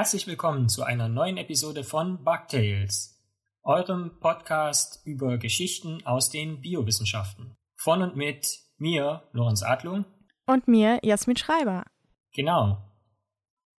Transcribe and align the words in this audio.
Herzlich 0.00 0.26
willkommen 0.26 0.70
zu 0.70 0.82
einer 0.82 1.10
neuen 1.10 1.36
Episode 1.36 1.84
von 1.84 2.24
Bugtails, 2.24 3.22
eurem 3.62 4.18
Podcast 4.18 5.02
über 5.04 5.36
Geschichten 5.36 6.06
aus 6.06 6.30
den 6.30 6.62
Biowissenschaften. 6.62 7.54
Von 7.76 8.00
und 8.00 8.16
mit 8.16 8.60
mir, 8.78 9.28
Lorenz 9.32 9.62
Adlung. 9.62 10.06
Und 10.46 10.66
mir, 10.68 11.00
Jasmin 11.02 11.36
Schreiber. 11.36 11.84
Genau. 12.32 12.78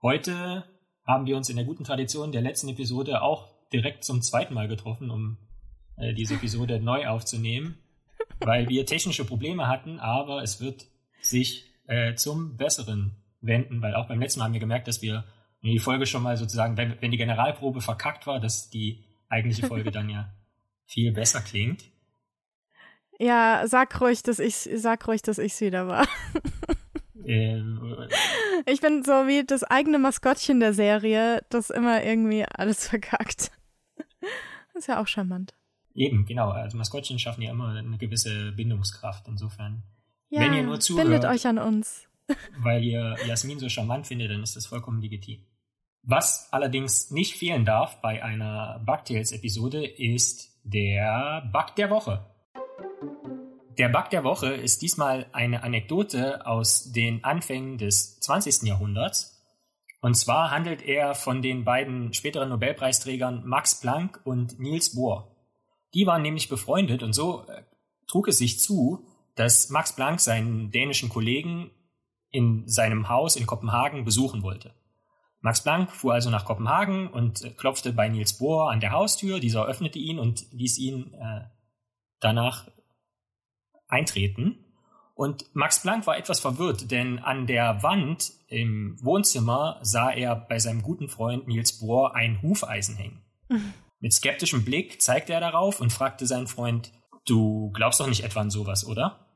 Heute 0.04 0.64
haben 1.08 1.26
wir 1.26 1.36
uns 1.38 1.50
in 1.50 1.56
der 1.56 1.66
guten 1.66 1.86
Tradition 1.86 2.32
der 2.32 2.44
letzten 2.44 2.70
Episode 2.70 3.24
auch 3.24 3.50
direkt 3.74 4.04
zum 4.04 4.22
zweiten 4.22 4.54
Mal 4.54 4.68
getroffen, 4.68 5.10
um 5.10 5.40
äh, 5.98 6.14
diese 6.14 6.36
Episode 6.36 6.80
neu 6.80 7.08
aufzunehmen, 7.08 7.80
weil 8.42 8.70
wir 8.70 8.86
technische 8.86 9.26
Probleme 9.26 9.68
hatten, 9.68 10.00
aber 10.00 10.44
es 10.44 10.62
wird 10.62 10.86
sich 11.20 11.66
äh, 11.88 12.14
zum 12.14 12.58
Besseren 12.58 13.16
wenden, 13.42 13.82
weil 13.82 13.96
auch 13.96 14.08
beim 14.08 14.20
letzten 14.20 14.38
Mal 14.38 14.46
haben 14.46 14.54
wir 14.54 14.60
gemerkt, 14.60 14.88
dass 14.88 15.02
wir 15.02 15.26
die 15.70 15.80
Folge 15.80 16.06
schon 16.06 16.24
mal 16.24 16.38
sozusagen, 16.38 16.78
wenn, 16.78 17.00
wenn 17.02 17.12
die 17.12 17.18
Generalprobe 17.18 17.82
verkackt 17.82 18.28
war, 18.28 18.40
dass 18.40 18.70
die 18.70 19.04
eigentliche 19.30 19.68
Folge 19.68 19.92
dann 19.92 20.10
ja 20.10 20.34
viel 20.86 21.12
besser 21.12 21.42
klingt. 21.42 21.84
Ja, 23.20 23.64
sag 23.68 24.00
ruhig, 24.02 24.24
dass 24.24 24.40
ich 24.40 24.56
sag 24.56 25.08
ruhig, 25.08 25.22
dass 25.22 25.38
ich's 25.38 25.62
wieder 25.62 25.88
war. 25.88 26.08
Ähm, 27.24 28.08
ich 28.66 28.82
bin 28.82 29.04
so 29.04 29.12
wie 29.12 29.46
das 29.46 29.64
eigene 29.64 30.00
Maskottchen 30.00 30.60
der 30.60 30.74
Serie, 30.74 31.44
das 31.50 31.70
immer 31.70 32.04
irgendwie 32.04 32.44
alles 32.46 32.88
verkackt. 32.90 33.52
Das 34.74 34.84
ist 34.84 34.88
ja 34.88 35.02
auch 35.02 35.08
charmant. 35.08 35.54
Eben, 35.94 36.26
genau. 36.26 36.50
Also 36.50 36.78
Maskottchen 36.78 37.20
schaffen 37.20 37.42
ja 37.42 37.52
immer 37.52 37.76
eine 37.76 37.98
gewisse 37.98 38.54
Bindungskraft. 38.54 39.28
Insofern, 39.28 39.84
ja, 40.30 40.42
wenn 40.42 40.54
ihr 40.54 40.64
nur 40.64 40.80
zuhört, 40.80 41.08
bindet 41.08 41.26
euch 41.26 41.46
an 41.46 41.58
uns. 41.58 42.08
weil 42.58 42.84
ihr 42.84 43.18
Jasmin 43.28 43.60
so 43.60 43.68
charmant 43.68 44.08
findet, 44.08 44.32
dann 44.32 44.42
ist 44.42 44.56
das 44.56 44.66
vollkommen 44.66 45.02
legitim. 45.02 45.44
Was 46.04 46.52
allerdings 46.52 47.12
nicht 47.12 47.36
fehlen 47.36 47.64
darf 47.64 48.02
bei 48.02 48.24
einer 48.24 48.82
Bugtails-Episode 48.86 49.86
ist 49.86 50.60
der 50.64 51.50
Bug 51.54 51.76
der 51.76 51.92
Woche. 51.92 52.26
Der 53.78 53.88
Bug 53.90 54.10
der 54.10 54.24
Woche 54.24 54.48
ist 54.48 54.82
diesmal 54.82 55.28
eine 55.32 55.64
Anekdote 55.64 56.46
aus 56.46 56.92
den 56.92 57.24
Anfängen 57.24 57.78
des 57.78 58.20
20. 58.20 58.64
Jahrhunderts. 58.64 59.38
Und 60.02 60.16
zwar 60.16 60.50
handelt 60.50 60.82
er 60.82 61.14
von 61.14 61.44
den 61.44 61.64
beiden 61.64 62.14
späteren 62.14 62.50
Nobelpreisträgern 62.50 63.46
Max 63.46 63.80
Planck 63.80 64.22
und 64.24 64.60
Niels 64.60 64.96
Bohr. 64.96 65.36
Die 65.94 66.08
waren 66.08 66.24
nämlich 66.24 66.50
befreundet 66.50 67.04
und 67.04 67.14
so 67.14 67.46
äh, 67.48 67.64
trug 68.08 68.28
es 68.28 68.40
sich 68.40 68.60
zu, 68.60 69.06
dass 69.36 69.70
Max 69.70 69.96
Planck 69.96 70.20
seinen 70.20 70.72
dänischen 70.72 71.10
Kollegen 71.10 71.70
in 72.32 72.68
seinem 72.68 73.10
Haus 73.10 73.36
in 73.36 73.46
Kopenhagen 73.46 74.04
besuchen 74.04 74.42
wollte. 74.42 74.74
Max 75.42 75.64
Planck 75.64 75.92
fuhr 75.92 76.14
also 76.14 76.30
nach 76.30 76.46
Kopenhagen 76.46 77.08
und 77.08 77.58
klopfte 77.58 77.94
bei 77.94 78.08
Niels 78.08 78.38
Bohr 78.38 78.72
an 78.72 78.80
der 78.80 78.92
Haustür. 78.92 79.40
Dieser 79.40 79.66
öffnete 79.66 79.98
ihn 79.98 80.20
und 80.20 80.46
ließ 80.52 80.78
ihn 80.78 81.14
äh, 81.16 81.42
danach 82.20 82.68
eintreten. 83.88 84.64
Und 85.16 85.54
Max 85.54 85.82
Planck 85.82 86.08
war 86.08 86.18
etwas 86.18 86.40
verwirrt, 86.40 86.92
denn 86.92 87.20
an 87.20 87.48
der 87.48 87.84
Wand 87.84 88.32
im 88.48 88.98
Wohnzimmer 89.04 89.80
sah 89.82 90.12
er 90.12 90.36
bei 90.36 90.60
seinem 90.60 90.82
guten 90.84 91.10
Freund 91.10 91.48
Niels 91.48 91.80
Bohr 91.80 92.16
ein 92.16 92.42
Hufeisen 92.42 92.96
hängen. 92.96 93.22
Mit 94.00 94.14
skeptischem 94.14 94.64
Blick 94.64 95.02
zeigte 95.02 95.34
er 95.34 95.40
darauf 95.40 95.80
und 95.80 95.92
fragte 95.92 96.26
seinen 96.26 96.48
Freund, 96.48 96.92
du 97.26 97.72
glaubst 97.72 98.00
doch 98.00 98.08
nicht 98.08 98.24
etwa 98.24 98.42
an 98.42 98.50
sowas, 98.50 98.86
oder? 98.86 99.28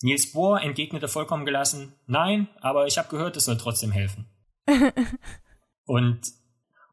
Niels 0.00 0.32
Bohr 0.32 0.62
entgegnete 0.62 1.08
vollkommen 1.08 1.44
gelassen, 1.44 1.94
nein, 2.06 2.48
aber 2.60 2.86
ich 2.86 2.96
habe 2.98 3.08
gehört, 3.08 3.36
es 3.36 3.44
soll 3.44 3.58
trotzdem 3.58 3.90
helfen. 3.90 4.26
Und 5.84 6.20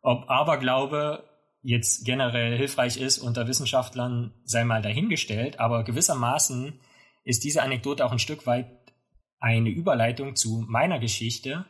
ob 0.02 0.30
Aberglaube 0.30 1.24
jetzt 1.62 2.06
generell 2.06 2.58
hilfreich 2.58 2.97
ist 2.97 3.18
unter 3.18 3.47
Wissenschaftlern, 3.47 4.34
sei 4.44 4.63
mal 4.63 4.81
dahingestellt, 4.81 5.59
aber 5.59 5.84
gewissermaßen 5.84 6.80
ist 7.24 7.44
diese 7.44 7.63
Anekdote 7.63 8.06
auch 8.06 8.12
ein 8.12 8.19
Stück 8.19 8.46
weit 8.46 8.68
eine 9.40 9.69
Überleitung 9.69 10.36
zu 10.36 10.63
meiner 10.68 11.00
Geschichte. 11.00 11.66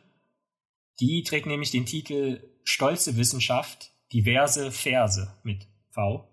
Die 1.00 1.22
trägt 1.22 1.46
nämlich 1.46 1.70
den 1.70 1.86
Titel 1.86 2.42
Stolze 2.62 3.16
Wissenschaft, 3.16 3.92
diverse 4.12 4.70
Verse 4.70 5.34
mit 5.42 5.66
V 5.90 6.28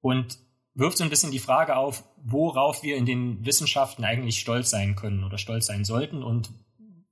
und 0.00 0.38
wirft 0.74 0.98
so 0.98 1.04
ein 1.04 1.10
bisschen 1.10 1.30
die 1.30 1.38
Frage 1.38 1.76
auf, 1.76 2.04
worauf 2.22 2.82
wir 2.82 2.96
in 2.96 3.06
den 3.06 3.44
Wissenschaften 3.44 4.04
eigentlich 4.04 4.38
stolz 4.38 4.70
sein 4.70 4.94
können 4.94 5.24
oder 5.24 5.38
stolz 5.38 5.66
sein 5.66 5.84
sollten 5.84 6.22
und 6.22 6.50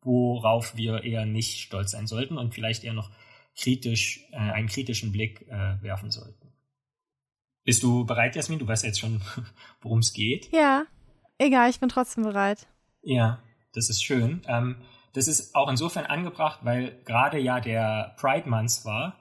worauf 0.05 0.77
wir 0.77 1.03
eher 1.03 1.27
nicht 1.27 1.61
stolz 1.61 1.93
sein 1.93 2.07
sollten 2.07 2.39
und 2.39 2.55
vielleicht 2.55 2.85
eher 2.85 2.93
noch 2.93 3.11
kritisch, 3.57 4.21
äh, 4.33 4.37
einen 4.37 4.69
kritischen 4.69 5.13
Blick 5.13 5.43
äh, 5.49 5.83
werfen 5.83 6.11
sollten. 6.11 6.53
Bist 7.65 7.83
du 7.83 8.05
bereit, 8.05 8.37
Jasmin? 8.37 8.59
Du 8.59 8.69
weißt 8.69 8.85
jetzt 8.85 9.01
schon, 9.01 9.23
worum 9.81 10.01
es 10.01 10.13
geht. 10.13 10.53
Ja, 10.53 10.85
egal, 11.39 11.71
ich 11.71 11.81
bin 11.81 11.89
trotzdem 11.89 12.25
bereit. 12.25 12.67
Ja, 13.03 13.43
das 13.73 13.89
ist 13.89 14.05
schön. 14.05 14.43
Ähm, 14.47 14.77
das 15.15 15.29
ist 15.29 15.55
auch 15.55 15.69
insofern 15.69 16.07
angebracht, 16.07 16.61
weil 16.63 17.01
gerade 17.05 17.39
ja 17.39 17.61
der 17.61 18.15
Pride 18.19 18.49
Month 18.49 18.85
war, 18.85 19.17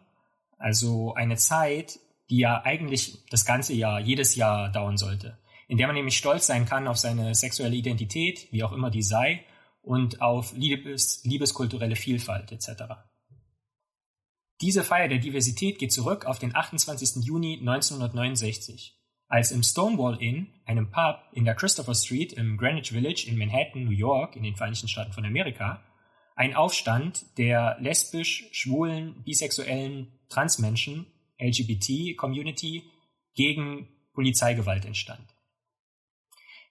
also 0.58 1.14
eine 1.14 1.38
Zeit, 1.38 2.00
die 2.30 2.40
ja 2.40 2.64
eigentlich 2.64 3.24
das 3.30 3.46
ganze 3.46 3.74
Jahr, 3.74 4.00
jedes 4.00 4.36
Jahr 4.36 4.70
dauern 4.70 4.98
sollte, 4.98 5.38
in 5.68 5.78
der 5.78 5.88
man 5.88 5.96
nämlich 5.96 6.18
stolz 6.18 6.48
sein 6.48 6.66
kann 6.66 6.88
auf 6.88 6.98
seine 6.98 7.36
sexuelle 7.36 7.76
Identität, 7.76 8.48
wie 8.52 8.64
auch 8.64 8.72
immer 8.72 8.90
die 8.90 9.04
sei, 9.04 9.46
und 9.84 10.22
auf 10.22 10.54
Liebes, 10.54 11.24
liebeskulturelle 11.24 11.96
Vielfalt 11.96 12.52
etc. 12.52 12.84
Diese 14.62 14.84
Feier 14.84 15.10
der 15.10 15.20
Diversität 15.20 15.78
geht 15.78 15.92
zurück 15.92 16.26
auf 16.26 16.40
den 16.40 16.56
28. 16.56 17.24
Juni 17.24 17.60
1969, 17.60 18.98
als 19.28 19.52
im 19.52 19.62
Stonewall 19.62 20.22
Inn, 20.22 20.48
einem 20.66 20.90
Pub 20.90 21.20
in 21.34 21.44
der 21.44 21.56
Christopher 21.56 21.96
Street 21.96 22.34
im 22.34 22.58
Greenwich 22.58 22.92
Village 22.92 23.26
in 23.28 23.38
Manhattan, 23.38 23.84
New 23.84 23.92
York, 23.92 24.36
in 24.38 24.44
den 24.44 24.56
Vereinigten 24.56 24.88
Staaten 24.88 25.12
von 25.12 25.26
Amerika, 25.26 25.84
ein 26.36 26.56
Aufstand 26.56 27.38
der 27.38 27.78
lesbisch, 27.80 28.48
schwulen, 28.52 29.22
bisexuellen, 29.24 30.20
Transmenschen, 30.30 31.08
LGBT-Community 31.40 32.84
gegen 33.36 33.90
Polizeigewalt 34.14 34.86
entstand. 34.86 35.33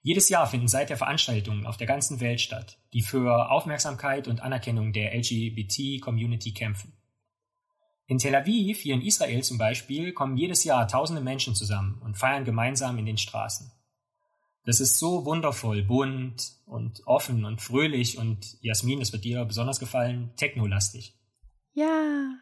Jedes 0.02 0.28
Jahr 0.28 0.48
finden 0.48 0.66
seither 0.66 0.96
Veranstaltungen 0.96 1.64
auf 1.64 1.76
der 1.76 1.86
ganzen 1.86 2.18
Welt 2.20 2.40
statt, 2.40 2.78
die 2.92 3.02
für 3.02 3.50
Aufmerksamkeit 3.50 4.26
und 4.26 4.40
Anerkennung 4.40 4.92
der 4.92 5.14
LGBT-Community 5.14 6.52
kämpfen. 6.52 6.92
In 8.06 8.18
Tel 8.18 8.34
Aviv, 8.34 8.80
hier 8.80 8.94
in 8.94 9.02
Israel 9.02 9.44
zum 9.44 9.58
Beispiel, 9.58 10.12
kommen 10.12 10.36
jedes 10.36 10.64
Jahr 10.64 10.88
tausende 10.88 11.22
Menschen 11.22 11.54
zusammen 11.54 12.02
und 12.02 12.18
feiern 12.18 12.44
gemeinsam 12.44 12.98
in 12.98 13.06
den 13.06 13.16
Straßen. 13.16 13.70
Das 14.64 14.80
ist 14.80 14.98
so 14.98 15.24
wundervoll, 15.24 15.82
bunt 15.82 16.52
und 16.66 17.06
offen 17.06 17.44
und 17.44 17.60
fröhlich 17.60 18.18
und 18.18 18.58
Jasmin, 18.60 19.00
das 19.00 19.12
wird 19.12 19.24
dir 19.24 19.44
besonders 19.44 19.78
gefallen, 19.78 20.32
technolastig. 20.36 21.16
Ja. 21.74 22.34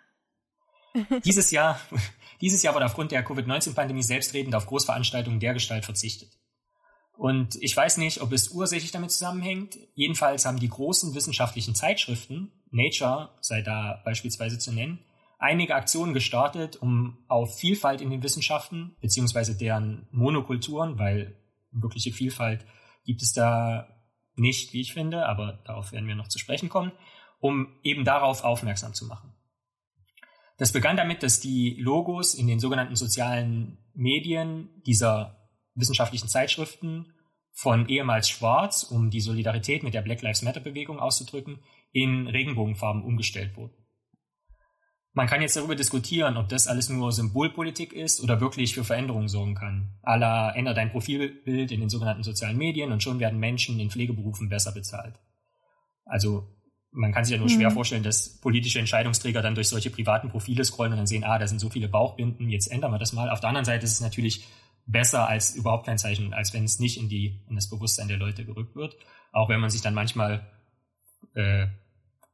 dieses 1.25 1.51
Jahr, 1.51 1.79
dieses 2.41 2.63
Jahr 2.63 2.75
wurde 2.75 2.87
aufgrund 2.87 3.13
der 3.13 3.23
Covid-19-Pandemie 3.23 4.03
selbstredend 4.03 4.55
auf 4.55 4.67
Großveranstaltungen 4.67 5.41
der 5.41 5.53
Gestalt 5.53 5.85
verzichtet. 5.85 6.40
Und 7.21 7.57
ich 7.61 7.77
weiß 7.77 7.99
nicht, 7.99 8.23
ob 8.23 8.33
es 8.33 8.49
ursächlich 8.49 8.93
damit 8.93 9.11
zusammenhängt. 9.11 9.77
Jedenfalls 9.95 10.47
haben 10.47 10.59
die 10.59 10.71
großen 10.71 11.15
wissenschaftlichen 11.15 11.75
Zeitschriften, 11.75 12.51
Nature 12.71 13.29
sei 13.43 13.61
da 13.61 14.01
beispielsweise 14.07 14.59
zu 14.59 14.73
nennen, 14.73 15.01
einige 15.39 15.75
Aktionen 15.75 16.15
gestartet, 16.15 16.77
um 16.77 17.19
auf 17.29 17.59
Vielfalt 17.59 18.01
in 18.01 18.09
den 18.09 18.23
Wissenschaften, 18.23 18.97
beziehungsweise 19.03 19.55
deren 19.55 20.09
Monokulturen, 20.13 20.99
weil 20.99 21.37
wirkliche 21.73 22.11
Vielfalt 22.11 22.65
gibt 23.05 23.21
es 23.21 23.35
da 23.35 23.87
nicht, 24.35 24.73
wie 24.73 24.81
ich 24.81 24.95
finde, 24.95 25.27
aber 25.27 25.61
darauf 25.67 25.93
werden 25.93 26.09
wir 26.09 26.15
noch 26.15 26.29
zu 26.29 26.39
sprechen 26.39 26.71
kommen, 26.71 26.91
um 27.39 27.69
eben 27.83 28.07
darauf 28.07 28.45
aufmerksam 28.45 28.95
zu 28.95 29.05
machen. 29.05 29.35
Das 30.57 30.73
begann 30.73 30.97
damit, 30.97 31.23
dass 31.23 31.39
die 31.39 31.77
Logos 31.79 32.33
in 32.33 32.47
den 32.47 32.61
sogenannten 32.61 32.97
sozialen 32.97 33.77
Medien 33.93 34.71
dieser 34.87 35.40
wissenschaftlichen 35.75 36.29
Zeitschriften 36.29 37.13
von 37.53 37.89
ehemals 37.89 38.29
schwarz, 38.29 38.85
um 38.85 39.11
die 39.11 39.21
Solidarität 39.21 39.83
mit 39.83 39.95
der 39.95 40.03
Black 40.03 40.23
Lives 40.23 40.43
Matter 40.43 40.61
Bewegung 40.61 40.99
auszudrücken, 40.99 41.61
in 41.93 42.27
Regenbogenfarben 42.27 43.03
umgestellt 43.03 43.57
wurden. 43.57 43.75
Man 45.13 45.27
kann 45.27 45.43
jetzt 45.43 45.57
darüber 45.57 45.75
diskutieren, 45.75 46.37
ob 46.37 46.49
das 46.49 46.69
alles 46.69 46.89
nur 46.89 47.11
Symbolpolitik 47.11 47.93
ist 47.93 48.23
oder 48.23 48.41
wirklich 48.41 48.75
für 48.75 48.85
Veränderungen 48.85 49.27
sorgen 49.27 49.57
kann. 49.57 49.99
Alla 50.03 50.53
ändert 50.53 50.77
dein 50.77 50.93
Profilbild 50.93 51.73
in 51.73 51.81
den 51.81 51.89
sogenannten 51.89 52.23
sozialen 52.23 52.57
Medien 52.57 52.93
und 52.93 53.03
schon 53.03 53.19
werden 53.19 53.41
Menschen 53.41 53.81
in 53.81 53.91
Pflegeberufen 53.91 54.49
besser 54.49 54.71
bezahlt. 54.71 55.19
Also 56.05 56.49
man 56.93 57.13
kann 57.13 57.25
sich 57.25 57.33
ja 57.33 57.39
nur 57.39 57.49
mhm. 57.49 57.55
schwer 57.55 57.71
vorstellen, 57.73 58.05
dass 58.05 58.41
politische 58.41 58.79
Entscheidungsträger 58.79 59.43
dann 59.43 59.57
durch 59.57 59.69
solche 59.69 59.91
privaten 59.91 60.29
Profile 60.29 60.65
scrollen 60.65 60.93
und 60.93 60.99
dann 60.99 61.07
sehen, 61.07 61.25
ah, 61.25 61.39
da 61.39 61.47
sind 61.47 61.59
so 61.59 61.71
viele 61.71 61.89
Bauchbinden, 61.89 62.49
jetzt 62.49 62.71
ändern 62.71 62.93
wir 62.93 62.99
das 62.99 63.13
mal. 63.13 63.31
Auf 63.31 63.41
der 63.41 63.49
anderen 63.49 63.65
Seite 63.65 63.85
ist 63.85 63.93
es 63.93 64.01
natürlich 64.01 64.47
besser 64.91 65.29
als 65.29 65.55
überhaupt 65.55 65.87
kein 65.87 65.99
Zeichen, 65.99 66.35
als 66.35 66.53
wenn 66.53 66.65
es 66.65 66.79
nicht 66.79 66.99
in 66.99 67.09
die 67.09 67.41
in 67.49 67.57
das 67.57 67.69
Bewusstsein 67.69 68.09
der 68.09 68.17
Leute 68.17 68.45
gerückt 68.45 68.75
wird. 68.77 68.97
Auch 69.33 69.49
wenn 69.49 69.61
man 69.61 69.71
sich 69.71 69.83
dann 69.83 69.95
manchmal 69.95 70.51
äh, 71.35 71.67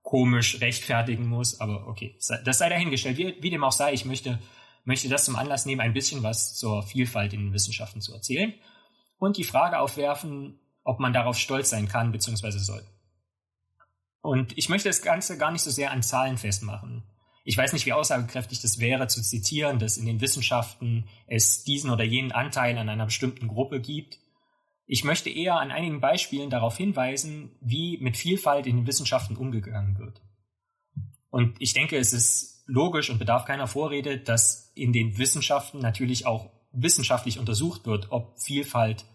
komisch 0.03 0.61
rechtfertigen 0.61 1.27
muss, 1.27 1.61
aber 1.61 1.89
okay, 1.89 2.17
das 2.45 2.59
sei 2.59 2.69
dahingestellt. 2.69 3.19
Wie, 3.19 3.37
wie 3.41 3.51
dem 3.51 3.65
auch 3.65 3.73
sei, 3.73 3.93
ich 3.93 4.05
möchte, 4.05 4.39
möchte 4.85 5.09
das 5.09 5.25
zum 5.25 5.37
Anlass 5.37 5.67
nehmen, 5.67 5.81
ein 5.81 5.93
bisschen 5.93 6.23
was 6.23 6.55
zur 6.55 6.83
Vielfalt 6.85 7.33
in 7.33 7.41
den 7.41 7.53
Wissenschaften 7.53 8.01
zu 8.01 8.15
erzählen 8.15 8.55
und 9.19 9.37
die 9.37 9.45
Frage 9.45 9.81
aufwerfen, 9.81 10.61
ob 10.85 11.01
man 11.01 11.13
darauf 11.13 11.37
stolz 11.37 11.71
sein 11.71 11.89
kann 11.89 12.13
bzw. 12.13 12.51
soll. 12.53 12.83
Und 14.21 14.57
ich 14.57 14.69
möchte 14.69 14.89
das 14.89 15.03
Ganze 15.03 15.39
gar 15.39 15.51
nicht 15.51 15.63
so 15.63 15.71
sehr 15.71 15.91
an 15.91 16.03
Zahlen 16.03 16.39
festmachen. 16.39 17.05
Ich 17.49 17.57
weiß 17.57 17.73
nicht, 17.73 17.87
wie 17.87 17.93
aussagekräftig 17.93 18.61
das 18.61 18.81
wäre, 18.81 19.07
zu 19.07 19.23
zitieren, 19.23 19.79
dass 19.79 19.99
in 19.99 20.05
den 20.05 20.21
Wissenschaften 20.21 21.07
es 21.29 21.63
diesen 21.63 21.91
oder 21.91 22.03
jenen 22.03 22.33
Anteil 22.33 22.77
an 22.77 22.89
einer 22.89 23.05
bestimmten 23.05 23.47
Gruppe 23.47 23.81
gibt. 23.81 24.19
Ich 24.85 25.05
möchte 25.05 25.31
eher 25.31 25.61
an 25.61 25.71
einigen 25.71 26.01
Beispielen 26.01 26.51
darauf 26.51 26.77
hinweisen, 26.77 27.57
wie 27.61 27.99
mit 27.99 28.17
Vielfalt 28.17 28.67
in 28.67 28.79
den 28.79 28.87
Wissenschaften 28.89 29.37
umgegangen 29.37 29.97
wird. 29.97 30.21
Und 31.31 31.55
ich 31.61 31.73
denke, 31.73 31.97
es 31.99 32.13
ist 32.13 32.65
logisch 32.67 33.11
und 33.11 33.19
bedarf 33.19 33.45
keiner 33.45 33.69
Vorrede, 33.69 34.19
dass 34.19 34.73
in 34.75 34.93
den 34.93 35.17
Wissenschaften 35.17 35.79
natürlich 35.79 36.27
auch 36.27 36.51
wissenschaftlich 36.73 37.39
untersucht 37.39 37.87
wird, 37.87 38.11
ob 38.11 38.41
Vielfalt 38.41 39.07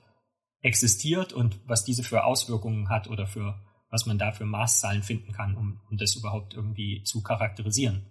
existiert 0.62 1.34
und 1.34 1.60
was 1.66 1.84
diese 1.84 2.04
für 2.04 2.24
Auswirkungen 2.24 2.88
hat 2.88 3.10
oder 3.10 3.28
für 3.28 3.62
was 3.90 4.06
man 4.06 4.18
da 4.18 4.32
für 4.32 4.46
Maßzahlen 4.46 5.04
finden 5.04 5.34
kann, 5.34 5.58
um, 5.58 5.82
um 5.90 5.98
das 5.98 6.16
überhaupt 6.16 6.54
irgendwie 6.54 7.04
zu 7.04 7.22
charakterisieren. 7.22 8.11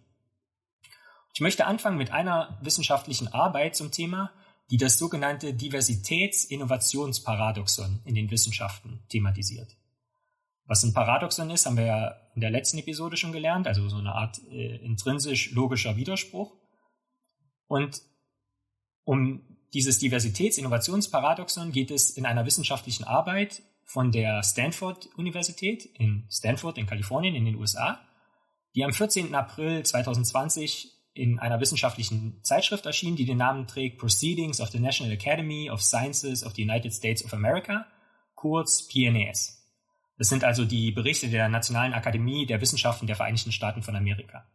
Ich 1.32 1.40
möchte 1.40 1.66
anfangen 1.66 1.98
mit 1.98 2.10
einer 2.10 2.58
wissenschaftlichen 2.62 3.28
Arbeit 3.28 3.76
zum 3.76 3.90
Thema, 3.90 4.32
die 4.70 4.76
das 4.76 4.98
sogenannte 4.98 5.54
Diversitäts-Innovationsparadoxon 5.54 8.00
in 8.04 8.14
den 8.14 8.30
Wissenschaften 8.30 9.02
thematisiert. 9.08 9.74
Was 10.66 10.84
ein 10.84 10.92
Paradoxon 10.92 11.50
ist, 11.50 11.66
haben 11.66 11.76
wir 11.76 11.86
ja 11.86 12.14
in 12.36 12.40
der 12.40 12.50
letzten 12.50 12.78
Episode 12.78 13.16
schon 13.16 13.32
gelernt, 13.32 13.66
also 13.66 13.88
so 13.88 13.96
eine 13.96 14.14
Art 14.14 14.40
äh, 14.50 14.76
intrinsisch 14.76 15.50
logischer 15.50 15.96
Widerspruch. 15.96 16.54
Und 17.66 18.00
um 19.04 19.42
dieses 19.74 19.98
Diversitäts-Innovationsparadoxon 19.98 21.72
geht 21.72 21.90
es 21.90 22.10
in 22.10 22.24
einer 22.26 22.46
wissenschaftlichen 22.46 23.02
Arbeit 23.04 23.62
von 23.84 24.12
der 24.12 24.44
Stanford-Universität 24.44 25.84
in 25.84 26.28
Stanford 26.30 26.78
in 26.78 26.86
Kalifornien 26.86 27.34
in 27.34 27.44
den 27.44 27.56
USA, 27.56 28.00
die 28.76 28.84
am 28.84 28.92
14. 28.92 29.34
April 29.34 29.82
2020 29.82 30.99
in 31.12 31.38
einer 31.38 31.60
wissenschaftlichen 31.60 32.38
Zeitschrift 32.42 32.86
erschien, 32.86 33.16
die 33.16 33.24
den 33.24 33.38
Namen 33.38 33.66
trägt 33.66 33.98
Proceedings 33.98 34.60
of 34.60 34.70
the 34.70 34.78
National 34.78 35.12
Academy 35.12 35.70
of 35.70 35.82
Sciences 35.82 36.44
of 36.44 36.54
the 36.54 36.62
United 36.62 36.92
States 36.92 37.24
of 37.24 37.34
America, 37.34 37.86
kurz 38.34 38.86
PNAS. 38.88 39.60
Das 40.18 40.28
sind 40.28 40.44
also 40.44 40.64
die 40.64 40.92
Berichte 40.92 41.28
der 41.28 41.48
Nationalen 41.48 41.94
Akademie 41.94 42.46
der 42.46 42.60
Wissenschaften 42.60 43.06
der 43.06 43.16
Vereinigten 43.16 43.52
Staaten 43.52 43.82
von 43.82 43.96
Amerika. 43.96 44.46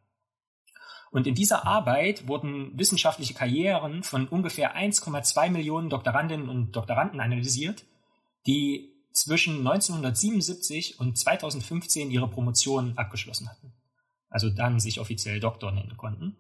Und 1.12 1.28
in 1.28 1.36
dieser 1.36 1.66
Arbeit 1.66 2.28
wurden 2.28 2.78
wissenschaftliche 2.78 3.34
Karrieren 3.34 4.04
von 4.04 4.28
ungefähr 4.28 4.76
1,2 4.76 5.50
Millionen 5.50 5.90
Doktorandinnen 5.90 6.50
und 6.50 6.76
Doktoranden 6.76 7.20
analysiert, 7.20 7.86
die 8.46 8.92
zwischen 9.12 9.60
1977 9.60 11.00
und 11.00 11.18
2015 11.18 12.12
ihre 12.12 12.28
Promotion 12.28 12.98
abgeschlossen 12.98 13.50
hatten. 13.50 13.74
Also 14.30 14.50
dann 14.50 14.80
sich 14.80 15.00
offiziell 15.00 15.40
Doktor 15.40 15.72
nennen 15.72 15.96
konnten. 15.96 16.36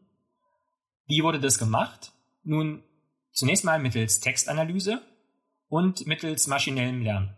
Wie 1.07 1.23
wurde 1.23 1.39
das 1.39 1.59
gemacht? 1.59 2.13
Nun, 2.43 2.83
zunächst 3.31 3.65
mal 3.65 3.79
mittels 3.79 4.19
Textanalyse 4.19 5.01
und 5.67 6.07
mittels 6.07 6.47
maschinellem 6.47 7.01
Lernen. 7.01 7.35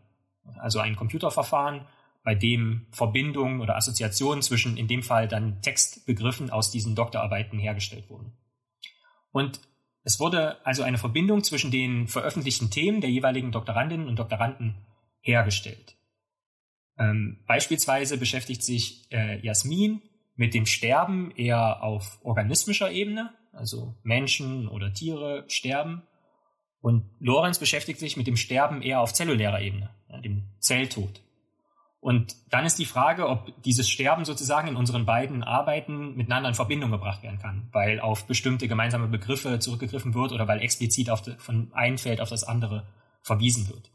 Also 0.59 0.79
ein 0.79 0.95
Computerverfahren, 0.95 1.85
bei 2.27 2.35
dem 2.35 2.87
Verbindungen 2.91 3.61
oder 3.61 3.77
Assoziationen 3.77 4.41
zwischen 4.41 4.75
in 4.75 4.89
dem 4.89 5.01
Fall 5.01 5.29
dann 5.29 5.61
Textbegriffen 5.61 6.49
aus 6.49 6.71
diesen 6.71 6.93
Doktorarbeiten 6.93 7.57
hergestellt 7.57 8.09
wurden. 8.09 8.33
Und 9.31 9.61
es 10.03 10.19
wurde 10.19 10.65
also 10.65 10.83
eine 10.83 10.97
Verbindung 10.97 11.45
zwischen 11.45 11.71
den 11.71 12.09
veröffentlichten 12.09 12.69
Themen 12.69 12.99
der 12.99 13.09
jeweiligen 13.09 13.53
Doktorandinnen 13.53 14.09
und 14.09 14.19
Doktoranden 14.19 14.75
hergestellt. 15.21 15.95
Ähm, 16.97 17.43
beispielsweise 17.47 18.17
beschäftigt 18.17 18.61
sich 18.61 19.09
äh, 19.11 19.39
Jasmin 19.39 20.01
mit 20.35 20.53
dem 20.53 20.65
Sterben 20.65 21.31
eher 21.31 21.81
auf 21.81 22.19
organismischer 22.23 22.91
Ebene, 22.91 23.33
also 23.57 23.95
Menschen 24.03 24.67
oder 24.67 24.93
Tiere 24.93 25.45
sterben. 25.47 26.03
Und 26.81 27.09
Lorenz 27.19 27.59
beschäftigt 27.59 27.99
sich 27.99 28.17
mit 28.17 28.27
dem 28.27 28.37
Sterben 28.37 28.81
eher 28.81 29.01
auf 29.01 29.13
zellulärer 29.13 29.61
Ebene, 29.61 29.89
ja, 30.09 30.19
dem 30.21 30.43
Zelltod. 30.59 31.21
Und 31.99 32.35
dann 32.51 32.65
ist 32.65 32.77
die 32.79 32.85
Frage, 32.85 33.27
ob 33.27 33.61
dieses 33.63 33.89
Sterben 33.89 34.23
sozusagen 34.23 34.67
in 34.67 34.75
unseren 34.75 35.05
beiden 35.05 35.43
Arbeiten 35.43 36.15
miteinander 36.15 36.49
in 36.49 36.55
Verbindung 36.55 36.91
gebracht 36.91 37.23
werden 37.23 37.39
kann, 37.39 37.67
weil 37.71 37.99
auf 37.99 38.27
bestimmte 38.27 38.67
gemeinsame 38.67 39.07
Begriffe 39.07 39.59
zurückgegriffen 39.59 40.13
wird 40.13 40.31
oder 40.31 40.47
weil 40.47 40.61
explizit 40.61 41.07
de, 41.25 41.37
von 41.37 41.73
einem 41.73 41.97
Feld 41.97 42.21
auf 42.21 42.29
das 42.29 42.43
andere 42.43 42.85
verwiesen 43.23 43.67
wird. 43.67 43.89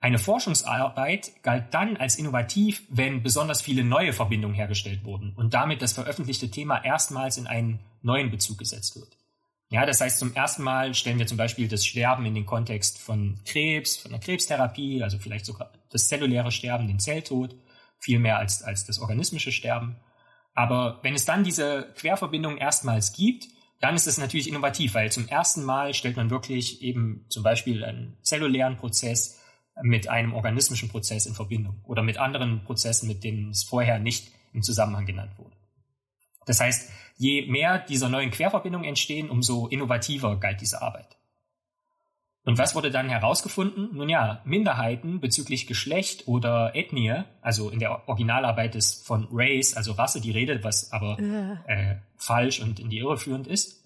Eine 0.00 0.18
Forschungsarbeit 0.18 1.42
galt 1.42 1.74
dann 1.74 1.96
als 1.96 2.16
innovativ, 2.16 2.84
wenn 2.88 3.22
besonders 3.22 3.60
viele 3.60 3.82
neue 3.82 4.12
Verbindungen 4.12 4.54
hergestellt 4.54 5.04
wurden 5.04 5.32
und 5.34 5.54
damit 5.54 5.82
das 5.82 5.92
veröffentlichte 5.92 6.50
Thema 6.50 6.84
erstmals 6.84 7.36
in 7.36 7.48
einen 7.48 7.80
neuen 8.02 8.30
Bezug 8.30 8.58
gesetzt 8.58 8.94
wird. 8.94 9.16
Ja, 9.70 9.84
das 9.84 10.00
heißt, 10.00 10.18
zum 10.18 10.34
ersten 10.34 10.62
Mal 10.62 10.94
stellen 10.94 11.18
wir 11.18 11.26
zum 11.26 11.36
Beispiel 11.36 11.68
das 11.68 11.84
Sterben 11.84 12.24
in 12.26 12.34
den 12.34 12.46
Kontext 12.46 12.98
von 12.98 13.40
Krebs, 13.44 13.96
von 13.96 14.12
der 14.12 14.20
Krebstherapie, 14.20 15.02
also 15.02 15.18
vielleicht 15.18 15.44
sogar 15.44 15.72
das 15.90 16.08
zelluläre 16.08 16.52
Sterben, 16.52 16.86
den 16.86 17.00
Zelltod, 17.00 17.54
viel 17.98 18.20
mehr 18.20 18.38
als, 18.38 18.62
als 18.62 18.86
das 18.86 19.00
organismische 19.00 19.52
Sterben. 19.52 19.96
Aber 20.54 21.00
wenn 21.02 21.14
es 21.14 21.24
dann 21.24 21.44
diese 21.44 21.92
Querverbindung 21.96 22.56
erstmals 22.56 23.12
gibt, 23.12 23.48
dann 23.80 23.94
ist 23.94 24.06
es 24.06 24.18
natürlich 24.18 24.48
innovativ, 24.48 24.94
weil 24.94 25.12
zum 25.12 25.28
ersten 25.28 25.64
Mal 25.64 25.92
stellt 25.92 26.16
man 26.16 26.30
wirklich 26.30 26.82
eben 26.82 27.26
zum 27.28 27.42
Beispiel 27.42 27.84
einen 27.84 28.16
zellulären 28.22 28.76
Prozess 28.76 29.37
mit 29.82 30.08
einem 30.08 30.34
organismischen 30.34 30.88
Prozess 30.88 31.26
in 31.26 31.34
Verbindung 31.34 31.80
oder 31.84 32.02
mit 32.02 32.18
anderen 32.18 32.64
Prozessen, 32.64 33.08
mit 33.08 33.24
denen 33.24 33.50
es 33.50 33.64
vorher 33.64 33.98
nicht 33.98 34.30
im 34.52 34.62
Zusammenhang 34.62 35.06
genannt 35.06 35.32
wurde. 35.38 35.56
Das 36.46 36.60
heißt, 36.60 36.90
je 37.16 37.46
mehr 37.46 37.78
dieser 37.78 38.08
neuen 38.08 38.30
Querverbindungen 38.30 38.88
entstehen, 38.88 39.30
umso 39.30 39.66
innovativer 39.66 40.36
galt 40.40 40.60
diese 40.60 40.80
Arbeit. 40.82 41.18
Und 42.44 42.56
was 42.56 42.74
wurde 42.74 42.90
dann 42.90 43.10
herausgefunden? 43.10 43.90
Nun 43.92 44.08
ja, 44.08 44.40
Minderheiten 44.46 45.20
bezüglich 45.20 45.66
Geschlecht 45.66 46.26
oder 46.26 46.74
Ethnie, 46.74 47.24
also 47.42 47.68
in 47.68 47.78
der 47.78 48.08
Originalarbeit 48.08 48.74
ist 48.74 49.06
von 49.06 49.28
Race, 49.30 49.76
also 49.76 49.92
Rasse, 49.92 50.22
die 50.22 50.30
Rede, 50.30 50.64
was 50.64 50.90
aber 50.90 51.18
äh, 51.66 51.96
falsch 52.16 52.60
und 52.60 52.80
in 52.80 52.88
die 52.88 53.00
Irre 53.00 53.18
führend 53.18 53.46
ist, 53.46 53.77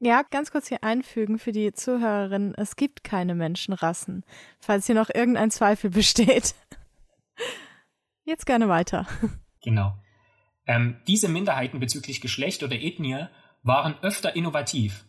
ja, 0.00 0.22
ganz 0.30 0.50
kurz 0.50 0.68
hier 0.68 0.82
einfügen 0.82 1.38
für 1.38 1.52
die 1.52 1.72
Zuhörerinnen. 1.72 2.54
Es 2.54 2.76
gibt 2.76 3.04
keine 3.04 3.34
Menschenrassen, 3.34 4.24
falls 4.60 4.86
hier 4.86 4.94
noch 4.94 5.10
irgendein 5.12 5.50
Zweifel 5.50 5.90
besteht. 5.90 6.54
Jetzt 8.24 8.46
gerne 8.46 8.68
weiter. 8.68 9.06
Genau. 9.62 9.94
Ähm, 10.66 10.96
diese 11.06 11.28
Minderheiten 11.28 11.80
bezüglich 11.80 12.20
Geschlecht 12.20 12.62
oder 12.62 12.76
Ethnie 12.76 13.26
waren 13.62 13.96
öfter 14.02 14.34
innovativ. 14.34 15.04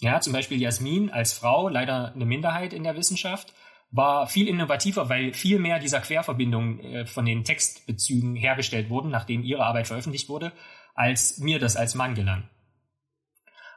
Ja, 0.00 0.20
zum 0.20 0.32
Beispiel 0.32 0.60
Jasmin 0.60 1.10
als 1.10 1.32
Frau, 1.32 1.68
leider 1.68 2.12
eine 2.14 2.24
Minderheit 2.24 2.72
in 2.72 2.84
der 2.84 2.96
Wissenschaft, 2.96 3.52
war 3.90 4.26
viel 4.26 4.48
innovativer, 4.48 5.08
weil 5.08 5.32
viel 5.32 5.58
mehr 5.58 5.78
dieser 5.78 6.00
Querverbindungen 6.00 6.80
äh, 6.80 7.06
von 7.06 7.24
den 7.26 7.44
Textbezügen 7.44 8.36
hergestellt 8.36 8.88
wurden, 8.88 9.10
nachdem 9.10 9.42
ihre 9.42 9.64
Arbeit 9.64 9.88
veröffentlicht 9.88 10.28
wurde, 10.28 10.52
als 10.94 11.38
mir 11.38 11.58
das 11.58 11.76
als 11.76 11.94
Mann 11.94 12.14
gelang. 12.14 12.48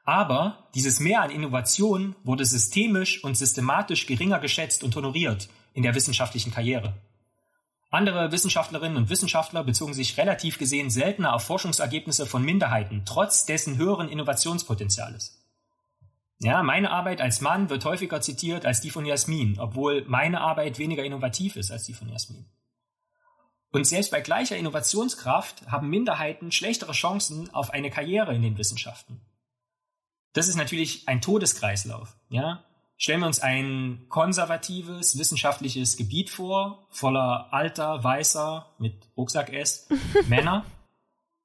Aber 0.04 0.68
dieses 0.76 1.00
Mehr 1.00 1.22
an 1.22 1.32
Innovation 1.32 2.16
wurde 2.24 2.46
systemisch 2.46 3.24
und 3.24 3.38
systematisch 3.38 4.06
geringer 4.06 4.40
geschätzt 4.40 4.84
und 4.84 4.96
honoriert 4.96 5.48
in 5.74 5.84
der 5.84 5.96
wissenschaftlichen 5.96 6.52
Karriere. 6.52 6.94
Andere 7.90 8.32
Wissenschaftlerinnen 8.32 8.98
und 8.98 9.10
Wissenschaftler 9.10 9.64
bezogen 9.64 9.94
sich 9.94 10.18
relativ 10.18 10.58
gesehen 10.58 10.90
seltener 10.90 11.34
auf 11.34 11.44
Forschungsergebnisse 11.44 12.26
von 12.26 12.44
Minderheiten, 12.44 13.04
trotz 13.06 13.46
dessen 13.46 13.78
höheren 13.78 14.10
Innovationspotenziales. 14.10 15.40
Ja, 16.40 16.64
meine 16.64 16.92
Arbeit 16.92 17.22
als 17.22 17.40
Mann 17.40 17.70
wird 17.70 17.86
häufiger 17.86 18.20
zitiert 18.20 18.66
als 18.66 18.82
die 18.82 18.90
von 18.90 19.06
Jasmin, 19.06 19.60
obwohl 19.60 20.04
meine 20.08 20.42
Arbeit 20.42 20.80
weniger 20.80 21.04
innovativ 21.04 21.56
ist 21.56 21.72
als 21.72 21.84
die 21.84 21.94
von 21.94 22.10
Jasmin. 22.10 22.46
Und 23.72 23.88
selbst 23.88 24.12
bei 24.12 24.22
gleicher 24.22 24.58
Innovationskraft 24.58 25.68
haben 25.68 25.90
Minderheiten 25.90 26.52
schlechtere 26.52 26.92
Chancen 26.92 27.54
auf 27.54 27.70
eine 27.70 27.90
Karriere 27.90 28.36
in 28.36 28.42
den 28.42 28.58
Wissenschaften. 28.58 29.22
Das 30.34 30.48
ist 30.48 30.56
natürlich 30.56 31.08
ein 31.08 31.22
Todeskreislauf. 31.22 32.16
Ja? 32.30 32.64
Stellen 32.98 33.22
wir 33.22 33.28
uns 33.28 33.40
ein 33.40 34.06
konservatives, 34.10 35.18
wissenschaftliches 35.18 35.98
Gebiet 35.98 36.30
vor, 36.30 36.88
voller 36.90 37.54
alter, 37.54 38.04
weißer, 38.04 38.74
mit 38.80 39.08
Rucksack 39.16 39.54
S, 39.54 39.88
Männer. 40.28 40.66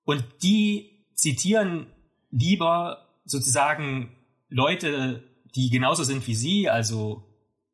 Und 0.05 0.25
die 0.43 1.07
zitieren 1.15 1.87
lieber 2.31 3.07
sozusagen 3.25 4.17
Leute, 4.49 5.23
die 5.55 5.71
genauso 5.71 6.05
sind 6.05 6.27
wie 6.27 6.35
sie, 6.35 6.71
also 6.71 7.25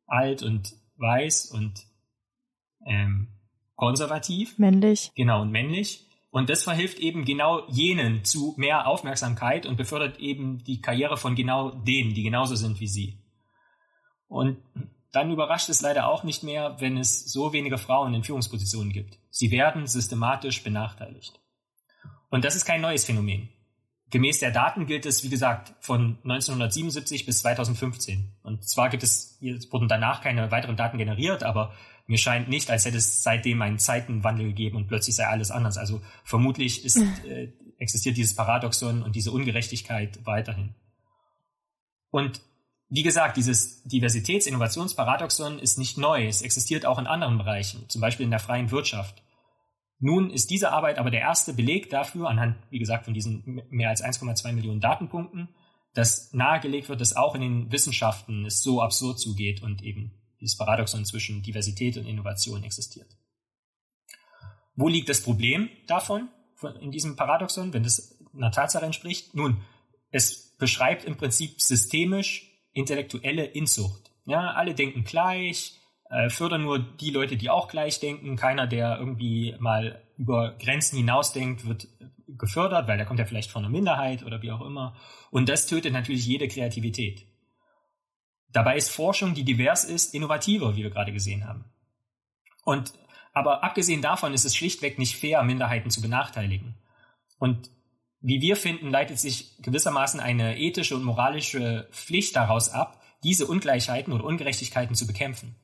alt 0.07 0.43
und 0.43 0.73
weiß 0.97 1.45
und 1.45 1.85
ähm, 2.85 3.27
konservativ. 3.75 4.57
Männlich. 4.57 5.11
Genau, 5.15 5.41
und 5.41 5.51
männlich 5.51 6.05
Und 6.35 6.49
das 6.49 6.63
verhilft 6.65 6.99
eben 6.99 7.23
genau 7.23 7.65
jenen 7.69 8.25
zu 8.25 8.55
mehr 8.57 8.87
Aufmerksamkeit 8.87 9.65
und 9.65 9.77
befördert 9.77 10.19
eben 10.19 10.61
die 10.65 10.81
Karriere 10.81 11.15
von 11.15 11.33
genau 11.33 11.69
denen, 11.69 12.13
die 12.13 12.23
genauso 12.23 12.55
sind 12.57 12.81
wie 12.81 12.89
sie. 12.89 13.23
Und 14.27 14.57
dann 15.13 15.31
überrascht 15.31 15.69
es 15.69 15.81
leider 15.81 16.09
auch 16.09 16.25
nicht 16.25 16.43
mehr, 16.43 16.75
wenn 16.81 16.97
es 16.97 17.31
so 17.31 17.53
wenige 17.53 17.77
Frauen 17.77 18.13
in 18.13 18.25
Führungspositionen 18.25 18.91
gibt. 18.91 19.17
Sie 19.29 19.49
werden 19.49 19.87
systematisch 19.87 20.61
benachteiligt. 20.61 21.39
Und 22.29 22.43
das 22.43 22.57
ist 22.57 22.65
kein 22.65 22.81
neues 22.81 23.05
Phänomen. 23.05 23.47
Gemäß 24.09 24.39
der 24.39 24.51
Daten 24.51 24.87
gilt 24.87 25.05
es, 25.05 25.23
wie 25.23 25.29
gesagt, 25.29 25.73
von 25.79 26.17
1977 26.25 27.25
bis 27.25 27.39
2015. 27.43 28.33
Und 28.43 28.67
zwar 28.67 28.89
gibt 28.89 29.03
es, 29.03 29.39
es 29.41 29.71
wurden 29.71 29.87
danach 29.87 30.19
keine 30.19 30.51
weiteren 30.51 30.75
Daten 30.75 30.97
generiert, 30.97 31.43
aber 31.43 31.73
mir 32.07 32.17
scheint 32.17 32.49
nicht, 32.49 32.69
als 32.69 32.85
hätte 32.85 32.97
es 32.97 33.23
seitdem 33.23 33.61
einen 33.61 33.79
Zeitenwandel 33.79 34.47
gegeben 34.47 34.77
und 34.77 34.87
plötzlich 34.87 35.15
sei 35.15 35.25
alles 35.25 35.51
anders. 35.51 35.77
Also 35.77 36.01
vermutlich 36.23 36.85
ist, 36.85 36.97
äh, 36.97 37.51
existiert 37.77 38.17
dieses 38.17 38.35
Paradoxon 38.35 39.01
und 39.01 39.15
diese 39.15 39.31
Ungerechtigkeit 39.31 40.19
weiterhin. 40.25 40.75
Und 42.11 42.41
wie 42.89 43.03
gesagt, 43.03 43.37
dieses 43.37 43.83
Diversitäts-Innovationsparadoxon 43.83 45.59
ist 45.59 45.79
nicht 45.79 45.97
neu. 45.97 46.27
Es 46.27 46.41
existiert 46.41 46.85
auch 46.85 46.99
in 46.99 47.07
anderen 47.07 47.37
Bereichen, 47.37 47.89
zum 47.89 48.01
Beispiel 48.01 48.25
in 48.25 48.29
der 48.29 48.39
freien 48.39 48.69
Wirtschaft. 48.69 49.23
Nun 49.99 50.29
ist 50.29 50.51
diese 50.51 50.71
Arbeit 50.71 50.99
aber 50.99 51.09
der 51.09 51.21
erste 51.21 51.53
Beleg 51.53 51.89
dafür, 51.89 52.29
anhand, 52.29 52.57
wie 52.69 52.79
gesagt, 52.79 53.05
von 53.05 53.13
diesen 53.13 53.61
mehr 53.69 53.89
als 53.89 54.03
1,2 54.03 54.51
Millionen 54.53 54.81
Datenpunkten, 54.81 55.49
dass 55.93 56.31
nahegelegt 56.33 56.89
wird, 56.89 57.01
dass 57.01 57.15
auch 57.15 57.33
in 57.33 57.41
den 57.41 57.71
Wissenschaften 57.71 58.45
es 58.45 58.61
so 58.61 58.81
absurd 58.81 59.19
zugeht 59.19 59.63
und 59.63 59.81
eben 59.81 60.11
dieses 60.45 60.57
Paradoxon 60.57 61.05
zwischen 61.05 61.41
Diversität 61.41 61.97
und 61.97 62.05
Innovation 62.05 62.63
existiert. 62.63 63.07
Wo 64.75 64.87
liegt 64.87 65.09
das 65.09 65.23
Problem 65.23 65.69
davon, 65.87 66.29
in 66.81 66.91
diesem 66.91 67.15
Paradoxon, 67.15 67.73
wenn 67.73 67.83
das 67.83 68.19
einer 68.31 68.51
Tatsache 68.51 68.85
entspricht? 68.85 69.33
Nun, 69.33 69.61
es 70.11 70.55
beschreibt 70.57 71.03
im 71.03 71.17
Prinzip 71.17 71.59
systemisch 71.59 72.51
intellektuelle 72.73 73.45
Inzucht. 73.45 74.11
Ja, 74.25 74.51
alle 74.51 74.75
denken 74.75 75.03
gleich, 75.03 75.79
äh, 76.11 76.29
fördern 76.29 76.61
nur 76.61 76.77
die 76.79 77.09
Leute, 77.09 77.37
die 77.37 77.49
auch 77.49 77.67
gleich 77.67 77.99
denken. 77.99 78.35
Keiner, 78.35 78.67
der 78.67 78.99
irgendwie 78.99 79.55
mal 79.59 80.03
über 80.17 80.55
Grenzen 80.59 80.97
hinausdenkt, 80.97 81.67
wird 81.67 81.87
gefördert, 82.27 82.87
weil 82.87 82.97
der 82.97 83.07
kommt 83.07 83.19
ja 83.19 83.25
vielleicht 83.25 83.49
von 83.49 83.63
einer 83.63 83.71
Minderheit 83.71 84.23
oder 84.23 84.41
wie 84.43 84.51
auch 84.51 84.61
immer. 84.61 84.95
Und 85.31 85.49
das 85.49 85.65
tötet 85.65 85.93
natürlich 85.93 86.25
jede 86.25 86.47
Kreativität. 86.47 87.25
Dabei 88.55 88.77
ist 88.77 88.89
Forschung, 88.89 89.33
die 89.33 89.43
divers 89.43 89.83
ist, 89.83 90.13
innovativer, 90.13 90.77
wie 90.77 90.83
wir 90.83 90.89
gerade 90.89 91.11
gesehen 91.11 91.45
haben. 91.45 91.65
Und 92.63 92.93
aber 93.33 93.65
abgesehen 93.65 94.01
davon 94.01 94.33
ist 94.33 94.45
es 94.45 94.55
schlichtweg 94.55 94.97
nicht 94.97 95.17
fair, 95.17 95.43
Minderheiten 95.43 95.91
zu 95.91 96.01
benachteiligen. 96.01 96.77
Und 97.37 97.69
wie 98.21 98.39
wir 98.39 98.55
finden, 98.55 98.89
leitet 98.89 99.19
sich 99.19 99.57
gewissermaßen 99.61 100.21
eine 100.21 100.57
ethische 100.57 100.95
und 100.95 101.03
moralische 101.03 101.89
Pflicht 101.91 102.33
daraus 102.37 102.69
ab, 102.69 103.01
diese 103.23 103.45
Ungleichheiten 103.45 104.13
oder 104.13 104.23
Ungerechtigkeiten 104.23 104.95
zu 104.95 105.05
bekämpfen. 105.05 105.57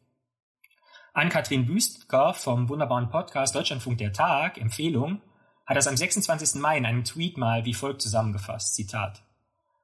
Ann-Kathrin 1.14 1.68
Büstker 1.68 2.34
vom 2.34 2.68
wunderbaren 2.68 3.10
Podcast 3.10 3.56
Deutschlandfunk 3.56 4.00
der 4.00 4.12
Tag, 4.12 4.58
Empfehlung, 4.58 5.22
hat 5.66 5.78
das 5.78 5.88
am 5.88 5.96
26. 5.96 6.60
Mai 6.60 6.78
in 6.78 6.86
einem 6.86 7.06
Tweet 7.06 7.38
mal 7.38 7.64
wie 7.64 7.74
folgt 7.74 8.02
zusammengefasst, 8.02 8.76
Zitat. 8.76 9.24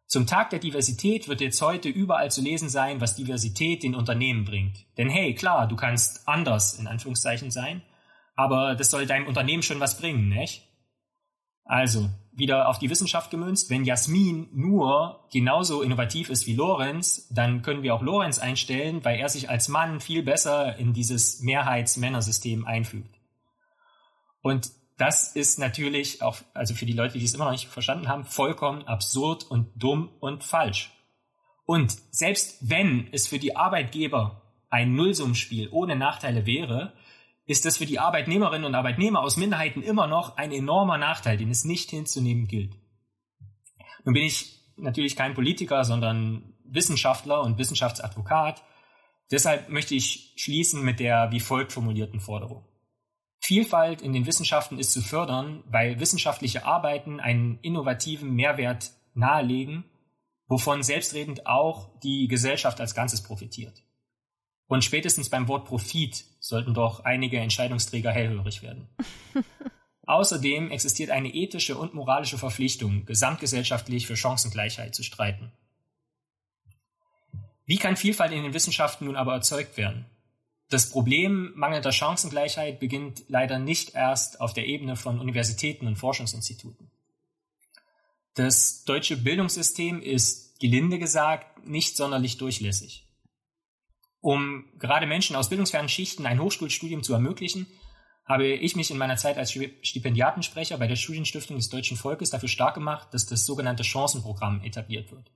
Zum 0.08 0.26
Tag 0.26 0.52
der 0.52 0.60
Diversität 0.60 1.28
wird 1.28 1.42
jetzt 1.42 1.62
heute 1.62 1.90
überall 1.90 2.32
zu 2.32 2.42
lesen 2.42 2.70
sein, 2.70 3.02
was 3.02 3.16
Diversität 3.16 3.84
den 3.84 3.94
Unternehmen 3.94 4.46
bringt. 4.46 4.86
Denn 4.98 5.10
hey, 5.10 5.36
klar, 5.36 5.68
du 5.68 5.76
kannst 5.76 6.28
anders 6.28 6.80
in 6.80 6.88
Anführungszeichen 6.88 7.52
sein, 7.52 7.82
aber 8.36 8.76
das 8.76 8.90
soll 8.90 9.06
deinem 9.06 9.28
Unternehmen 9.28 9.64
schon 9.64 9.82
was 9.82 9.98
bringen, 10.00 10.30
nicht? 10.30 10.64
Also, 11.66 12.10
wieder 12.32 12.70
auf 12.70 12.80
die 12.80 12.90
Wissenschaft 12.90 13.32
gemünzt, 13.32 13.70
wenn 13.70 13.84
Jasmin 13.84 14.48
nur 14.54 15.28
genauso 15.34 15.82
innovativ 15.82 16.30
ist 16.30 16.48
wie 16.48 16.56
Lorenz, 16.56 17.28
dann 17.30 17.62
können 17.62 17.84
wir 17.84 17.94
auch 17.94 18.02
Lorenz 18.02 18.40
einstellen, 18.40 19.04
weil 19.04 19.20
er 19.20 19.28
sich 19.28 19.50
als 19.50 19.68
Mann 19.68 20.00
viel 20.00 20.24
besser 20.24 20.78
in 20.78 20.94
dieses 20.94 21.42
Mehrheitsmännersystem 21.42 22.66
einfügt. 22.66 23.14
Und 24.42 24.72
das 24.98 25.36
ist 25.36 25.60
natürlich 25.60 26.22
auch, 26.22 26.38
also 26.54 26.74
für 26.74 26.86
die 26.86 26.94
Leute, 26.94 27.20
die 27.20 27.26
es 27.26 27.34
immer 27.34 27.46
noch 27.46 27.52
nicht 27.52 27.68
verstanden 27.68 28.08
haben, 28.08 28.26
vollkommen 28.26 28.84
absurd 28.84 29.44
und 29.44 29.72
dumm 29.76 30.10
und 30.20 30.44
falsch. 30.44 30.92
Und 31.66 31.96
selbst 32.12 32.58
wenn 32.62 33.08
es 33.12 33.28
für 33.28 33.40
die 33.40 33.56
Arbeitgeber 33.56 34.42
ein 34.70 34.96
Nullsummspiel 34.96 35.70
ohne 35.72 35.96
Nachteile 35.96 36.46
wäre, 36.46 36.94
ist 37.46 37.66
das 37.66 37.78
für 37.78 37.86
die 37.86 38.00
Arbeitnehmerinnen 38.00 38.66
und 38.66 38.76
Arbeitnehmer 38.76 39.22
aus 39.22 39.38
Minderheiten 39.38 39.82
immer 39.82 40.08
noch 40.08 40.38
ein 40.38 40.52
enormer 40.52 40.98
Nachteil, 40.98 41.38
den 41.38 41.50
es 41.50 41.64
nicht 41.64 41.90
hinzunehmen 41.92 42.48
gilt. 42.48 42.76
Nun 44.04 44.14
bin 44.14 44.24
ich 44.24 44.60
natürlich 44.78 45.16
kein 45.16 45.34
Politiker, 45.34 45.84
sondern 45.84 46.54
Wissenschaftler 46.66 47.42
und 47.42 47.58
Wissenschaftsadvokat. 47.58 48.64
Deshalb 49.32 49.70
möchte 49.70 49.96
ich 49.96 50.34
schließen 50.38 50.84
mit 50.84 51.00
der 51.00 51.32
wie 51.32 51.40
folgt 51.40 51.72
formulierten 51.72 52.20
Forderung. 52.20 52.66
Vielfalt 53.48 54.02
in 54.02 54.12
den 54.12 54.26
Wissenschaften 54.26 54.78
ist 54.78 54.92
zu 54.92 55.02
fördern, 55.02 55.64
weil 55.70 56.02
wissenschaftliche 56.02 56.66
Arbeiten 56.66 57.22
einen 57.22 57.60
innovativen 57.62 58.36
Mehrwert 58.36 58.92
nahelegen, 59.14 59.86
wovon 60.48 60.84
selbstredend 60.84 61.48
auch 61.48 61.98
die 62.04 62.28
Gesellschaft 62.28 62.82
als 62.82 62.94
Ganzes 62.94 63.24
profitiert. 63.24 63.86
Und 64.68 64.84
spätestens 64.84 65.30
beim 65.30 65.48
Wort 65.48 65.64
Profit 65.64 66.26
sollten 66.42 66.74
doch 66.74 67.06
einige 67.06 67.40
Entscheidungsträger 67.40 68.12
hellhörig 68.12 68.64
werden. 68.64 68.90
Außerdem 70.06 70.70
existiert 70.70 71.10
eine 71.10 71.34
ethische 71.34 71.78
und 71.78 71.94
moralische 71.94 72.38
Verpflichtung, 72.38 73.06
gesamtgesellschaftlich 73.06 74.08
für 74.08 74.18
Chancengleichheit 74.18 74.94
zu 74.94 75.04
streiten. 75.04 75.54
Wie 77.64 77.78
kann 77.78 77.96
Vielfalt 77.96 78.34
in 78.34 78.44
den 78.44 78.54
Wissenschaften 78.54 79.06
nun 79.06 79.16
aber 79.16 79.36
erzeugt 79.36 79.78
werden? 79.78 80.06
Das 80.70 80.90
Problem 80.90 81.54
mangelnder 81.56 81.94
Chancengleichheit 81.94 82.80
beginnt 82.80 83.24
leider 83.30 83.58
nicht 83.58 83.96
erst 83.96 84.42
auf 84.42 84.54
der 84.54 84.68
Ebene 84.68 84.98
von 84.98 85.20
Universitäten 85.20 85.88
und 85.88 85.96
Forschungsinstituten. 85.96 86.92
Das 88.34 88.84
deutsche 88.84 89.18
Bildungssystem 89.18 90.02
ist, 90.02 90.60
gelinde 90.60 91.00
gesagt, 91.00 91.66
nicht 91.66 91.96
sonderlich 91.96 92.38
durchlässig. 92.38 93.08
Um 94.20 94.66
gerade 94.78 95.08
Menschen 95.08 95.36
aus 95.36 95.50
bildungsfernen 95.50 95.90
Schichten 95.90 96.26
ein 96.26 96.42
Hochschulstudium 96.42 97.02
zu 97.02 97.14
ermöglichen, 97.14 97.68
habe 98.26 98.48
ich 98.48 98.76
mich 98.76 98.92
in 98.92 98.98
meiner 98.98 99.16
Zeit 99.16 99.38
als 99.38 99.54
Stipendiatensprecher 99.54 100.78
bei 100.78 100.88
der 100.88 100.98
Studienstiftung 100.98 101.56
des 101.56 101.70
deutschen 101.70 101.96
Volkes 101.96 102.30
dafür 102.30 102.50
stark 102.50 102.76
gemacht, 102.76 103.14
dass 103.14 103.26
das 103.26 103.46
sogenannte 103.46 103.86
Chancenprogramm 103.86 104.62
etabliert 104.64 105.12
wird. 105.12 105.32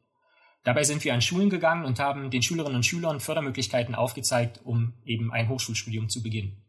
Dabei 0.63 0.83
sind 0.83 1.03
wir 1.03 1.13
an 1.13 1.21
Schulen 1.21 1.49
gegangen 1.49 1.85
und 1.85 1.99
haben 1.99 2.29
den 2.29 2.43
Schülerinnen 2.43 2.75
und 2.75 2.85
Schülern 2.85 3.19
Fördermöglichkeiten 3.19 3.95
aufgezeigt, 3.95 4.61
um 4.63 4.93
eben 5.05 5.31
ein 5.33 5.49
Hochschulstudium 5.49 6.09
zu 6.09 6.21
beginnen. 6.21 6.63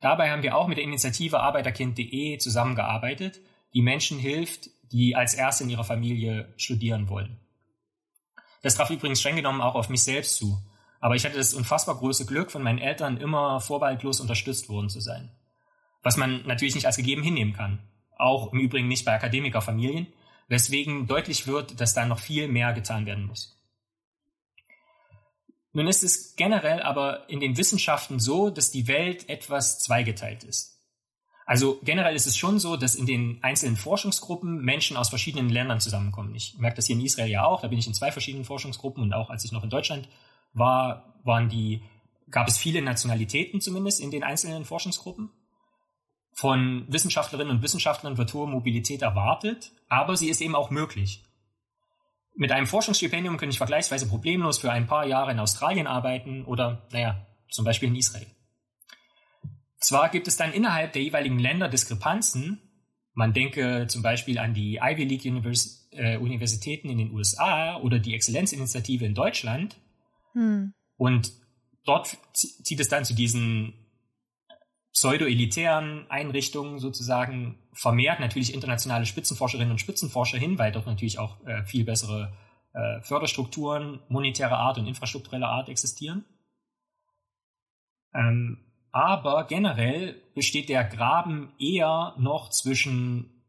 Dabei 0.00 0.30
haben 0.30 0.42
wir 0.42 0.54
auch 0.54 0.68
mit 0.68 0.76
der 0.76 0.84
Initiative 0.84 1.40
Arbeiterkind.de 1.40 2.36
zusammengearbeitet, 2.36 3.40
die 3.72 3.80
Menschen 3.80 4.18
hilft, 4.18 4.68
die 4.92 5.16
als 5.16 5.32
Erste 5.32 5.64
in 5.64 5.70
ihrer 5.70 5.84
Familie 5.84 6.52
studieren 6.56 7.08
wollen. 7.08 7.40
Das 8.62 8.74
traf 8.76 8.90
übrigens 8.90 9.20
streng 9.20 9.36
genommen 9.36 9.60
auch 9.60 9.74
auf 9.74 9.88
mich 9.88 10.02
selbst 10.02 10.36
zu. 10.36 10.58
Aber 11.00 11.16
ich 11.16 11.24
hatte 11.24 11.36
das 11.36 11.52
unfassbar 11.52 11.96
große 11.96 12.24
Glück, 12.24 12.50
von 12.50 12.62
meinen 12.62 12.78
Eltern 12.78 13.18
immer 13.18 13.60
vorbehaltlos 13.60 14.20
unterstützt 14.20 14.68
worden 14.68 14.88
zu 14.88 15.00
sein. 15.00 15.30
Was 16.02 16.16
man 16.16 16.46
natürlich 16.46 16.74
nicht 16.74 16.86
als 16.86 16.96
gegeben 16.96 17.22
hinnehmen 17.22 17.52
kann. 17.52 17.78
Auch 18.16 18.52
im 18.52 18.60
Übrigen 18.60 18.88
nicht 18.88 19.04
bei 19.04 19.12
Akademikerfamilien, 19.12 20.06
weswegen 20.48 21.06
deutlich 21.06 21.46
wird, 21.46 21.80
dass 21.80 21.94
da 21.94 22.04
noch 22.06 22.18
viel 22.18 22.48
mehr 22.48 22.72
getan 22.72 23.06
werden 23.06 23.26
muss. 23.26 23.60
Nun 25.72 25.88
ist 25.88 26.04
es 26.04 26.36
generell 26.36 26.80
aber 26.82 27.28
in 27.28 27.40
den 27.40 27.56
Wissenschaften 27.56 28.20
so, 28.20 28.48
dass 28.48 28.70
die 28.70 28.86
Welt 28.86 29.28
etwas 29.28 29.80
zweigeteilt 29.80 30.44
ist. 30.44 30.74
Also 31.46 31.80
generell 31.82 32.14
ist 32.14 32.26
es 32.26 32.36
schon 32.36 32.58
so, 32.58 32.76
dass 32.76 32.94
in 32.94 33.06
den 33.06 33.38
einzelnen 33.42 33.76
Forschungsgruppen 33.76 34.64
Menschen 34.64 34.96
aus 34.96 35.10
verschiedenen 35.10 35.50
Ländern 35.50 35.80
zusammenkommen. 35.80 36.34
Ich 36.34 36.56
merke 36.58 36.76
das 36.76 36.86
hier 36.86 36.96
in 36.96 37.04
Israel 37.04 37.28
ja 37.28 37.44
auch, 37.44 37.60
da 37.60 37.68
bin 37.68 37.78
ich 37.78 37.86
in 37.86 37.92
zwei 37.92 38.12
verschiedenen 38.12 38.44
Forschungsgruppen 38.44 39.02
und 39.02 39.12
auch 39.12 39.30
als 39.30 39.44
ich 39.44 39.52
noch 39.52 39.64
in 39.64 39.68
Deutschland 39.68 40.08
war, 40.54 41.14
waren 41.24 41.48
die, 41.48 41.82
gab 42.30 42.48
es 42.48 42.56
viele 42.56 42.80
Nationalitäten 42.80 43.60
zumindest 43.60 44.00
in 44.00 44.10
den 44.10 44.22
einzelnen 44.22 44.64
Forschungsgruppen. 44.64 45.30
Von 46.34 46.84
Wissenschaftlerinnen 46.88 47.56
und 47.56 47.62
Wissenschaftlern 47.62 48.18
wird 48.18 48.34
hohe 48.34 48.48
Mobilität 48.48 49.02
erwartet, 49.02 49.70
aber 49.88 50.16
sie 50.16 50.28
ist 50.28 50.40
eben 50.40 50.56
auch 50.56 50.70
möglich. 50.70 51.22
Mit 52.34 52.50
einem 52.50 52.66
Forschungsstipendium 52.66 53.36
kann 53.36 53.48
ich 53.48 53.58
vergleichsweise 53.58 54.08
problemlos 54.08 54.58
für 54.58 54.72
ein 54.72 54.88
paar 54.88 55.06
Jahre 55.06 55.30
in 55.30 55.38
Australien 55.38 55.86
arbeiten 55.86 56.44
oder, 56.44 56.88
naja, 56.90 57.24
zum 57.48 57.64
Beispiel 57.64 57.88
in 57.88 57.94
Israel. 57.94 58.26
Zwar 59.78 60.08
gibt 60.08 60.26
es 60.26 60.36
dann 60.36 60.52
innerhalb 60.52 60.92
der 60.92 61.02
jeweiligen 61.02 61.38
Länder 61.38 61.68
Diskrepanzen. 61.68 62.60
Man 63.12 63.32
denke 63.32 63.86
zum 63.86 64.02
Beispiel 64.02 64.38
an 64.38 64.54
die 64.54 64.80
Ivy 64.82 65.04
League 65.04 65.24
Univers 65.26 65.88
äh, 65.92 66.16
Universitäten 66.16 66.88
in 66.88 66.98
den 66.98 67.12
USA 67.12 67.76
oder 67.76 68.00
die 68.00 68.14
Exzellenzinitiative 68.14 69.04
in 69.04 69.14
Deutschland. 69.14 69.76
Hm. 70.32 70.72
Und 70.96 71.32
dort 71.84 72.16
zieht 72.32 72.80
es 72.80 72.88
dann 72.88 73.04
zu 73.04 73.14
diesen 73.14 73.83
pseudo-elitären 74.94 76.06
Einrichtungen 76.08 76.78
sozusagen, 76.78 77.58
vermehrt 77.72 78.20
natürlich 78.20 78.54
internationale 78.54 79.06
Spitzenforscherinnen 79.06 79.72
und 79.72 79.80
Spitzenforscher 79.80 80.38
hin, 80.38 80.58
weil 80.58 80.72
dort 80.72 80.86
natürlich 80.86 81.18
auch 81.18 81.44
äh, 81.46 81.64
viel 81.64 81.84
bessere 81.84 82.32
äh, 82.72 83.00
Förderstrukturen 83.02 84.00
monetärer 84.08 84.56
Art 84.56 84.78
und 84.78 84.86
infrastruktureller 84.86 85.48
Art 85.48 85.68
existieren. 85.68 86.24
Ähm, 88.14 88.64
aber 88.92 89.44
generell 89.48 90.22
besteht 90.36 90.68
der 90.68 90.84
Graben 90.84 91.52
eher 91.58 92.14
noch 92.16 92.50
zwischen 92.50 93.42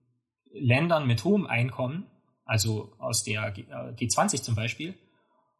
Ländern 0.52 1.06
mit 1.06 1.24
hohem 1.24 1.46
Einkommen, 1.46 2.08
also 2.46 2.94
aus 2.98 3.24
der 3.24 3.54
G20 3.54 4.34
äh, 4.34 4.42
zum 4.42 4.56
Beispiel, 4.56 4.96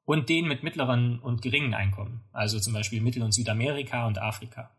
und 0.06 0.30
denen 0.30 0.48
mit 0.48 0.63
mittleren 0.63 1.20
und 1.20 1.44
geringen 1.44 1.75
Einkommen, 1.75 2.24
also 2.32 2.60
zum 2.60 2.74
Beispiel 2.74 3.01
Mittel- 3.01 3.22
und 3.22 3.34
Südamerika 3.34 4.08
und 4.08 4.20
Afrika. 4.20 4.75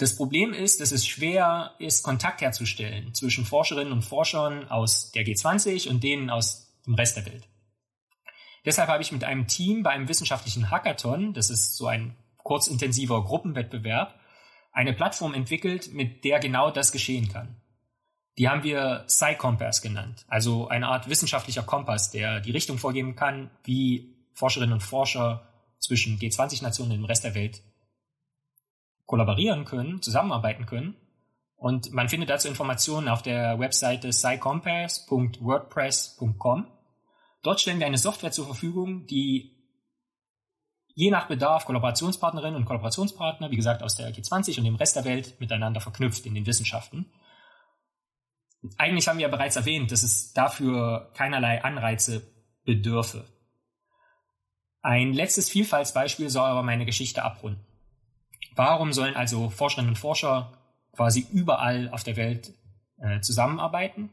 Das 0.00 0.16
Problem 0.16 0.54
ist, 0.54 0.80
dass 0.80 0.92
es 0.92 1.06
schwer 1.06 1.74
ist, 1.78 2.02
Kontakt 2.02 2.40
herzustellen 2.40 3.12
zwischen 3.12 3.44
Forscherinnen 3.44 3.92
und 3.92 4.02
Forschern 4.02 4.66
aus 4.70 5.12
der 5.12 5.26
G20 5.26 5.90
und 5.90 6.02
denen 6.02 6.30
aus 6.30 6.72
dem 6.86 6.94
Rest 6.94 7.18
der 7.18 7.26
Welt. 7.26 7.46
Deshalb 8.64 8.88
habe 8.88 9.02
ich 9.02 9.12
mit 9.12 9.24
einem 9.24 9.46
Team 9.46 9.82
bei 9.82 9.90
einem 9.90 10.08
wissenschaftlichen 10.08 10.70
Hackathon, 10.70 11.34
das 11.34 11.50
ist 11.50 11.76
so 11.76 11.86
ein 11.86 12.16
kurzintensiver 12.38 13.22
Gruppenwettbewerb, 13.22 14.18
eine 14.72 14.94
Plattform 14.94 15.34
entwickelt, 15.34 15.92
mit 15.92 16.24
der 16.24 16.38
genau 16.38 16.70
das 16.70 16.92
geschehen 16.92 17.28
kann. 17.28 17.60
Die 18.38 18.48
haben 18.48 18.62
wir 18.62 19.04
PsyCompass 19.06 19.82
genannt, 19.82 20.24
also 20.28 20.68
eine 20.68 20.88
Art 20.88 21.10
wissenschaftlicher 21.10 21.62
Kompass, 21.62 22.10
der 22.10 22.40
die 22.40 22.52
Richtung 22.52 22.78
vorgeben 22.78 23.16
kann, 23.16 23.50
wie 23.64 24.16
Forscherinnen 24.32 24.72
und 24.72 24.82
Forscher 24.82 25.46
zwischen 25.78 26.18
G20-Nationen 26.18 26.92
und 26.92 26.98
dem 27.00 27.04
Rest 27.04 27.24
der 27.24 27.34
Welt 27.34 27.60
kollaborieren 29.10 29.64
können, 29.64 30.00
zusammenarbeiten 30.00 30.66
können. 30.66 30.94
Und 31.56 31.92
man 31.92 32.08
findet 32.08 32.30
dazu 32.30 32.46
Informationen 32.46 33.08
auf 33.08 33.22
der 33.22 33.58
Webseite 33.58 34.10
psycompass.wordpress.com. 34.10 36.68
Dort 37.42 37.60
stellen 37.60 37.80
wir 37.80 37.86
eine 37.86 37.98
Software 37.98 38.30
zur 38.30 38.46
Verfügung, 38.46 39.06
die 39.06 39.56
je 40.94 41.10
nach 41.10 41.26
Bedarf 41.26 41.64
Kollaborationspartnerinnen 41.64 42.54
und 42.54 42.66
Kollaborationspartner, 42.66 43.50
wie 43.50 43.56
gesagt 43.56 43.82
aus 43.82 43.96
der 43.96 44.14
G20 44.14 44.58
und 44.58 44.64
dem 44.64 44.76
Rest 44.76 44.94
der 44.94 45.04
Welt, 45.04 45.40
miteinander 45.40 45.80
verknüpft 45.80 46.24
in 46.24 46.36
den 46.36 46.46
Wissenschaften. 46.46 47.12
Eigentlich 48.78 49.08
haben 49.08 49.18
wir 49.18 49.26
ja 49.26 49.28
bereits 49.28 49.56
erwähnt, 49.56 49.90
dass 49.90 50.04
es 50.04 50.32
dafür 50.34 51.10
keinerlei 51.14 51.64
Anreize 51.64 52.22
bedürfe. 52.64 53.24
Ein 54.82 55.14
letztes 55.14 55.50
Vielfaltsbeispiel 55.50 56.30
soll 56.30 56.48
aber 56.48 56.62
meine 56.62 56.86
Geschichte 56.86 57.24
abrunden. 57.24 57.66
Warum 58.60 58.92
sollen 58.92 59.16
also 59.16 59.48
Forscherinnen 59.48 59.92
und 59.92 59.96
Forscher 59.96 60.52
quasi 60.92 61.26
überall 61.32 61.88
auf 61.92 62.02
der 62.02 62.16
Welt 62.16 62.52
äh, 62.98 63.22
zusammenarbeiten? 63.22 64.10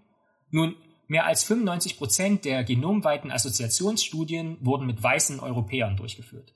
Nun, 0.52 0.78
mehr 1.08 1.26
als 1.26 1.44
95 1.44 1.98
Prozent 1.98 2.46
der 2.46 2.64
genomweiten 2.64 3.30
Assoziationsstudien 3.30 4.58
wurden 4.62 4.88
mit 4.88 5.04
weißen 5.04 5.42
Europäern 5.42 5.98
durchgeführt. 5.98 6.54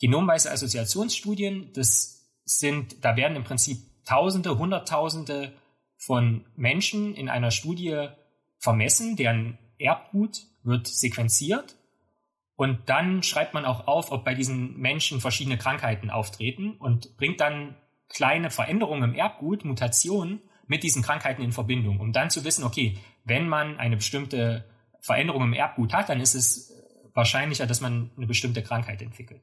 Genomweise 0.00 0.52
Assoziationsstudien, 0.52 1.72
das 1.72 2.30
sind, 2.44 3.04
da 3.04 3.16
werden 3.16 3.36
im 3.36 3.42
Prinzip 3.42 3.78
Tausende, 4.04 4.56
Hunderttausende 4.56 5.52
von 5.96 6.44
Menschen 6.54 7.12
in 7.16 7.28
einer 7.28 7.50
Studie 7.50 8.06
vermessen, 8.58 9.16
deren 9.16 9.58
Erbgut 9.80 10.42
wird 10.62 10.86
sequenziert 10.86 11.74
und 12.56 12.88
dann 12.88 13.22
schreibt 13.22 13.54
man 13.54 13.64
auch 13.64 13.86
auf, 13.86 14.10
ob 14.12 14.24
bei 14.24 14.34
diesen 14.34 14.78
Menschen 14.78 15.20
verschiedene 15.20 15.58
Krankheiten 15.58 16.10
auftreten 16.10 16.72
und 16.78 17.16
bringt 17.16 17.40
dann 17.40 17.76
kleine 18.08 18.50
Veränderungen 18.50 19.10
im 19.10 19.14
Erbgut, 19.14 19.64
Mutationen 19.64 20.40
mit 20.66 20.82
diesen 20.82 21.02
Krankheiten 21.02 21.42
in 21.42 21.52
Verbindung, 21.52 22.00
um 22.00 22.12
dann 22.12 22.30
zu 22.30 22.44
wissen, 22.44 22.64
okay, 22.64 22.98
wenn 23.24 23.48
man 23.48 23.78
eine 23.78 23.96
bestimmte 23.96 24.64
Veränderung 25.00 25.42
im 25.44 25.52
Erbgut 25.52 25.92
hat, 25.92 26.08
dann 26.08 26.20
ist 26.20 26.34
es 26.34 26.72
wahrscheinlicher, 27.14 27.66
dass 27.66 27.80
man 27.80 28.10
eine 28.16 28.26
bestimmte 28.26 28.62
Krankheit 28.62 29.02
entwickelt. 29.02 29.42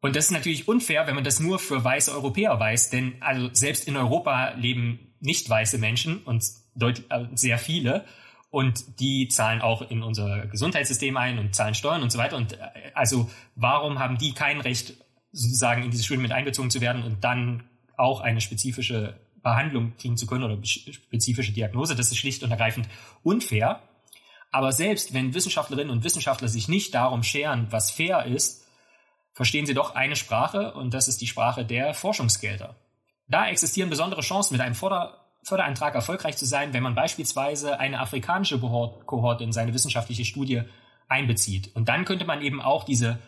Und 0.00 0.16
das 0.16 0.26
ist 0.26 0.30
natürlich 0.30 0.68
unfair, 0.68 1.06
wenn 1.06 1.14
man 1.14 1.24
das 1.24 1.40
nur 1.40 1.58
für 1.58 1.82
weiße 1.82 2.12
Europäer 2.12 2.58
weiß, 2.58 2.90
denn 2.90 3.20
also 3.20 3.50
selbst 3.52 3.86
in 3.86 3.96
Europa 3.96 4.54
leben 4.54 5.14
nicht 5.20 5.48
weiße 5.48 5.78
Menschen 5.78 6.22
und 6.24 6.42
äh, 6.80 7.24
sehr 7.34 7.58
viele. 7.58 8.06
Und 8.50 9.00
die 9.00 9.28
zahlen 9.28 9.62
auch 9.62 9.82
in 9.82 10.02
unser 10.02 10.46
Gesundheitssystem 10.46 11.16
ein 11.16 11.38
und 11.38 11.54
zahlen 11.54 11.74
Steuern 11.74 12.02
und 12.02 12.10
so 12.10 12.18
weiter. 12.18 12.36
Und 12.36 12.54
äh, 12.54 12.58
also 12.94 13.30
warum 13.54 13.98
haben 13.98 14.18
die 14.18 14.32
kein 14.32 14.60
Recht, 14.60 14.94
sozusagen 15.32 15.84
in 15.84 15.92
diese 15.92 16.02
Schulen 16.02 16.22
mit 16.22 16.32
einbezogen 16.32 16.70
zu 16.70 16.80
werden 16.80 17.04
und 17.04 17.22
dann 17.22 17.62
auch 17.96 18.20
eine 18.20 18.40
spezifische 18.40 19.20
Behandlung 19.42 19.96
kriegen 19.96 20.16
zu 20.16 20.26
können 20.26 20.44
oder 20.44 20.58
spezifische 20.64 21.52
Diagnose? 21.52 21.94
Das 21.94 22.10
ist 22.10 22.18
schlicht 22.18 22.42
und 22.42 22.50
ergreifend 22.50 22.88
unfair. 23.22 23.82
Aber 24.50 24.72
selbst 24.72 25.14
wenn 25.14 25.32
Wissenschaftlerinnen 25.32 25.90
und 25.92 26.02
Wissenschaftler 26.02 26.48
sich 26.48 26.66
nicht 26.68 26.94
darum 26.94 27.22
scheren, 27.22 27.68
was 27.70 27.92
fair 27.92 28.26
ist, 28.26 28.66
verstehen 29.32 29.66
sie 29.66 29.74
doch 29.74 29.94
eine 29.94 30.16
Sprache 30.16 30.74
und 30.74 30.92
das 30.92 31.06
ist 31.06 31.20
die 31.20 31.28
Sprache 31.28 31.64
der 31.64 31.94
Forschungsgelder. 31.94 32.74
Da 33.28 33.48
existieren 33.48 33.90
besondere 33.90 34.22
Chancen, 34.22 34.54
mit 34.54 34.60
einem 34.60 34.74
Förder 34.74 35.19
Förderantrag 35.42 35.94
erfolgreich 35.94 36.36
zu 36.36 36.46
sein, 36.46 36.72
wenn 36.72 36.82
man 36.82 36.94
beispielsweise 36.94 37.80
eine 37.80 38.00
afrikanische 38.00 38.58
Kohorte 38.60 39.44
in 39.44 39.52
seine 39.52 39.74
wissenschaftliche 39.74 40.24
Studie 40.24 40.62
einbezieht. 41.08 41.74
Und 41.74 41.88
dann 41.88 42.04
könnte 42.04 42.24
man 42.24 42.42
eben 42.42 42.60
auch 42.60 42.84
diese 42.84 43.18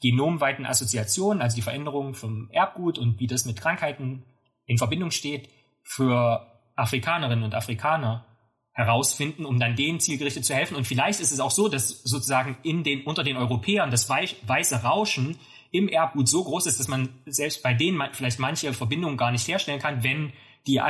genomweiten 0.00 0.66
Assoziationen, 0.66 1.40
also 1.40 1.56
die 1.56 1.62
Veränderungen 1.62 2.14
vom 2.14 2.50
Erbgut 2.50 2.98
und 2.98 3.20
wie 3.20 3.26
das 3.26 3.44
mit 3.44 3.60
Krankheiten 3.60 4.24
in 4.66 4.78
Verbindung 4.78 5.10
steht, 5.10 5.48
für 5.82 6.46
Afrikanerinnen 6.76 7.44
und 7.44 7.54
Afrikaner 7.54 8.26
herausfinden, 8.72 9.44
um 9.44 9.60
dann 9.60 9.76
denen 9.76 10.00
zielgerichtet 10.00 10.44
zu 10.44 10.54
helfen. 10.54 10.76
Und 10.76 10.86
vielleicht 10.86 11.20
ist 11.20 11.30
es 11.30 11.40
auch 11.40 11.50
so, 11.50 11.68
dass 11.68 12.02
sozusagen 12.02 12.56
in 12.62 12.84
den, 12.84 13.04
unter 13.04 13.22
den 13.22 13.36
Europäern 13.36 13.90
das 13.90 14.08
weiße 14.08 14.82
Rauschen 14.82 15.38
im 15.70 15.88
Erbgut 15.88 16.28
so 16.28 16.44
groß 16.44 16.66
ist, 16.66 16.80
dass 16.80 16.88
man 16.88 17.08
selbst 17.26 17.62
bei 17.62 17.74
denen 17.74 18.00
vielleicht 18.12 18.38
manche 18.38 18.72
Verbindungen 18.72 19.16
gar 19.16 19.30
nicht 19.30 19.46
herstellen 19.46 19.80
kann, 19.80 20.02
wenn 20.02 20.32
die 20.66 20.80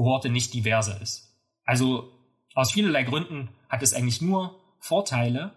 Anfangskohorte 0.00 0.30
nicht 0.30 0.54
diverser 0.54 1.00
ist. 1.00 1.28
Also 1.64 2.10
aus 2.54 2.72
vielerlei 2.72 3.04
Gründen 3.04 3.50
hat 3.68 3.82
es 3.82 3.94
eigentlich 3.94 4.20
nur 4.20 4.58
Vorteile. 4.78 5.52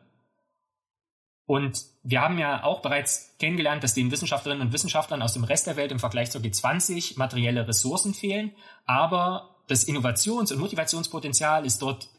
Und 1.45 1.83
wir 2.03 2.21
haben 2.21 2.37
ja 2.37 2.63
auch 2.63 2.81
bereits 2.81 3.35
kennengelernt, 3.39 3.83
dass 3.83 3.93
den 3.93 4.11
Wissenschaftlerinnen 4.11 4.67
und 4.67 4.73
Wissenschaftlern 4.73 5.21
aus 5.21 5.33
dem 5.33 5.43
Rest 5.43 5.67
der 5.67 5.75
Welt 5.75 5.91
im 5.91 5.99
Vergleich 5.99 6.31
zur 6.31 6.41
G20 6.41 7.17
materielle 7.17 7.67
Ressourcen 7.67 8.13
fehlen. 8.13 8.51
Aber 8.85 9.55
das 9.67 9.87
Innovations- 9.87 10.51
und 10.51 10.59
Motivationspotenzial 10.59 11.65
ist 11.65 11.81
dort 11.81 12.09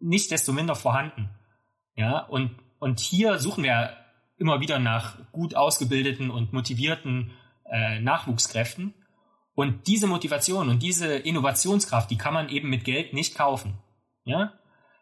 nicht 0.00 0.30
desto 0.30 0.52
minder 0.52 0.74
vorhanden. 0.74 1.30
Ja, 1.96 2.20
und, 2.20 2.50
und 2.78 3.00
hier 3.00 3.38
suchen 3.38 3.64
wir 3.64 3.96
immer 4.36 4.60
wieder 4.60 4.78
nach 4.78 5.16
gut 5.30 5.54
ausgebildeten 5.54 6.30
und 6.30 6.52
motivierten 6.52 7.30
äh, 7.70 8.00
Nachwuchskräften. 8.00 8.94
Und 9.54 9.86
diese 9.86 10.06
Motivation 10.06 10.68
und 10.68 10.82
diese 10.82 11.14
Innovationskraft, 11.14 12.10
die 12.10 12.18
kann 12.18 12.34
man 12.34 12.48
eben 12.48 12.68
mit 12.68 12.84
Geld 12.84 13.12
nicht 13.12 13.36
kaufen. 13.36 13.78
Ja? 14.24 14.52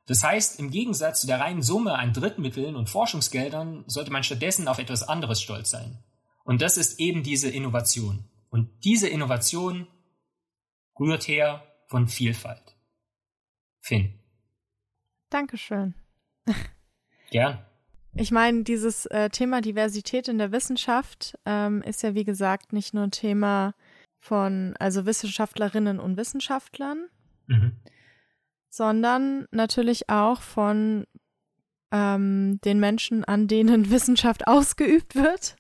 Das 0.07 0.23
heißt, 0.23 0.59
im 0.59 0.71
Gegensatz 0.71 1.23
zu 1.23 1.27
der 1.27 1.41
reinen 1.41 1.63
Summe 1.63 1.99
an 1.99 2.13
Drittmitteln 2.13 2.77
und 2.77 2.91
Forschungsgeldern 2.91 3.85
sollte 3.87 4.11
man 4.11 4.25
stattdessen 4.25 4.69
auf 4.69 4.79
etwas 4.79 5.03
anderes 5.03 5.41
stolz 5.41 5.71
sein. 5.71 5.99
Und 6.45 6.61
das 6.61 6.77
ist 6.77 6.99
eben 7.01 7.23
diese 7.23 7.49
Innovation. 7.49 8.25
Und 8.51 8.69
diese 8.85 9.09
Innovation 9.09 9.87
rührt 10.99 11.29
her 11.29 11.63
von 11.87 12.09
Vielfalt. 12.09 12.77
Finn. 13.81 14.19
Dankeschön. 15.31 15.95
Gern. 17.31 17.65
Ich 18.15 18.31
meine, 18.31 18.65
dieses 18.65 19.07
äh, 19.07 19.31
Thema 19.31 19.63
Diversität 19.63 20.29
in 20.29 20.37
der 20.37 20.53
Wissenschaft 20.53 21.39
ähm, 21.47 21.81
ist 21.83 22.03
ja, 22.03 22.15
wie 22.15 22.25
gesagt, 22.25 22.75
nicht 22.75 22.93
nur 22.93 23.11
Thema 23.11 23.75
von 24.23 24.75
also 24.79 25.05
Wissenschaftlerinnen 25.05 25.99
und 25.99 26.17
Wissenschaftlern, 26.17 27.09
mhm. 27.49 27.73
sondern 28.69 29.49
natürlich 29.51 30.09
auch 30.09 30.41
von 30.41 31.09
ähm, 31.91 32.61
den 32.65 32.79
Menschen, 32.79 33.25
an 33.25 33.49
denen 33.49 33.91
Wissenschaft 33.91 34.47
ausgeübt 34.47 35.17
wird. 35.17 35.57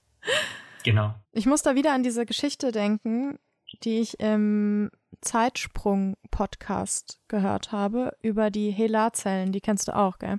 Genau. 0.85 1.12
Ich 1.33 1.46
muss 1.46 1.62
da 1.62 1.75
wieder 1.75 1.92
an 1.92 2.05
diese 2.05 2.25
Geschichte 2.25 2.70
denken, 2.70 3.40
die 3.83 3.98
ich 3.98 4.20
im 4.20 4.92
Zeitsprung-Podcast 5.22 7.18
gehört 7.27 7.72
habe, 7.72 8.16
über 8.22 8.51
die 8.51 8.70
HeLa-Zellen. 8.70 9.51
Die 9.51 9.61
kennst 9.61 9.88
du 9.88 9.96
auch, 9.96 10.20
gell? 10.20 10.38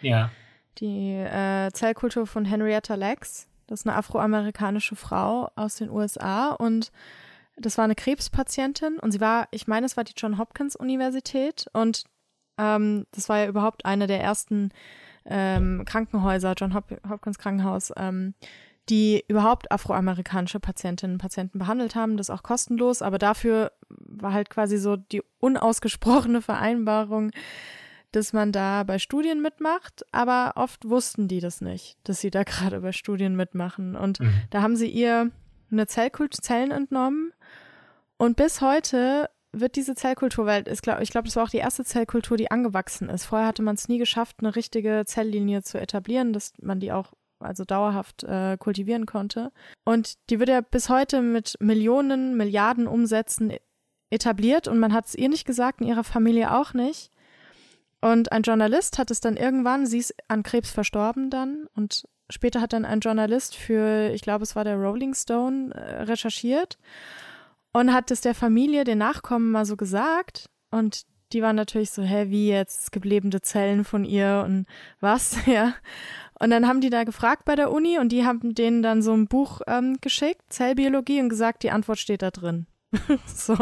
Ja. 0.00 0.30
Die 0.78 1.14
äh, 1.14 1.72
Zellkultur 1.72 2.28
von 2.28 2.44
Henrietta 2.44 2.94
Lacks. 2.94 3.48
Das 3.66 3.80
ist 3.80 3.86
eine 3.86 3.96
afroamerikanische 3.96 4.94
Frau 4.94 5.50
aus 5.56 5.74
den 5.74 5.90
USA 5.90 6.50
und 6.50 6.92
das 7.56 7.78
war 7.78 7.84
eine 7.84 7.94
Krebspatientin 7.94 8.98
und 8.98 9.12
sie 9.12 9.20
war, 9.20 9.48
ich 9.50 9.66
meine, 9.66 9.86
es 9.86 9.96
war 9.96 10.04
die 10.04 10.14
John 10.16 10.38
Hopkins 10.38 10.76
Universität 10.76 11.66
und 11.72 12.04
ähm, 12.58 13.06
das 13.12 13.28
war 13.28 13.38
ja 13.38 13.46
überhaupt 13.46 13.84
eine 13.84 14.06
der 14.06 14.20
ersten 14.20 14.70
ähm, 15.24 15.84
Krankenhäuser, 15.84 16.54
John 16.56 16.74
Hop 16.74 16.90
Hopkins 17.08 17.38
Krankenhaus, 17.38 17.92
ähm, 17.96 18.34
die 18.90 19.24
überhaupt 19.28 19.72
afroamerikanische 19.72 20.60
Patientinnen 20.60 21.14
und 21.14 21.20
Patienten 21.20 21.58
behandelt 21.58 21.94
haben, 21.94 22.16
das 22.16 22.28
auch 22.28 22.42
kostenlos, 22.42 23.00
aber 23.00 23.18
dafür 23.18 23.72
war 23.88 24.32
halt 24.32 24.50
quasi 24.50 24.76
so 24.76 24.96
die 24.96 25.22
unausgesprochene 25.38 26.42
Vereinbarung, 26.42 27.30
dass 28.12 28.32
man 28.32 28.52
da 28.52 28.84
bei 28.84 28.98
Studien 28.98 29.42
mitmacht, 29.42 30.04
aber 30.12 30.52
oft 30.56 30.88
wussten 30.88 31.28
die 31.28 31.40
das 31.40 31.60
nicht, 31.60 31.96
dass 32.04 32.20
sie 32.20 32.30
da 32.30 32.42
gerade 32.44 32.80
bei 32.80 32.92
Studien 32.92 33.36
mitmachen. 33.36 33.96
Und 33.96 34.20
mhm. 34.20 34.34
da 34.50 34.62
haben 34.62 34.76
sie 34.76 34.88
ihr 34.88 35.30
eine 35.70 35.86
Zellkultur 35.86 36.42
Zellen 36.42 36.70
entnommen 36.70 37.32
und 38.16 38.36
bis 38.36 38.60
heute 38.60 39.28
wird 39.52 39.76
diese 39.76 39.94
Zellkultur, 39.94 40.46
weil 40.46 40.68
ich 40.68 40.82
glaube, 40.82 41.02
das 41.02 41.36
war 41.36 41.44
auch 41.44 41.50
die 41.50 41.58
erste 41.58 41.84
Zellkultur, 41.84 42.36
die 42.36 42.50
angewachsen 42.50 43.08
ist. 43.08 43.24
Vorher 43.24 43.46
hatte 43.46 43.62
man 43.62 43.76
es 43.76 43.88
nie 43.88 43.98
geschafft, 43.98 44.36
eine 44.40 44.56
richtige 44.56 45.04
Zelllinie 45.06 45.62
zu 45.62 45.80
etablieren, 45.80 46.32
dass 46.32 46.52
man 46.60 46.80
die 46.80 46.92
auch 46.92 47.12
also 47.38 47.64
dauerhaft 47.64 48.24
äh, 48.24 48.56
kultivieren 48.58 49.06
konnte. 49.06 49.52
Und 49.84 50.14
die 50.30 50.38
wird 50.38 50.48
ja 50.48 50.60
bis 50.60 50.88
heute 50.88 51.20
mit 51.20 51.54
Millionen, 51.60 52.36
Milliarden 52.36 52.86
Umsätzen 52.86 53.52
etabliert 54.10 54.68
und 54.68 54.78
man 54.78 54.92
hat 54.92 55.06
es 55.06 55.14
ihr 55.14 55.28
nicht 55.28 55.46
gesagt, 55.46 55.80
in 55.80 55.88
ihrer 55.88 56.04
Familie 56.04 56.54
auch 56.54 56.72
nicht. 56.74 57.10
Und 58.00 58.32
ein 58.32 58.42
Journalist 58.42 58.98
hat 58.98 59.10
es 59.10 59.20
dann 59.20 59.36
irgendwann, 59.36 59.86
sie 59.86 59.98
ist 59.98 60.14
an 60.28 60.42
Krebs 60.42 60.70
verstorben 60.70 61.30
dann 61.30 61.66
und 61.74 62.04
später 62.30 62.60
hat 62.60 62.72
dann 62.72 62.84
ein 62.84 63.00
Journalist 63.00 63.56
für, 63.56 64.10
ich 64.10 64.22
glaube, 64.22 64.42
es 64.42 64.56
war 64.56 64.64
der 64.64 64.76
Rolling 64.76 65.14
Stone, 65.14 65.74
äh, 65.74 66.02
recherchiert 66.02 66.78
und 67.72 67.92
hat 67.92 68.10
es 68.10 68.20
der 68.20 68.34
Familie, 68.34 68.84
den 68.84 68.98
Nachkommen 68.98 69.50
mal 69.50 69.66
so 69.66 69.76
gesagt 69.76 70.50
und 70.70 71.04
die 71.32 71.42
waren 71.42 71.56
natürlich 71.56 71.90
so, 71.90 72.02
hä, 72.02 72.26
wie 72.28 72.48
jetzt? 72.48 72.82
Es 72.82 72.90
gibt 72.90 73.04
lebende 73.04 73.40
Zellen 73.40 73.84
von 73.84 74.04
ihr 74.04 74.44
und 74.46 74.66
was, 75.00 75.36
ja. 75.46 75.74
Und 76.38 76.50
dann 76.50 76.66
haben 76.66 76.80
die 76.80 76.90
da 76.90 77.04
gefragt 77.04 77.44
bei 77.44 77.56
der 77.56 77.72
Uni 77.72 77.98
und 77.98 78.10
die 78.10 78.24
haben 78.24 78.54
denen 78.54 78.82
dann 78.82 79.02
so 79.02 79.12
ein 79.12 79.26
Buch 79.26 79.60
ähm, 79.66 79.98
geschickt, 80.00 80.42
Zellbiologie, 80.48 81.20
und 81.20 81.28
gesagt, 81.28 81.62
die 81.62 81.70
Antwort 81.70 81.98
steht 81.98 82.22
da 82.22 82.30
drin. 82.30 82.66
so. 83.26 83.56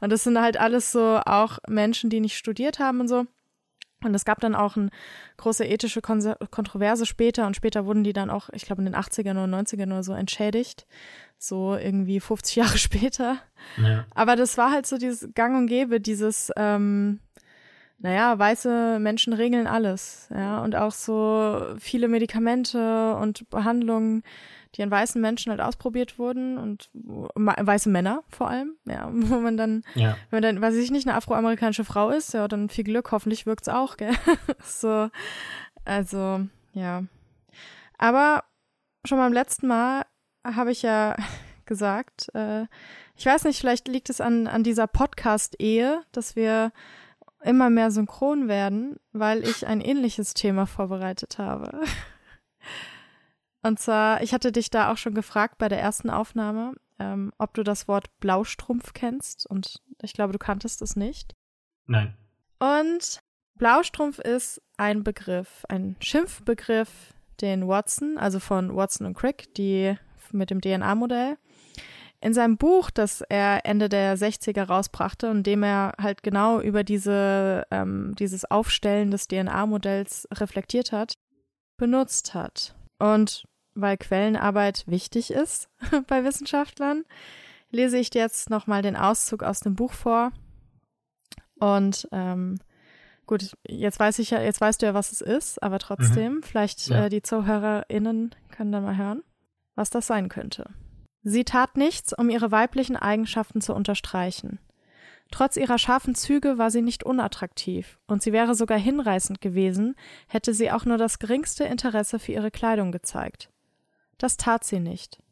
Und 0.00 0.10
das 0.10 0.24
sind 0.24 0.40
halt 0.40 0.58
alles 0.58 0.92
so 0.92 1.20
auch 1.24 1.58
Menschen, 1.68 2.10
die 2.10 2.20
nicht 2.20 2.36
studiert 2.36 2.78
haben 2.78 3.00
und 3.00 3.08
so. 3.08 3.26
Und 4.04 4.14
es 4.14 4.24
gab 4.24 4.40
dann 4.40 4.54
auch 4.54 4.76
eine 4.76 4.90
große 5.36 5.64
ethische 5.64 6.00
Kon 6.00 6.34
Kontroverse 6.50 7.06
später 7.06 7.46
und 7.46 7.56
später 7.56 7.86
wurden 7.86 8.04
die 8.04 8.12
dann 8.12 8.30
auch, 8.30 8.48
ich 8.52 8.64
glaube 8.64 8.82
in 8.82 8.86
den 8.86 8.96
80ern 8.96 9.32
oder 9.32 9.56
90ern 9.58 9.86
oder 9.86 10.02
so 10.02 10.12
entschädigt. 10.12 10.86
So 11.38 11.76
irgendwie 11.76 12.20
50 12.20 12.56
Jahre 12.56 12.78
später. 12.78 13.38
Ja. 13.76 14.06
Aber 14.14 14.36
das 14.36 14.56
war 14.58 14.70
halt 14.70 14.86
so 14.86 14.98
dieses 14.98 15.28
Gang 15.34 15.56
und 15.56 15.66
Gäbe, 15.66 16.00
dieses, 16.00 16.50
ähm, 16.56 17.20
naja, 17.98 18.38
weiße 18.38 18.98
Menschen 18.98 19.32
regeln 19.32 19.66
alles, 19.66 20.28
ja, 20.30 20.62
und 20.62 20.76
auch 20.76 20.92
so 20.92 21.74
viele 21.78 22.08
Medikamente 22.08 23.14
und 23.16 23.48
Behandlungen, 23.48 24.22
die 24.74 24.82
an 24.82 24.90
weißen 24.90 25.20
Menschen 25.20 25.50
halt 25.50 25.60
ausprobiert 25.60 26.18
wurden 26.18 26.58
und 26.58 26.90
weiße 26.92 27.88
Männer 27.88 28.22
vor 28.28 28.48
allem, 28.48 28.76
ja, 28.84 29.08
wo 29.12 29.36
man 29.36 29.56
dann, 29.56 29.84
ja. 29.94 30.16
wenn 30.30 30.40
man 30.40 30.42
dann, 30.42 30.62
weiß 30.62 30.74
ich 30.76 30.90
nicht, 30.90 31.06
eine 31.06 31.16
afroamerikanische 31.16 31.84
Frau 31.84 32.10
ist, 32.10 32.34
ja, 32.34 32.48
dann 32.48 32.68
viel 32.68 32.84
Glück, 32.84 33.12
hoffentlich 33.12 33.46
wirkt's 33.46 33.68
auch, 33.68 33.96
gell, 33.96 34.14
so, 34.62 35.08
also, 35.84 36.46
ja. 36.72 37.04
Aber 37.98 38.44
schon 39.04 39.18
beim 39.18 39.32
letzten 39.32 39.66
Mal 39.66 40.04
habe 40.44 40.72
ich 40.72 40.82
ja 40.82 41.16
gesagt, 41.66 42.34
äh, 42.34 42.66
ich 43.16 43.26
weiß 43.26 43.44
nicht, 43.44 43.60
vielleicht 43.60 43.86
liegt 43.88 44.10
es 44.10 44.20
an, 44.20 44.48
an 44.48 44.64
dieser 44.64 44.86
Podcast-Ehe, 44.86 46.02
dass 46.12 46.34
wir 46.34 46.72
immer 47.42 47.70
mehr 47.70 47.90
synchron 47.90 48.48
werden, 48.48 48.96
weil 49.12 49.44
ich 49.44 49.66
ein 49.66 49.80
ähnliches 49.80 50.34
Thema 50.34 50.66
vorbereitet 50.66 51.38
habe. 51.38 51.80
Und 53.64 53.78
zwar, 53.78 54.22
ich 54.22 54.34
hatte 54.34 54.52
dich 54.52 54.68
da 54.68 54.92
auch 54.92 54.98
schon 54.98 55.14
gefragt 55.14 55.56
bei 55.56 55.70
der 55.70 55.80
ersten 55.80 56.10
Aufnahme, 56.10 56.74
ähm, 56.98 57.32
ob 57.38 57.54
du 57.54 57.62
das 57.62 57.88
Wort 57.88 58.08
Blaustrumpf 58.20 58.92
kennst. 58.92 59.46
Und 59.46 59.80
ich 60.02 60.12
glaube, 60.12 60.34
du 60.34 60.38
kanntest 60.38 60.82
es 60.82 60.96
nicht. 60.96 61.34
Nein. 61.86 62.14
Und 62.58 63.20
Blaustrumpf 63.56 64.18
ist 64.18 64.60
ein 64.76 65.02
Begriff, 65.02 65.64
ein 65.70 65.96
Schimpfbegriff, 66.00 67.14
den 67.40 67.66
Watson, 67.66 68.18
also 68.18 68.38
von 68.38 68.76
Watson 68.76 69.06
und 69.06 69.14
Crick, 69.14 69.54
die 69.54 69.96
mit 70.30 70.50
dem 70.50 70.60
DNA-Modell, 70.60 71.38
in 72.20 72.34
seinem 72.34 72.58
Buch, 72.58 72.90
das 72.90 73.22
er 73.22 73.64
Ende 73.64 73.88
der 73.88 74.18
60er 74.18 74.64
rausbrachte 74.64 75.30
und 75.30 75.46
dem 75.46 75.62
er 75.62 75.94
halt 75.98 76.22
genau 76.22 76.60
über 76.60 76.84
diese, 76.84 77.66
ähm, 77.70 78.14
dieses 78.18 78.44
Aufstellen 78.50 79.10
des 79.10 79.26
DNA-Modells 79.26 80.28
reflektiert 80.32 80.92
hat, 80.92 81.14
benutzt 81.78 82.34
hat. 82.34 82.74
Und 82.98 83.46
weil 83.74 83.96
Quellenarbeit 83.96 84.84
wichtig 84.86 85.30
ist 85.30 85.68
bei 86.06 86.24
Wissenschaftlern, 86.24 87.04
lese 87.70 87.98
ich 87.98 88.10
dir 88.10 88.22
jetzt 88.22 88.50
nochmal 88.50 88.82
den 88.82 88.96
Auszug 88.96 89.42
aus 89.42 89.60
dem 89.60 89.74
Buch 89.74 89.92
vor. 89.92 90.32
Und 91.56 92.08
ähm, 92.12 92.58
gut, 93.26 93.56
jetzt 93.66 93.98
weiß 93.98 94.18
ich 94.18 94.30
ja, 94.30 94.40
jetzt 94.40 94.60
weißt 94.60 94.82
du 94.82 94.86
ja, 94.86 94.94
was 94.94 95.12
es 95.12 95.20
ist, 95.20 95.62
aber 95.62 95.78
trotzdem, 95.78 96.34
mhm. 96.34 96.42
vielleicht 96.42 96.88
ja. 96.88 97.06
äh, 97.06 97.08
die 97.08 97.22
ZuhörerInnen 97.22 98.34
können 98.50 98.72
da 98.72 98.80
mal 98.80 98.96
hören, 98.96 99.22
was 99.74 99.90
das 99.90 100.06
sein 100.06 100.28
könnte. 100.28 100.70
Sie 101.22 101.44
tat 101.44 101.76
nichts, 101.76 102.12
um 102.12 102.28
ihre 102.28 102.50
weiblichen 102.50 102.96
Eigenschaften 102.96 103.60
zu 103.60 103.74
unterstreichen. 103.74 104.58
Trotz 105.30 105.56
ihrer 105.56 105.78
scharfen 105.78 106.14
Züge 106.14 106.58
war 106.58 106.70
sie 106.70 106.82
nicht 106.82 107.02
unattraktiv, 107.02 107.98
und 108.06 108.22
sie 108.22 108.32
wäre 108.32 108.54
sogar 108.54 108.78
hinreißend 108.78 109.40
gewesen, 109.40 109.96
hätte 110.28 110.52
sie 110.52 110.70
auch 110.70 110.84
nur 110.84 110.98
das 110.98 111.18
geringste 111.18 111.64
Interesse 111.64 112.18
für 112.18 112.32
ihre 112.32 112.50
Kleidung 112.50 112.92
gezeigt. 112.92 113.48
Das 114.18 114.36
tat 114.36 114.64
sie 114.64 114.80
nicht. 114.80 115.22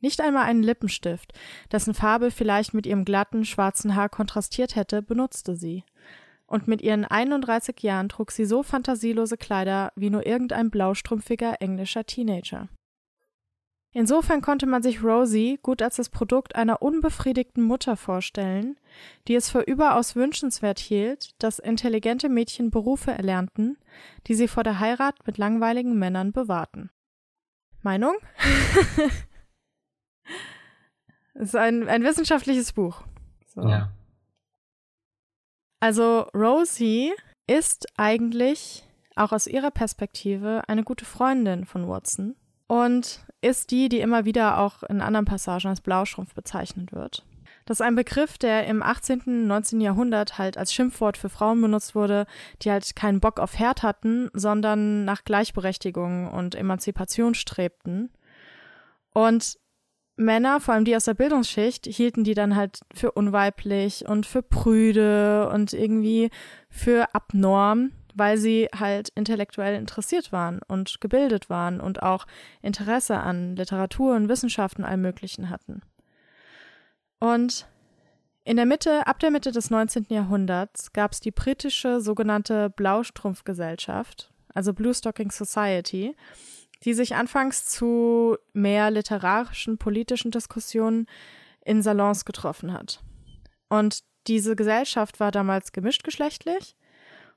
Nicht 0.00 0.20
einmal 0.20 0.44
einen 0.44 0.62
Lippenstift, 0.62 1.32
dessen 1.72 1.94
Farbe 1.94 2.30
vielleicht 2.30 2.74
mit 2.74 2.84
ihrem 2.84 3.04
glatten, 3.04 3.44
schwarzen 3.44 3.94
Haar 3.94 4.10
kontrastiert 4.10 4.76
hätte, 4.76 5.00
benutzte 5.00 5.56
sie. 5.56 5.84
Und 6.46 6.68
mit 6.68 6.82
ihren 6.82 7.06
31 7.06 7.82
Jahren 7.82 8.10
trug 8.10 8.30
sie 8.30 8.44
so 8.44 8.62
fantasielose 8.62 9.38
Kleider 9.38 9.92
wie 9.96 10.10
nur 10.10 10.26
irgendein 10.26 10.70
blaustrumpfiger 10.70 11.62
englischer 11.62 12.04
Teenager. 12.04 12.68
Insofern 13.96 14.42
konnte 14.42 14.66
man 14.66 14.82
sich 14.82 15.04
Rosie 15.04 15.58
gut 15.62 15.80
als 15.80 15.96
das 15.96 16.08
Produkt 16.08 16.56
einer 16.56 16.82
unbefriedigten 16.82 17.62
Mutter 17.62 17.96
vorstellen, 17.96 18.76
die 19.28 19.36
es 19.36 19.48
für 19.48 19.60
überaus 19.60 20.16
wünschenswert 20.16 20.80
hielt, 20.80 21.30
dass 21.40 21.60
intelligente 21.60 22.28
Mädchen 22.28 22.72
Berufe 22.72 23.12
erlernten, 23.12 23.78
die 24.26 24.34
sie 24.34 24.48
vor 24.48 24.64
der 24.64 24.80
Heirat 24.80 25.24
mit 25.26 25.38
langweiligen 25.38 25.96
Männern 25.96 26.32
bewahrten. 26.32 26.90
Meinung? 27.84 28.16
Es 31.34 31.48
ist 31.48 31.56
ein, 31.56 31.88
ein 31.88 32.02
wissenschaftliches 32.02 32.72
Buch. 32.72 33.02
So. 33.46 33.68
Ja. 33.68 33.92
Also 35.80 36.26
Rosie 36.34 37.12
ist 37.46 37.86
eigentlich 37.96 38.84
auch 39.16 39.32
aus 39.32 39.46
ihrer 39.46 39.70
Perspektive 39.70 40.62
eine 40.66 40.82
gute 40.82 41.04
Freundin 41.04 41.66
von 41.66 41.88
Watson 41.88 42.36
und 42.66 43.24
ist 43.42 43.70
die, 43.70 43.88
die 43.88 44.00
immer 44.00 44.24
wieder 44.24 44.58
auch 44.58 44.82
in 44.84 45.00
anderen 45.00 45.26
Passagen 45.26 45.68
als 45.68 45.80
Blauschrumpf 45.80 46.34
bezeichnet 46.34 46.92
wird. 46.92 47.24
Das 47.64 47.80
ist 47.80 47.86
ein 47.86 47.94
Begriff, 47.94 48.36
der 48.38 48.66
im 48.66 48.82
18. 48.82 49.22
und 49.26 49.46
19. 49.46 49.80
Jahrhundert 49.80 50.38
halt 50.38 50.58
als 50.58 50.72
Schimpfwort 50.72 51.16
für 51.16 51.28
Frauen 51.28 51.60
benutzt 51.60 51.94
wurde, 51.94 52.26
die 52.62 52.70
halt 52.70 52.94
keinen 52.94 53.20
Bock 53.20 53.40
auf 53.40 53.58
Herd 53.58 53.82
hatten, 53.82 54.30
sondern 54.34 55.04
nach 55.04 55.24
Gleichberechtigung 55.24 56.30
und 56.30 56.54
Emanzipation 56.54 57.34
strebten. 57.34 58.10
Und 59.12 59.58
Männer, 60.16 60.60
vor 60.60 60.74
allem 60.74 60.84
die 60.84 60.94
aus 60.94 61.06
der 61.06 61.14
Bildungsschicht, 61.14 61.86
hielten 61.86 62.22
die 62.22 62.34
dann 62.34 62.54
halt 62.54 62.80
für 62.94 63.12
unweiblich 63.12 64.06
und 64.06 64.26
für 64.26 64.42
prüde 64.42 65.48
und 65.52 65.72
irgendwie 65.72 66.30
für 66.68 67.14
abnorm 67.14 67.92
weil 68.14 68.38
sie 68.38 68.68
halt 68.74 69.10
intellektuell 69.10 69.74
interessiert 69.74 70.32
waren 70.32 70.60
und 70.66 71.00
gebildet 71.00 71.50
waren 71.50 71.80
und 71.80 72.02
auch 72.02 72.26
Interesse 72.62 73.18
an 73.18 73.56
Literatur 73.56 74.14
und 74.14 74.28
Wissenschaften 74.28 74.84
all 74.84 74.96
Möglichen 74.96 75.50
hatten. 75.50 75.82
Und 77.18 77.66
in 78.44 78.56
der 78.56 78.66
Mitte, 78.66 79.06
ab 79.06 79.18
der 79.20 79.30
Mitte 79.30 79.52
des 79.52 79.70
19. 79.70 80.06
Jahrhunderts 80.08 80.92
gab 80.92 81.12
es 81.12 81.20
die 81.20 81.30
britische 81.30 82.00
sogenannte 82.00 82.70
Blaustrumpfgesellschaft, 82.70 84.32
also 84.52 84.72
Blue 84.74 84.94
Stocking 84.94 85.30
Society, 85.30 86.14
die 86.84 86.94
sich 86.94 87.14
anfangs 87.14 87.64
zu 87.66 88.36
mehr 88.52 88.90
literarischen, 88.90 89.78
politischen 89.78 90.30
Diskussionen 90.30 91.06
in 91.64 91.82
Salons 91.82 92.24
getroffen 92.24 92.72
hat. 92.72 93.02
Und 93.70 94.00
diese 94.26 94.56
Gesellschaft 94.56 95.20
war 95.20 95.30
damals 95.30 95.72
gemischtgeschlechtlich 95.72 96.76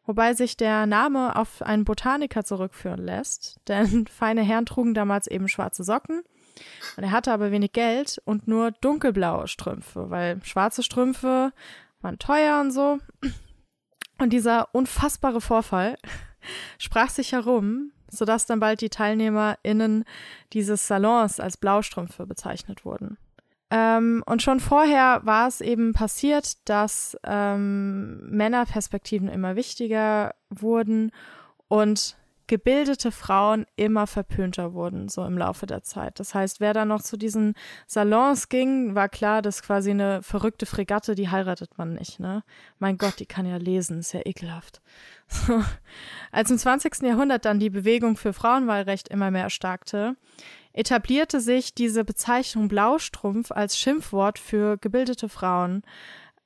wobei 0.08 0.34
sich 0.34 0.58
der 0.58 0.88
Name 0.88 1.36
auf 1.36 1.62
einen 1.62 1.84
Botaniker 1.84 2.44
zurückführen 2.44 3.04
lässt, 3.04 3.60
denn 3.68 4.08
feine 4.12 4.42
Herren 4.42 4.66
trugen 4.66 4.96
damals 4.96 5.28
eben 5.28 5.48
schwarze 5.48 5.84
Socken 5.84 6.24
und 6.96 7.04
er 7.04 7.12
hatte 7.12 7.32
aber 7.32 7.52
wenig 7.52 7.74
Geld 7.74 8.22
und 8.26 8.48
nur 8.48 8.72
dunkelblaue 8.72 9.48
Strümpfe, 9.48 10.10
weil 10.10 10.44
schwarze 10.44 10.84
Strümpfe 10.84 11.52
waren 12.02 12.20
teuer 12.20 12.62
und 12.62 12.72
so. 12.72 13.00
Und 14.20 14.34
dieser 14.34 14.74
unfassbare 14.74 15.42
Vorfall 15.42 15.98
sprach 16.78 17.10
sich 17.10 17.34
herum, 17.34 17.92
sodass 18.10 18.46
dann 18.46 18.60
bald 18.60 18.82
die 18.82 18.90
TeilnehmerInnen 18.90 20.06
dieses 20.54 20.88
Salons 20.88 21.40
als 21.40 21.58
Blaustrümpfe 21.58 22.26
bezeichnet 22.26 22.86
wurden. 22.86 23.18
Ähm, 23.70 24.24
und 24.26 24.42
schon 24.42 24.60
vorher 24.60 25.22
war 25.24 25.48
es 25.48 25.60
eben 25.60 25.92
passiert, 25.92 26.70
dass 26.70 27.18
ähm, 27.24 28.30
Männerperspektiven 28.30 29.28
immer 29.28 29.56
wichtiger 29.56 30.36
wurden 30.50 31.12
und 31.68 32.16
gebildete 32.48 33.12
Frauen 33.12 33.66
immer 33.76 34.08
verpönter 34.08 34.74
wurden, 34.74 35.10
so 35.10 35.26
im 35.26 35.38
Laufe 35.38 35.66
der 35.66 35.84
Zeit. 35.84 36.20
Das 36.20 36.34
heißt, 36.34 36.60
wer 36.60 36.74
da 36.74 36.86
noch 36.86 37.02
zu 37.02 37.18
diesen 37.18 37.54
Salons 37.86 38.50
ging, 38.50 38.96
war 38.96 39.10
klar, 39.10 39.42
dass 39.42 39.62
quasi 39.62 39.92
eine 39.92 40.24
verrückte 40.24 40.66
Fregatte, 40.66 41.16
die 41.16 41.30
heiratet 41.30 41.78
man 41.78 41.94
nicht, 41.94 42.20
ne? 42.20 42.44
Mein 42.80 42.98
Gott, 42.98 43.20
die 43.20 43.26
kann 43.26 43.46
ja 43.46 43.58
lesen, 43.58 44.00
ist 44.00 44.14
ja 44.14 44.22
ekelhaft. 44.26 44.82
So. 45.30 45.62
Als 46.32 46.50
im 46.50 46.58
20. 46.58 47.02
Jahrhundert 47.02 47.44
dann 47.44 47.60
die 47.60 47.70
Bewegung 47.70 48.16
für 48.16 48.32
Frauenwahlrecht 48.32 49.10
immer 49.10 49.30
mehr 49.30 49.44
erstarkte, 49.44 50.16
etablierte 50.72 51.42
sich 51.42 51.74
diese 51.74 52.06
Bezeichnung 52.06 52.70
Blaustrumpf 52.70 53.52
als 53.52 53.78
Schimpfwort 53.78 54.40
für 54.40 54.78
gebildete 54.78 55.28
Frauen, 55.28 55.84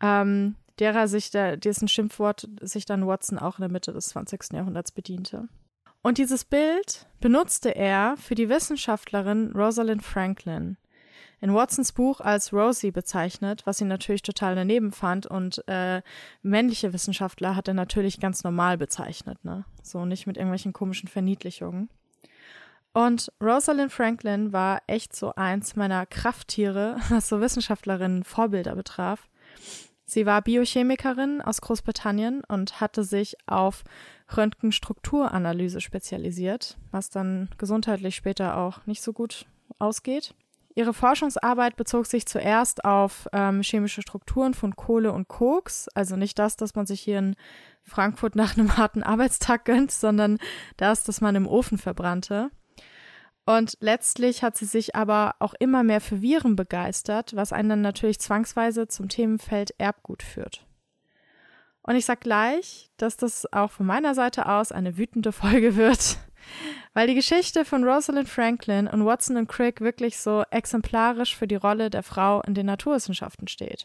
ähm, 0.01 0.55
derer 0.79 1.07
sich 1.07 1.29
der, 1.29 1.57
dessen 1.57 1.87
Schimpfwort 1.87 2.49
sich 2.61 2.85
dann 2.85 3.05
Watson 3.05 3.37
auch 3.37 3.59
in 3.59 3.61
der 3.61 3.71
Mitte 3.71 3.93
des 3.93 4.07
20. 4.07 4.53
Jahrhunderts 4.53 4.91
bediente. 4.91 5.47
Und 6.01 6.17
dieses 6.17 6.45
Bild 6.45 7.07
benutzte 7.19 7.75
er 7.75 8.15
für 8.17 8.35
die 8.35 8.49
Wissenschaftlerin 8.49 9.51
Rosalind 9.53 10.03
Franklin. 10.03 10.77
In 11.41 11.53
Watsons 11.53 11.91
Buch 11.91 12.21
als 12.21 12.53
Rosie 12.53 12.91
bezeichnet, 12.91 13.63
was 13.65 13.79
sie 13.79 13.85
natürlich 13.85 14.21
total 14.21 14.55
daneben 14.55 14.91
fand 14.91 15.25
und 15.25 15.63
äh, 15.67 16.03
männliche 16.43 16.93
Wissenschaftler 16.93 17.55
hat 17.55 17.67
er 17.67 17.73
natürlich 17.73 18.19
ganz 18.19 18.43
normal 18.43 18.77
bezeichnet, 18.77 19.43
ne? 19.43 19.65
So 19.81 20.05
nicht 20.05 20.27
mit 20.27 20.37
irgendwelchen 20.37 20.71
komischen 20.71 21.09
Verniedlichungen. 21.09 21.89
Und 22.93 23.31
Rosalind 23.41 23.91
Franklin 23.91 24.53
war 24.53 24.83
echt 24.85 25.15
so 25.15 25.33
eins 25.35 25.75
meiner 25.75 26.05
Krafttiere, 26.05 26.97
was 27.09 27.29
so 27.29 27.41
Wissenschaftlerinnen 27.41 28.23
Vorbilder 28.23 28.75
betraf. 28.75 29.27
Sie 30.11 30.25
war 30.25 30.41
Biochemikerin 30.41 31.41
aus 31.41 31.61
Großbritannien 31.61 32.43
und 32.45 32.81
hatte 32.81 33.05
sich 33.05 33.37
auf 33.47 33.85
Röntgenstrukturanalyse 34.35 35.79
spezialisiert, 35.79 36.77
was 36.91 37.09
dann 37.09 37.47
gesundheitlich 37.57 38.17
später 38.17 38.57
auch 38.57 38.85
nicht 38.85 39.01
so 39.03 39.13
gut 39.13 39.45
ausgeht. 39.79 40.33
Ihre 40.75 40.93
Forschungsarbeit 40.93 41.77
bezog 41.77 42.07
sich 42.07 42.25
zuerst 42.25 42.83
auf 42.83 43.29
ähm, 43.31 43.61
chemische 43.61 44.01
Strukturen 44.01 44.53
von 44.53 44.75
Kohle 44.75 45.13
und 45.13 45.29
Koks, 45.29 45.87
also 45.95 46.17
nicht 46.17 46.37
das, 46.39 46.57
dass 46.57 46.75
man 46.75 46.85
sich 46.85 46.99
hier 46.99 47.19
in 47.19 47.37
Frankfurt 47.81 48.35
nach 48.35 48.57
einem 48.57 48.75
harten 48.75 49.03
Arbeitstag 49.03 49.63
gönnt, 49.63 49.91
sondern 49.91 50.39
das, 50.75 51.05
das 51.05 51.21
man 51.21 51.37
im 51.37 51.47
Ofen 51.47 51.77
verbrannte. 51.77 52.51
Und 53.57 53.77
letztlich 53.81 54.43
hat 54.43 54.55
sie 54.55 54.63
sich 54.63 54.95
aber 54.95 55.35
auch 55.39 55.53
immer 55.59 55.83
mehr 55.83 55.99
für 55.99 56.21
Viren 56.21 56.55
begeistert, 56.55 57.35
was 57.35 57.51
einen 57.51 57.67
dann 57.67 57.81
natürlich 57.81 58.21
zwangsweise 58.21 58.87
zum 58.87 59.09
Themenfeld 59.09 59.73
Erbgut 59.77 60.23
führt. 60.23 60.65
Und 61.81 61.97
ich 61.97 62.05
sag 62.05 62.21
gleich, 62.21 62.91
dass 62.95 63.17
das 63.17 63.51
auch 63.51 63.71
von 63.71 63.85
meiner 63.85 64.15
Seite 64.15 64.47
aus 64.47 64.71
eine 64.71 64.97
wütende 64.97 65.31
Folge 65.33 65.75
wird, 65.75 66.17
weil 66.93 67.07
die 67.07 67.13
Geschichte 67.13 67.65
von 67.65 67.83
Rosalind 67.83 68.29
Franklin 68.29 68.87
und 68.87 69.05
Watson 69.05 69.35
und 69.35 69.49
Crick 69.49 69.81
wirklich 69.81 70.17
so 70.17 70.43
exemplarisch 70.49 71.35
für 71.35 71.47
die 71.47 71.55
Rolle 71.55 71.89
der 71.89 72.03
Frau 72.03 72.41
in 72.43 72.53
den 72.53 72.67
Naturwissenschaften 72.67 73.49
steht. 73.49 73.83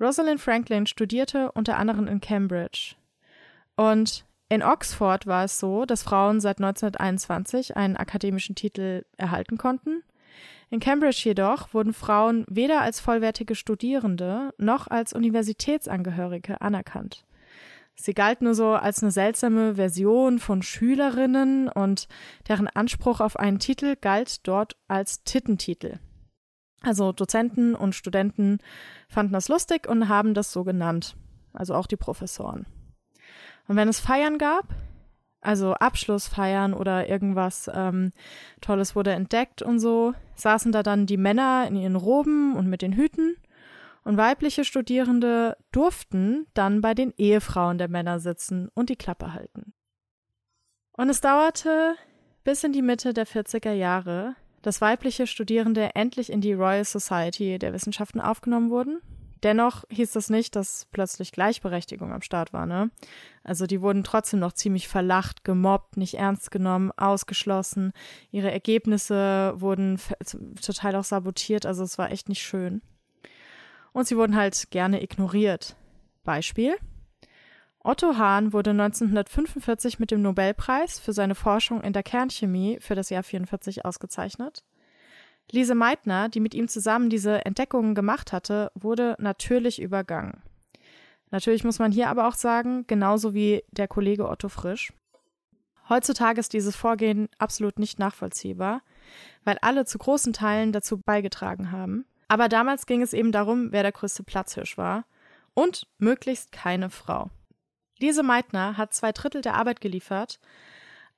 Rosalind 0.00 0.40
Franklin 0.40 0.88
studierte 0.88 1.52
unter 1.52 1.78
anderem 1.78 2.08
in 2.08 2.20
Cambridge. 2.20 2.96
Und 3.76 4.24
in 4.50 4.64
Oxford 4.64 5.28
war 5.28 5.44
es 5.44 5.60
so, 5.60 5.84
dass 5.84 6.02
Frauen 6.02 6.40
seit 6.40 6.58
1921 6.58 7.76
einen 7.76 7.96
akademischen 7.96 8.56
Titel 8.56 9.04
erhalten 9.16 9.56
konnten. 9.58 10.02
In 10.70 10.80
Cambridge 10.80 11.22
jedoch 11.24 11.72
wurden 11.72 11.92
Frauen 11.92 12.44
weder 12.48 12.80
als 12.80 12.98
vollwertige 12.98 13.54
Studierende 13.54 14.52
noch 14.58 14.88
als 14.88 15.12
Universitätsangehörige 15.12 16.60
anerkannt. 16.60 17.24
Sie 17.94 18.12
galten 18.12 18.46
nur 18.46 18.54
so 18.54 18.70
als 18.70 19.02
eine 19.02 19.12
seltsame 19.12 19.76
Version 19.76 20.40
von 20.40 20.62
Schülerinnen 20.62 21.68
und 21.68 22.08
deren 22.48 22.66
Anspruch 22.66 23.20
auf 23.20 23.36
einen 23.36 23.60
Titel 23.60 23.94
galt 24.00 24.48
dort 24.48 24.76
als 24.88 25.22
Tittentitel. 25.22 26.00
Also 26.82 27.12
Dozenten 27.12 27.76
und 27.76 27.94
Studenten 27.94 28.58
fanden 29.08 29.32
das 29.32 29.48
lustig 29.48 29.88
und 29.88 30.08
haben 30.08 30.34
das 30.34 30.50
so 30.50 30.64
genannt, 30.64 31.14
also 31.52 31.74
auch 31.74 31.86
die 31.86 31.96
Professoren. 31.96 32.66
Und 33.70 33.76
wenn 33.76 33.86
es 33.86 34.00
Feiern 34.00 34.36
gab, 34.36 34.64
also 35.40 35.74
Abschlussfeiern 35.74 36.74
oder 36.74 37.08
irgendwas 37.08 37.70
ähm, 37.72 38.10
Tolles 38.60 38.96
wurde 38.96 39.12
entdeckt 39.12 39.62
und 39.62 39.78
so, 39.78 40.12
saßen 40.34 40.72
da 40.72 40.82
dann 40.82 41.06
die 41.06 41.16
Männer 41.16 41.68
in 41.68 41.76
ihren 41.76 41.94
Roben 41.94 42.56
und 42.56 42.66
mit 42.66 42.82
den 42.82 42.94
Hüten 42.94 43.36
und 44.02 44.16
weibliche 44.16 44.64
Studierende 44.64 45.56
durften 45.70 46.48
dann 46.52 46.80
bei 46.80 46.94
den 46.94 47.14
Ehefrauen 47.16 47.78
der 47.78 47.86
Männer 47.86 48.18
sitzen 48.18 48.70
und 48.74 48.90
die 48.90 48.96
Klappe 48.96 49.34
halten. 49.34 49.72
Und 50.90 51.08
es 51.08 51.20
dauerte 51.20 51.94
bis 52.42 52.64
in 52.64 52.72
die 52.72 52.82
Mitte 52.82 53.14
der 53.14 53.28
40er 53.28 53.70
Jahre, 53.70 54.34
dass 54.62 54.80
weibliche 54.80 55.28
Studierende 55.28 55.94
endlich 55.94 56.32
in 56.32 56.40
die 56.40 56.54
Royal 56.54 56.84
Society 56.84 57.60
der 57.60 57.72
Wissenschaften 57.72 58.20
aufgenommen 58.20 58.70
wurden 58.70 59.00
Dennoch 59.42 59.84
hieß 59.88 60.12
das 60.12 60.28
nicht, 60.28 60.54
dass 60.54 60.86
plötzlich 60.92 61.32
Gleichberechtigung 61.32 62.12
am 62.12 62.22
Start 62.22 62.52
war, 62.52 62.66
ne? 62.66 62.90
Also 63.42 63.66
die 63.66 63.80
wurden 63.80 64.04
trotzdem 64.04 64.38
noch 64.38 64.52
ziemlich 64.52 64.86
verlacht, 64.88 65.44
gemobbt, 65.44 65.96
nicht 65.96 66.14
ernst 66.14 66.50
genommen, 66.50 66.92
ausgeschlossen. 66.96 67.92
Ihre 68.30 68.50
Ergebnisse 68.50 69.54
wurden 69.56 69.98
total 70.60 70.96
auch 70.96 71.04
sabotiert, 71.04 71.64
also 71.64 71.82
es 71.84 71.96
war 71.96 72.10
echt 72.10 72.28
nicht 72.28 72.42
schön. 72.42 72.82
Und 73.92 74.06
sie 74.06 74.16
wurden 74.16 74.36
halt 74.36 74.70
gerne 74.70 75.02
ignoriert. 75.02 75.74
Beispiel. 76.22 76.76
Otto 77.82 78.18
Hahn 78.18 78.52
wurde 78.52 78.70
1945 78.70 79.98
mit 79.98 80.10
dem 80.10 80.20
Nobelpreis 80.20 81.00
für 81.00 81.14
seine 81.14 81.34
Forschung 81.34 81.80
in 81.80 81.94
der 81.94 82.02
Kernchemie 82.02 82.78
für 82.80 82.94
das 82.94 83.08
Jahr 83.08 83.22
44 83.22 83.86
ausgezeichnet. 83.86 84.62
Lise 85.52 85.74
Meitner, 85.74 86.28
die 86.28 86.40
mit 86.40 86.54
ihm 86.54 86.68
zusammen 86.68 87.10
diese 87.10 87.44
Entdeckungen 87.44 87.94
gemacht 87.94 88.32
hatte, 88.32 88.70
wurde 88.74 89.16
natürlich 89.18 89.80
übergangen. 89.80 90.42
Natürlich 91.30 91.64
muss 91.64 91.78
man 91.78 91.92
hier 91.92 92.08
aber 92.08 92.26
auch 92.26 92.34
sagen, 92.34 92.84
genauso 92.86 93.34
wie 93.34 93.62
der 93.70 93.88
Kollege 93.88 94.28
Otto 94.28 94.48
Frisch. 94.48 94.92
Heutzutage 95.88 96.38
ist 96.38 96.52
dieses 96.52 96.76
Vorgehen 96.76 97.28
absolut 97.38 97.78
nicht 97.78 97.98
nachvollziehbar, 97.98 98.82
weil 99.44 99.58
alle 99.60 99.84
zu 99.84 99.98
großen 99.98 100.32
Teilen 100.32 100.72
dazu 100.72 100.98
beigetragen 100.98 101.72
haben. 101.72 102.04
Aber 102.28 102.48
damals 102.48 102.86
ging 102.86 103.02
es 103.02 103.12
eben 103.12 103.32
darum, 103.32 103.72
wer 103.72 103.82
der 103.82 103.92
größte 103.92 104.22
Platzhirsch 104.22 104.78
war 104.78 105.04
und 105.54 105.88
möglichst 105.98 106.52
keine 106.52 106.90
Frau. 106.90 107.28
Lise 107.98 108.22
Meitner 108.22 108.76
hat 108.76 108.94
zwei 108.94 109.10
Drittel 109.10 109.42
der 109.42 109.54
Arbeit 109.54 109.80
geliefert, 109.80 110.38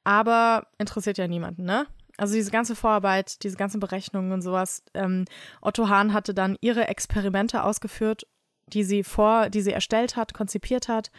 aber 0.04 0.66
interessiert 0.78 1.18
ja 1.18 1.28
niemanden, 1.28 1.64
ne? 1.64 1.86
Also 2.22 2.34
diese 2.34 2.52
ganze 2.52 2.76
Vorarbeit, 2.76 3.42
diese 3.42 3.56
ganzen 3.56 3.80
Berechnungen 3.80 4.30
und 4.30 4.42
sowas. 4.42 4.84
Ähm, 4.94 5.24
Otto 5.60 5.88
Hahn 5.88 6.12
hatte 6.12 6.34
dann 6.34 6.56
ihre 6.60 6.86
Experimente 6.86 7.64
ausgeführt, 7.64 8.28
die 8.68 8.84
sie 8.84 9.02
vor, 9.02 9.50
die 9.50 9.60
sie 9.60 9.72
erstellt 9.72 10.14
hat, 10.14 10.32
konzipiert 10.32 10.86
hat, 10.86 11.10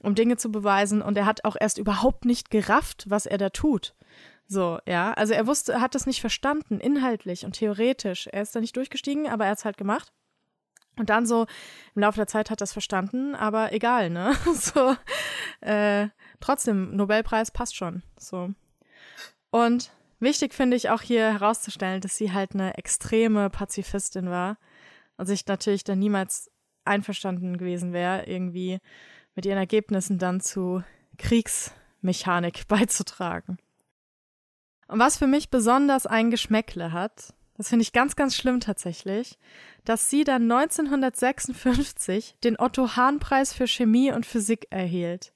um 0.00 0.16
Dinge 0.16 0.36
zu 0.36 0.50
beweisen. 0.50 1.00
Und 1.00 1.16
er 1.16 1.26
hat 1.26 1.44
auch 1.44 1.54
erst 1.60 1.78
überhaupt 1.78 2.24
nicht 2.24 2.50
gerafft, 2.50 3.04
was 3.08 3.24
er 3.24 3.38
da 3.38 3.50
tut. 3.50 3.94
So, 4.48 4.80
ja. 4.84 5.12
Also 5.12 5.32
er 5.32 5.46
wusste, 5.46 5.80
hat 5.80 5.94
das 5.94 6.06
nicht 6.06 6.20
verstanden, 6.20 6.80
inhaltlich 6.80 7.44
und 7.44 7.52
theoretisch. 7.52 8.26
Er 8.26 8.42
ist 8.42 8.56
da 8.56 8.60
nicht 8.60 8.76
durchgestiegen, 8.76 9.28
aber 9.28 9.44
er 9.44 9.52
hat 9.52 9.58
es 9.58 9.64
halt 9.64 9.76
gemacht. 9.76 10.12
Und 10.96 11.08
dann 11.08 11.24
so 11.24 11.46
im 11.94 12.02
Laufe 12.02 12.16
der 12.16 12.26
Zeit 12.26 12.50
hat 12.50 12.60
er 12.60 12.64
es 12.64 12.72
verstanden, 12.72 13.36
aber 13.36 13.72
egal, 13.72 14.10
ne? 14.10 14.34
So, 14.54 14.96
äh, 15.60 16.08
trotzdem, 16.40 16.96
Nobelpreis 16.96 17.52
passt 17.52 17.76
schon. 17.76 18.02
So. 18.16 18.50
Und 19.52 19.92
Wichtig 20.20 20.52
finde 20.54 20.76
ich 20.76 20.90
auch 20.90 21.02
hier 21.02 21.32
herauszustellen, 21.32 22.00
dass 22.00 22.16
sie 22.16 22.32
halt 22.32 22.54
eine 22.54 22.76
extreme 22.76 23.50
Pazifistin 23.50 24.30
war 24.30 24.58
und 25.16 25.26
sich 25.26 25.46
natürlich 25.46 25.84
dann 25.84 25.98
niemals 25.98 26.50
einverstanden 26.84 27.58
gewesen 27.58 27.92
wäre, 27.92 28.26
irgendwie 28.26 28.78
mit 29.34 29.46
ihren 29.46 29.58
Ergebnissen 29.58 30.18
dann 30.18 30.40
zu 30.40 30.82
Kriegsmechanik 31.18 32.66
beizutragen. 32.68 33.58
Und 34.88 34.98
was 34.98 35.18
für 35.18 35.26
mich 35.26 35.50
besonders 35.50 36.06
ein 36.06 36.30
Geschmäckle 36.30 36.92
hat, 36.92 37.34
das 37.56 37.68
finde 37.68 37.82
ich 37.82 37.92
ganz, 37.92 38.16
ganz 38.16 38.34
schlimm 38.36 38.60
tatsächlich, 38.60 39.38
dass 39.84 40.08
sie 40.08 40.24
dann 40.24 40.50
1956 40.50 42.36
den 42.42 42.58
Otto 42.58 42.96
Hahn 42.96 43.18
Preis 43.18 43.52
für 43.52 43.66
Chemie 43.66 44.12
und 44.12 44.24
Physik 44.24 44.68
erhielt. 44.70 45.32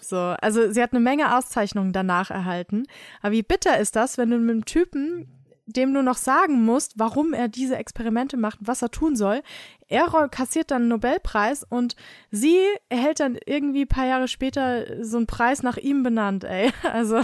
So, 0.00 0.16
also 0.16 0.70
sie 0.72 0.82
hat 0.82 0.92
eine 0.92 1.00
Menge 1.00 1.36
Auszeichnungen 1.36 1.92
danach 1.92 2.30
erhalten. 2.30 2.84
Aber 3.20 3.32
wie 3.32 3.42
bitter 3.42 3.78
ist 3.78 3.96
das, 3.96 4.18
wenn 4.18 4.30
du 4.30 4.38
mit 4.38 4.50
einem 4.50 4.64
Typen 4.64 5.28
dem 5.66 5.94
du 5.94 6.02
noch 6.02 6.16
sagen 6.16 6.64
musst, 6.64 6.98
warum 6.98 7.32
er 7.32 7.48
diese 7.48 7.76
Experimente 7.76 8.36
macht 8.36 8.58
was 8.60 8.82
er 8.82 8.90
tun 8.90 9.16
soll. 9.16 9.42
Er 9.88 10.08
kassiert 10.28 10.70
dann 10.70 10.82
einen 10.82 10.88
Nobelpreis 10.88 11.64
und 11.64 11.96
sie 12.30 12.58
erhält 12.88 13.20
dann 13.20 13.38
irgendwie 13.46 13.82
ein 13.82 13.88
paar 13.88 14.06
Jahre 14.06 14.28
später 14.28 15.04
so 15.04 15.16
einen 15.16 15.26
Preis 15.26 15.62
nach 15.62 15.76
ihm 15.76 16.02
benannt, 16.02 16.44
ey. 16.44 16.70
Also, 16.82 17.22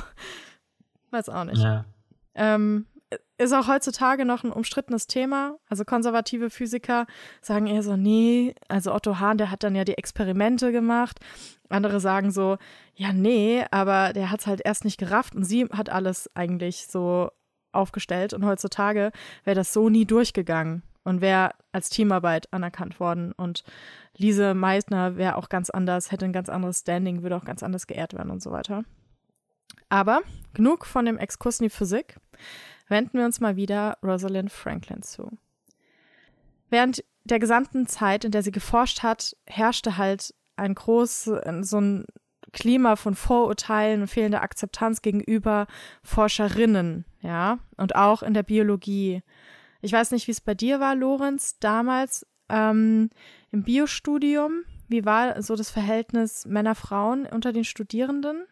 weiß 1.10 1.28
auch 1.28 1.44
nicht. 1.44 1.62
Ja. 1.62 1.84
Ähm, 2.34 2.86
ist 3.40 3.54
auch 3.54 3.68
heutzutage 3.68 4.26
noch 4.26 4.44
ein 4.44 4.52
umstrittenes 4.52 5.06
Thema. 5.06 5.56
Also 5.68 5.84
konservative 5.84 6.50
Physiker 6.50 7.06
sagen 7.40 7.66
eher 7.66 7.82
so, 7.82 7.96
nee, 7.96 8.54
also 8.68 8.92
Otto 8.92 9.18
Hahn, 9.18 9.38
der 9.38 9.50
hat 9.50 9.62
dann 9.62 9.74
ja 9.74 9.84
die 9.84 9.96
Experimente 9.96 10.72
gemacht. 10.72 11.20
Andere 11.70 12.00
sagen 12.00 12.32
so, 12.32 12.58
ja, 12.94 13.12
nee, 13.14 13.64
aber 13.70 14.12
der 14.12 14.30
hat 14.30 14.40
es 14.40 14.46
halt 14.46 14.60
erst 14.62 14.84
nicht 14.84 14.98
gerafft 14.98 15.34
und 15.34 15.44
sie 15.44 15.64
hat 15.66 15.88
alles 15.88 16.28
eigentlich 16.34 16.86
so 16.88 17.30
aufgestellt 17.72 18.34
und 18.34 18.44
heutzutage 18.44 19.10
wäre 19.44 19.54
das 19.54 19.72
so 19.72 19.88
nie 19.88 20.04
durchgegangen 20.04 20.82
und 21.04 21.22
wäre 21.22 21.52
als 21.72 21.88
Teamarbeit 21.88 22.52
anerkannt 22.52 23.00
worden 23.00 23.32
und 23.32 23.64
Lise 24.16 24.54
Meisner 24.54 25.16
wäre 25.16 25.36
auch 25.36 25.48
ganz 25.48 25.70
anders, 25.70 26.10
hätte 26.10 26.26
ein 26.26 26.32
ganz 26.32 26.48
anderes 26.48 26.80
Standing, 26.80 27.22
würde 27.22 27.36
auch 27.36 27.44
ganz 27.44 27.62
anders 27.62 27.86
geehrt 27.86 28.12
werden 28.12 28.30
und 28.30 28.42
so 28.42 28.50
weiter. 28.50 28.84
Aber 29.90 30.22
genug 30.54 30.86
von 30.86 31.04
dem 31.04 31.18
Exkurs 31.18 31.60
in 31.60 31.64
die 31.64 31.70
Physik. 31.70 32.16
Wenden 32.88 33.18
wir 33.18 33.24
uns 33.24 33.40
mal 33.40 33.56
wieder 33.56 33.98
Rosalind 34.02 34.50
Franklin 34.50 35.02
zu. 35.02 35.38
Während 36.70 37.04
der 37.24 37.38
gesamten 37.38 37.86
Zeit, 37.86 38.24
in 38.24 38.32
der 38.32 38.42
sie 38.42 38.52
geforscht 38.52 39.02
hat, 39.02 39.36
herrschte 39.46 39.98
halt 39.98 40.34
ein 40.56 40.74
groß, 40.74 41.30
so 41.60 41.80
ein 41.80 42.06
Klima 42.52 42.96
von 42.96 43.14
Vorurteilen 43.14 44.02
und 44.02 44.08
fehlender 44.08 44.42
Akzeptanz 44.42 45.02
gegenüber 45.02 45.66
Forscherinnen, 46.02 47.04
ja, 47.20 47.58
und 47.76 47.94
auch 47.94 48.22
in 48.22 48.34
der 48.34 48.42
Biologie. 48.42 49.22
Ich 49.82 49.92
weiß 49.92 50.10
nicht, 50.10 50.26
wie 50.26 50.32
es 50.32 50.40
bei 50.40 50.54
dir 50.54 50.80
war, 50.80 50.94
Lorenz, 50.94 51.58
damals 51.58 52.26
ähm, 52.48 53.10
im 53.50 53.62
Biostudium. 53.62 54.64
Wie 54.88 55.04
war 55.04 55.40
so 55.42 55.54
das 55.54 55.70
Verhältnis 55.70 56.44
Männer-Frauen 56.46 57.26
unter 57.26 57.52
den 57.52 57.64
Studierenden? 57.64 58.44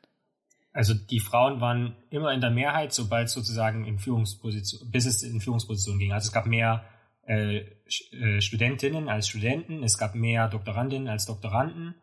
Also 0.79 0.95
die 0.95 1.19
Frauen 1.19 1.61
waren 1.61 1.97
immer 2.09 2.33
in 2.33 2.41
der 2.41 2.53
Mehrheit, 2.53 2.93
sobald 2.93 3.29
sozusagen 3.29 3.85
in 3.85 3.99
Führungsposition, 3.99 4.89
bis 4.93 5.07
es 5.07 5.25
in 5.25 5.41
Führungsposition 5.41 5.99
ging. 5.99 6.13
Also 6.13 6.29
es 6.29 6.33
gab 6.33 6.47
mehr 6.47 6.85
äh, 7.27 7.65
äh, 8.13 8.41
Studentinnen 8.41 9.09
als 9.09 9.27
Studenten, 9.27 9.83
es 9.83 9.99
gab 9.99 10.15
mehr 10.15 10.47
Doktorandinnen 10.47 11.09
als 11.09 11.27
Doktoranden 11.27 11.97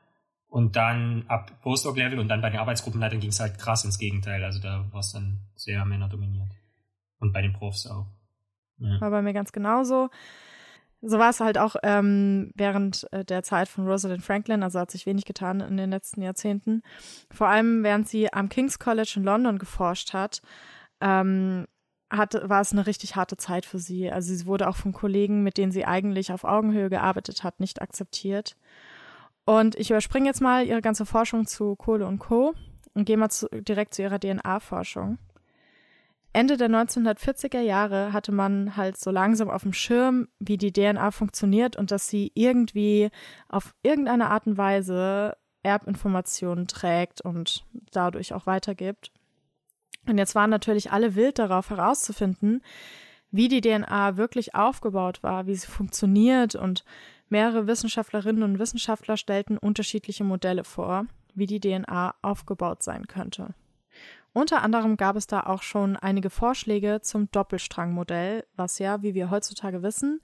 und 0.49 0.75
dann 0.75 1.23
ab 1.29 1.61
Postdoc-Level 1.61 2.19
und 2.19 2.27
dann 2.27 2.41
bei 2.41 2.49
den 2.49 2.59
Arbeitsgruppenleitern 2.59 3.21
ging 3.21 3.29
es 3.29 3.39
halt 3.39 3.57
krass 3.59 3.85
ins 3.85 3.97
Gegenteil. 3.97 4.43
Also 4.43 4.59
da 4.59 4.85
war 4.91 4.99
es 4.99 5.13
dann 5.13 5.39
sehr 5.55 5.85
männerdominiert. 5.85 6.51
Und 7.19 7.31
bei 7.31 7.41
den 7.41 7.53
Profs 7.53 7.87
auch. 7.87 8.07
Ja. 8.79 8.99
War 8.99 9.09
bei 9.09 9.21
mir 9.21 9.31
ganz 9.31 9.53
genauso. 9.53 10.09
So 11.07 11.19
war 11.19 11.29
es 11.29 11.39
halt 11.39 11.59
auch 11.59 11.75
ähm, 11.83 12.51
während 12.55 13.07
äh, 13.11 13.23
der 13.23 13.43
Zeit 13.43 13.67
von 13.67 13.87
Rosalind 13.87 14.23
Franklin, 14.23 14.63
also 14.63 14.79
hat 14.79 14.89
sich 14.89 15.05
wenig 15.05 15.25
getan 15.25 15.61
in 15.61 15.77
den 15.77 15.91
letzten 15.91 16.23
Jahrzehnten. 16.23 16.81
Vor 17.31 17.47
allem, 17.47 17.83
während 17.83 18.09
sie 18.09 18.33
am 18.33 18.49
King's 18.49 18.79
College 18.79 19.13
in 19.17 19.23
London 19.23 19.59
geforscht 19.59 20.13
hat, 20.13 20.41
ähm, 21.01 21.67
hat, 22.11 22.33
war 22.49 22.61
es 22.61 22.71
eine 22.71 22.87
richtig 22.87 23.15
harte 23.15 23.37
Zeit 23.37 23.67
für 23.67 23.77
sie. 23.77 24.11
Also 24.11 24.33
sie 24.33 24.47
wurde 24.47 24.67
auch 24.67 24.77
von 24.77 24.93
Kollegen, 24.93 25.43
mit 25.43 25.57
denen 25.59 25.71
sie 25.71 25.85
eigentlich 25.85 26.31
auf 26.33 26.43
Augenhöhe 26.43 26.89
gearbeitet 26.89 27.43
hat, 27.43 27.59
nicht 27.59 27.83
akzeptiert. 27.83 28.55
Und 29.45 29.75
ich 29.75 29.91
überspringe 29.91 30.25
jetzt 30.25 30.41
mal 30.41 30.65
ihre 30.65 30.81
ganze 30.81 31.05
Forschung 31.05 31.45
zu 31.45 31.75
Kohle 31.75 32.07
und 32.07 32.17
Co. 32.17 32.55
und 32.95 33.05
gehe 33.05 33.17
mal 33.17 33.29
zu, 33.29 33.47
direkt 33.49 33.93
zu 33.93 34.01
ihrer 34.01 34.19
DNA-Forschung. 34.19 35.19
Ende 36.35 36.57
der 36.57 36.69
1940er 36.69 37.61
Jahre 37.61 38.13
hatte 38.13 38.31
man 38.31 38.75
halt 38.75 38.97
so 38.97 39.09
langsam 39.09 39.49
auf 39.49 39.63
dem 39.63 39.73
Schirm, 39.73 40.27
wie 40.39 40.57
die 40.57 40.73
DNA 40.73 41.11
funktioniert 41.11 41.75
und 41.75 41.91
dass 41.91 42.07
sie 42.07 42.31
irgendwie 42.35 43.09
auf 43.47 43.73
irgendeine 43.83 44.29
Art 44.29 44.45
und 44.45 44.57
Weise 44.57 45.37
Erbinformationen 45.63 46.67
trägt 46.67 47.21
und 47.21 47.65
dadurch 47.91 48.33
auch 48.33 48.45
weitergibt. 48.45 49.11
Und 50.07 50.17
jetzt 50.17 50.35
waren 50.35 50.49
natürlich 50.49 50.91
alle 50.91 51.15
wild 51.15 51.39
darauf 51.39 51.69
herauszufinden, 51.69 52.61
wie 53.31 53.47
die 53.47 53.61
DNA 53.61 54.17
wirklich 54.17 54.53
aufgebaut 54.55 55.23
war, 55.23 55.47
wie 55.47 55.55
sie 55.55 55.67
funktioniert 55.67 56.55
und 56.55 56.83
Mehrere 57.29 57.67
Wissenschaftlerinnen 57.67 58.43
und 58.43 58.59
Wissenschaftler 58.59 59.17
stellten 59.17 59.57
unterschiedliche 59.57 60.23
Modelle 60.23 60.63
vor, 60.63 61.05
wie 61.33 61.47
die 61.47 61.59
DNA 61.59 62.13
aufgebaut 62.21 62.83
sein 62.83 63.07
könnte. 63.07 63.55
Unter 64.35 64.63
anderem 64.63 64.97
gab 64.97 65.15
es 65.15 65.27
da 65.27 65.43
auch 65.43 65.61
schon 65.61 65.95
einige 65.95 66.29
Vorschläge 66.29 66.99
zum 67.01 67.31
Doppelstrangmodell, 67.31 68.45
was 68.57 68.79
ja, 68.79 69.01
wie 69.01 69.13
wir 69.13 69.29
heutzutage 69.29 69.81
wissen, 69.81 70.19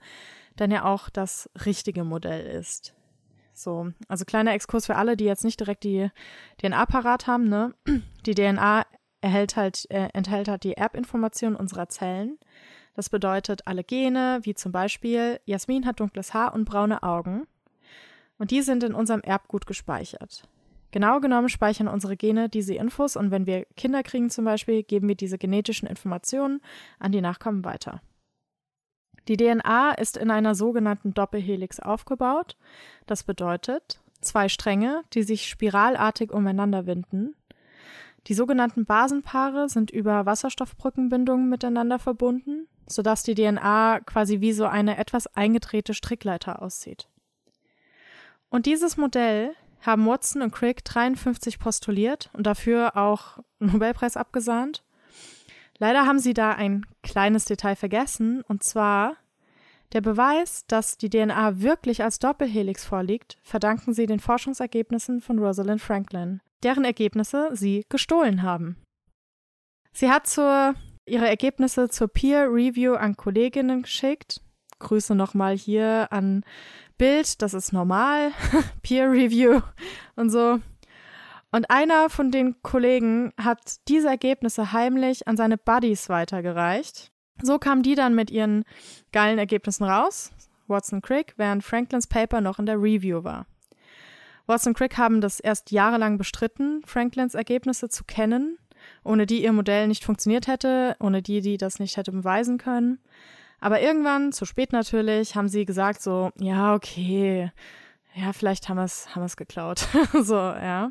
dann 0.54 0.70
ja 0.70 0.84
auch 0.84 1.08
das 1.08 1.48
richtige 1.64 2.04
Modell 2.04 2.44
ist. 2.44 2.92
So, 3.54 3.90
also 4.08 4.26
kleiner 4.26 4.52
Exkurs 4.52 4.84
für 4.84 4.96
alle, 4.96 5.16
die 5.16 5.24
jetzt 5.24 5.44
nicht 5.44 5.60
direkt 5.60 5.84
die 5.84 6.10
DNA 6.58 6.84
parat 6.84 7.26
haben, 7.26 7.48
ne? 7.48 7.74
Die 8.26 8.34
DNA 8.34 8.84
erhält 9.22 9.56
halt, 9.56 9.90
äh, 9.90 10.10
enthält 10.12 10.46
halt 10.46 10.64
die 10.64 10.76
Erbinformation 10.76 11.56
unserer 11.56 11.88
Zellen. 11.88 12.38
Das 12.94 13.08
bedeutet 13.08 13.66
alle 13.66 13.82
Gene, 13.82 14.40
wie 14.42 14.54
zum 14.54 14.72
Beispiel 14.72 15.40
Jasmin 15.46 15.86
hat 15.86 16.00
dunkles 16.00 16.34
Haar 16.34 16.52
und 16.52 16.66
braune 16.66 17.02
Augen. 17.02 17.46
Und 18.36 18.50
die 18.50 18.60
sind 18.60 18.84
in 18.84 18.92
unserem 18.92 19.22
Erbgut 19.22 19.66
gespeichert. 19.66 20.46
Genau 20.92 21.20
genommen 21.20 21.48
speichern 21.48 21.88
unsere 21.88 22.16
Gene 22.16 22.48
diese 22.48 22.74
Infos 22.74 23.16
und 23.16 23.30
wenn 23.30 23.46
wir 23.46 23.64
Kinder 23.76 24.02
kriegen 24.02 24.30
zum 24.30 24.44
Beispiel, 24.44 24.84
geben 24.84 25.08
wir 25.08 25.16
diese 25.16 25.38
genetischen 25.38 25.88
Informationen 25.88 26.60
an 27.00 27.10
die 27.10 27.20
Nachkommen 27.20 27.64
weiter. 27.64 28.00
Die 29.28 29.36
DNA 29.36 29.92
ist 29.92 30.16
in 30.16 30.30
einer 30.30 30.54
sogenannten 30.54 31.14
Doppelhelix 31.14 31.80
aufgebaut. 31.80 32.56
Das 33.06 33.24
bedeutet 33.24 34.00
zwei 34.20 34.48
Stränge, 34.48 35.02
die 35.14 35.22
sich 35.22 35.48
spiralartig 35.48 36.32
umeinander 36.32 36.86
winden. 36.86 37.34
Die 38.28 38.34
sogenannten 38.34 38.84
Basenpaare 38.84 39.68
sind 39.68 39.90
über 39.90 40.26
Wasserstoffbrückenbindungen 40.26 41.48
miteinander 41.48 41.98
verbunden 41.98 42.68
sodass 42.86 43.22
die 43.22 43.34
DNA 43.34 44.00
quasi 44.00 44.40
wie 44.40 44.52
so 44.52 44.66
eine 44.66 44.98
etwas 44.98 45.26
eingedrehte 45.28 45.94
Strickleiter 45.94 46.62
aussieht. 46.62 47.08
Und 48.48 48.66
dieses 48.66 48.96
Modell 48.96 49.54
haben 49.82 50.06
Watson 50.06 50.42
und 50.42 50.52
Crick 50.52 50.84
53 50.84 51.58
postuliert 51.58 52.30
und 52.32 52.46
dafür 52.46 52.96
auch 52.96 53.38
einen 53.60 53.72
Nobelpreis 53.72 54.16
abgesahnt. 54.16 54.82
Leider 55.78 56.06
haben 56.06 56.18
sie 56.18 56.34
da 56.34 56.52
ein 56.52 56.86
kleines 57.02 57.44
Detail 57.44 57.74
vergessen, 57.74 58.42
und 58.42 58.62
zwar 58.62 59.16
der 59.92 60.00
Beweis, 60.00 60.64
dass 60.66 60.96
die 60.96 61.10
DNA 61.10 61.60
wirklich 61.60 62.02
als 62.02 62.18
Doppelhelix 62.18 62.84
vorliegt, 62.84 63.38
verdanken 63.42 63.92
sie 63.92 64.06
den 64.06 64.20
Forschungsergebnissen 64.20 65.20
von 65.20 65.38
Rosalind 65.38 65.82
Franklin, 65.82 66.40
deren 66.62 66.84
Ergebnisse 66.84 67.50
sie 67.52 67.84
gestohlen 67.88 68.42
haben. 68.42 68.76
Sie 69.92 70.10
hat 70.10 70.26
zur 70.26 70.74
ihre 71.04 71.28
Ergebnisse 71.28 71.88
zur 71.88 72.08
Peer 72.08 72.46
Review 72.48 72.94
an 72.94 73.16
Kolleginnen 73.16 73.82
geschickt. 73.82 74.40
Grüße 74.78 75.14
nochmal 75.14 75.56
hier 75.56 76.08
an 76.10 76.44
Bild, 77.02 77.42
das 77.42 77.52
ist 77.52 77.72
normal, 77.72 78.30
Peer 78.84 79.10
Review 79.10 79.60
und 80.14 80.30
so. 80.30 80.60
Und 81.50 81.68
einer 81.68 82.08
von 82.10 82.30
den 82.30 82.62
Kollegen 82.62 83.32
hat 83.36 83.58
diese 83.88 84.06
Ergebnisse 84.06 84.72
heimlich 84.72 85.26
an 85.26 85.36
seine 85.36 85.58
Buddies 85.58 86.08
weitergereicht. 86.08 87.10
So 87.42 87.58
kamen 87.58 87.82
die 87.82 87.96
dann 87.96 88.14
mit 88.14 88.30
ihren 88.30 88.62
geilen 89.10 89.40
Ergebnissen 89.40 89.82
raus, 89.82 90.30
Watson 90.68 91.02
Crick, 91.02 91.34
während 91.36 91.64
Franklins 91.64 92.06
Paper 92.06 92.40
noch 92.40 92.60
in 92.60 92.66
der 92.66 92.80
Review 92.80 93.24
war. 93.24 93.46
Watson 94.46 94.72
Crick 94.72 94.96
haben 94.96 95.20
das 95.20 95.40
erst 95.40 95.72
jahrelang 95.72 96.18
bestritten, 96.18 96.82
Franklins 96.86 97.34
Ergebnisse 97.34 97.88
zu 97.88 98.04
kennen 98.04 98.58
ohne 99.04 99.26
die 99.26 99.42
ihr 99.42 99.52
Modell 99.52 99.88
nicht 99.88 100.04
funktioniert 100.04 100.46
hätte, 100.46 100.96
ohne 101.00 101.22
die, 101.22 101.40
die 101.40 101.56
das 101.56 101.78
nicht 101.78 101.96
hätte 101.96 102.12
beweisen 102.12 102.58
können. 102.58 102.98
Aber 103.62 103.80
irgendwann, 103.80 104.32
zu 104.32 104.44
spät 104.44 104.72
natürlich, 104.72 105.36
haben 105.36 105.46
sie 105.46 105.64
gesagt 105.64 106.02
so, 106.02 106.32
ja, 106.36 106.74
okay, 106.74 107.52
ja, 108.12 108.32
vielleicht 108.32 108.68
haben 108.68 108.76
wir 108.76 108.82
es 108.82 109.14
haben 109.14 109.24
geklaut. 109.36 109.86
so, 110.20 110.34
ja. 110.34 110.90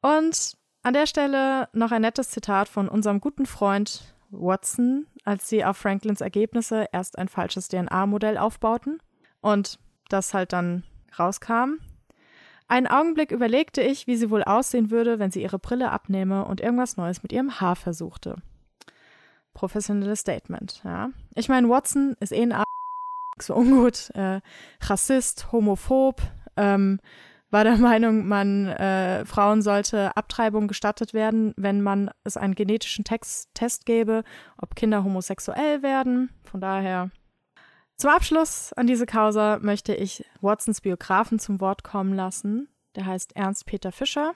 Und 0.00 0.56
an 0.84 0.94
der 0.94 1.06
Stelle 1.06 1.68
noch 1.72 1.90
ein 1.90 2.02
nettes 2.02 2.30
Zitat 2.30 2.68
von 2.68 2.88
unserem 2.88 3.20
guten 3.20 3.46
Freund 3.46 4.14
Watson, 4.30 5.08
als 5.24 5.48
sie 5.48 5.64
auf 5.64 5.76
Franklins 5.76 6.20
Ergebnisse 6.20 6.86
erst 6.92 7.18
ein 7.18 7.26
falsches 7.26 7.66
DNA-Modell 7.66 8.38
aufbauten 8.38 9.00
und 9.40 9.80
das 10.08 10.34
halt 10.34 10.52
dann 10.52 10.84
rauskam. 11.18 11.80
Einen 12.68 12.86
Augenblick 12.86 13.32
überlegte 13.32 13.82
ich, 13.82 14.06
wie 14.06 14.16
sie 14.16 14.30
wohl 14.30 14.44
aussehen 14.44 14.92
würde, 14.92 15.18
wenn 15.18 15.32
sie 15.32 15.42
ihre 15.42 15.58
Brille 15.58 15.90
abnehme 15.90 16.44
und 16.44 16.60
irgendwas 16.60 16.96
Neues 16.96 17.24
mit 17.24 17.32
ihrem 17.32 17.60
Haar 17.60 17.74
versuchte. 17.74 18.36
Professionelles 19.54 20.20
Statement, 20.20 20.80
ja. 20.84 21.10
Ich 21.34 21.48
meine, 21.48 21.68
Watson 21.68 22.16
ist 22.20 22.32
eh 22.32 22.42
ein 22.42 22.52
A 22.52 22.64
so 23.40 23.54
ungut, 23.54 24.10
äh, 24.14 24.40
Rassist, 24.80 25.52
homophob, 25.52 26.20
ähm, 26.56 27.00
war 27.50 27.64
der 27.64 27.76
Meinung, 27.78 28.26
man 28.26 28.68
äh, 28.68 29.24
Frauen 29.24 29.62
sollte 29.62 30.16
Abtreibung 30.16 30.68
gestattet 30.68 31.14
werden, 31.14 31.54
wenn 31.56 31.82
man 31.82 32.10
es 32.24 32.36
einen 32.36 32.54
genetischen 32.54 33.04
Text, 33.04 33.50
Test 33.54 33.86
gäbe, 33.86 34.24
ob 34.58 34.74
Kinder 34.74 35.04
homosexuell 35.04 35.82
werden. 35.82 36.30
Von 36.44 36.60
daher. 36.60 37.10
Zum 37.96 38.10
Abschluss 38.10 38.72
an 38.72 38.86
diese 38.86 39.06
Causa 39.06 39.58
möchte 39.60 39.94
ich 39.94 40.24
Watsons 40.40 40.80
Biografen 40.80 41.38
zum 41.38 41.60
Wort 41.60 41.84
kommen 41.84 42.14
lassen. 42.14 42.68
Der 42.96 43.06
heißt 43.06 43.36
Ernst 43.36 43.66
Peter 43.66 43.92
Fischer. 43.92 44.34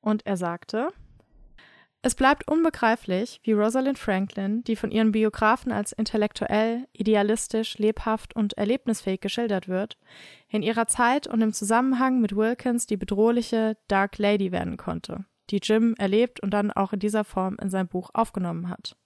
Und 0.00 0.24
er 0.24 0.36
sagte, 0.36 0.88
es 2.06 2.14
bleibt 2.14 2.46
unbegreiflich, 2.46 3.40
wie 3.42 3.50
Rosalind 3.50 3.98
Franklin, 3.98 4.62
die 4.62 4.76
von 4.76 4.92
ihren 4.92 5.10
Biografen 5.10 5.72
als 5.72 5.90
intellektuell, 5.90 6.86
idealistisch, 6.92 7.78
lebhaft 7.78 8.36
und 8.36 8.52
erlebnisfähig 8.52 9.20
geschildert 9.20 9.66
wird, 9.66 9.98
in 10.48 10.62
ihrer 10.62 10.86
Zeit 10.86 11.26
und 11.26 11.42
im 11.42 11.52
Zusammenhang 11.52 12.20
mit 12.20 12.36
Wilkins 12.36 12.86
die 12.86 12.96
bedrohliche 12.96 13.76
Dark 13.88 14.18
Lady 14.18 14.52
werden 14.52 14.76
konnte, 14.76 15.24
die 15.50 15.58
Jim 15.60 15.96
erlebt 15.98 16.38
und 16.38 16.50
dann 16.50 16.70
auch 16.70 16.92
in 16.92 17.00
dieser 17.00 17.24
Form 17.24 17.56
in 17.60 17.70
sein 17.70 17.88
Buch 17.88 18.10
aufgenommen 18.14 18.68
hat. 18.68 18.96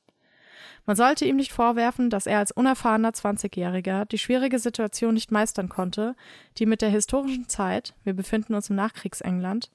Man 0.85 0.95
sollte 0.95 1.25
ihm 1.25 1.37
nicht 1.37 1.53
vorwerfen, 1.53 2.11
dass 2.11 2.27
er 2.27 2.39
als 2.39 2.53
unerfahrener 2.53 3.15
Zwanzigjähriger 3.15 4.05
die 4.05 4.19
schwierige 4.19 4.59
Situation 4.59 5.15
nicht 5.15 5.31
meistern 5.31 5.71
konnte, 5.71 6.17
die 6.59 6.67
mit 6.67 6.83
der 6.83 6.91
historischen 6.91 7.49
Zeit, 7.49 7.95
wir 8.05 8.13
befinden 8.13 8.53
uns 8.53 8.69
im 8.69 8.77
Nachkriegsengland, 8.77 9.71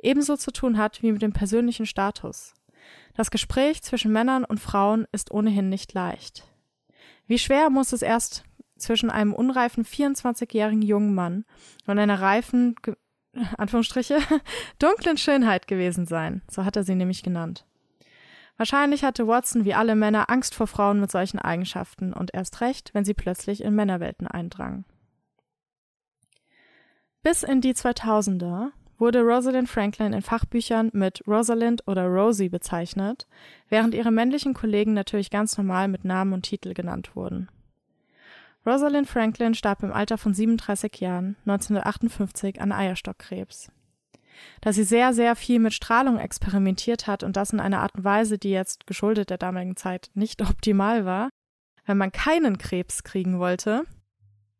ebenso 0.00 0.36
zu 0.36 0.52
tun 0.52 0.78
hat 0.78 1.02
wie 1.02 1.10
mit 1.10 1.22
dem 1.22 1.32
persönlichen 1.32 1.84
Status, 1.84 2.54
das 3.14 3.30
Gespräch 3.30 3.82
zwischen 3.82 4.12
Männern 4.12 4.44
und 4.44 4.60
Frauen 4.60 5.06
ist 5.12 5.30
ohnehin 5.30 5.68
nicht 5.68 5.92
leicht. 5.92 6.44
Wie 7.26 7.38
schwer 7.38 7.70
muss 7.70 7.92
es 7.92 8.02
erst 8.02 8.44
zwischen 8.76 9.10
einem 9.10 9.34
unreifen 9.34 9.84
24-jährigen 9.84 10.82
jungen 10.82 11.14
Mann 11.14 11.44
und 11.86 11.98
einer 11.98 12.20
reifen, 12.20 12.76
Anführungsstriche, 13.58 14.18
dunklen 14.78 15.18
Schönheit 15.18 15.66
gewesen 15.66 16.06
sein, 16.06 16.42
so 16.50 16.64
hat 16.64 16.76
er 16.76 16.84
sie 16.84 16.94
nämlich 16.94 17.22
genannt. 17.22 17.66
Wahrscheinlich 18.56 19.04
hatte 19.04 19.28
Watson 19.28 19.64
wie 19.64 19.74
alle 19.74 19.94
Männer 19.94 20.30
Angst 20.30 20.54
vor 20.54 20.66
Frauen 20.66 21.00
mit 21.00 21.12
solchen 21.12 21.38
Eigenschaften 21.38 22.12
und 22.12 22.34
erst 22.34 22.60
recht, 22.60 22.92
wenn 22.92 23.04
sie 23.04 23.14
plötzlich 23.14 23.62
in 23.62 23.74
Männerwelten 23.74 24.26
eindrangen. 24.26 24.84
Bis 27.22 27.44
in 27.44 27.60
die 27.60 27.74
2000er 27.74 28.70
wurde 28.98 29.20
Rosalind 29.20 29.68
Franklin 29.68 30.12
in 30.12 30.22
Fachbüchern 30.22 30.90
mit 30.92 31.22
Rosalind 31.26 31.86
oder 31.86 32.06
Rosie 32.06 32.48
bezeichnet, 32.48 33.26
während 33.68 33.94
ihre 33.94 34.10
männlichen 34.10 34.54
Kollegen 34.54 34.92
natürlich 34.92 35.30
ganz 35.30 35.56
normal 35.56 35.88
mit 35.88 36.04
Namen 36.04 36.32
und 36.32 36.42
Titel 36.42 36.74
genannt 36.74 37.14
wurden. 37.14 37.48
Rosalind 38.66 39.08
Franklin 39.08 39.54
starb 39.54 39.82
im 39.82 39.92
Alter 39.92 40.18
von 40.18 40.34
37 40.34 41.00
Jahren 41.00 41.36
1958 41.46 42.60
an 42.60 42.72
Eierstockkrebs. 42.72 43.70
Da 44.60 44.72
sie 44.72 44.84
sehr, 44.84 45.14
sehr 45.14 45.36
viel 45.36 45.58
mit 45.58 45.74
Strahlung 45.74 46.18
experimentiert 46.18 47.06
hat 47.06 47.22
und 47.22 47.36
das 47.36 47.52
in 47.52 47.60
einer 47.60 47.80
Art 47.80 47.94
und 47.94 48.04
Weise, 48.04 48.38
die 48.38 48.50
jetzt 48.50 48.86
geschuldet 48.86 49.30
der 49.30 49.38
damaligen 49.38 49.76
Zeit 49.76 50.10
nicht 50.14 50.42
optimal 50.48 51.04
war, 51.04 51.30
wenn 51.86 51.96
man 51.96 52.12
keinen 52.12 52.58
Krebs 52.58 53.04
kriegen 53.04 53.38
wollte, 53.38 53.84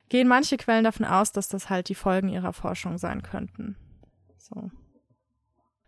gehen 0.08 0.28
manche 0.28 0.56
Quellen 0.56 0.84
davon 0.84 1.04
aus, 1.04 1.32
dass 1.32 1.48
das 1.48 1.68
halt 1.68 1.90
die 1.90 1.94
Folgen 1.94 2.30
ihrer 2.30 2.54
Forschung 2.54 2.96
sein 2.96 3.22
könnten. 3.22 3.76
So. 4.50 4.70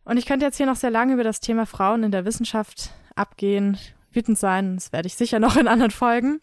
Und 0.05 0.17
ich 0.17 0.27
könnte 0.27 0.45
jetzt 0.45 0.57
hier 0.57 0.67
noch 0.67 0.77
sehr 0.77 0.91
lange 0.91 1.15
über 1.15 1.25
das 1.25 1.41
Thema 1.41 1.67
Frauen 1.67 2.03
in 2.03 2.11
der 2.11 2.25
Wissenschaft 2.25 2.91
abgehen, 3.15 3.79
wütend 4.13 4.39
sein, 4.39 4.75
das 4.75 4.93
werde 4.93 5.07
ich 5.07 5.15
sicher 5.15 5.39
noch 5.39 5.57
in 5.57 5.69
anderen 5.69 5.91
Folgen. 5.91 6.41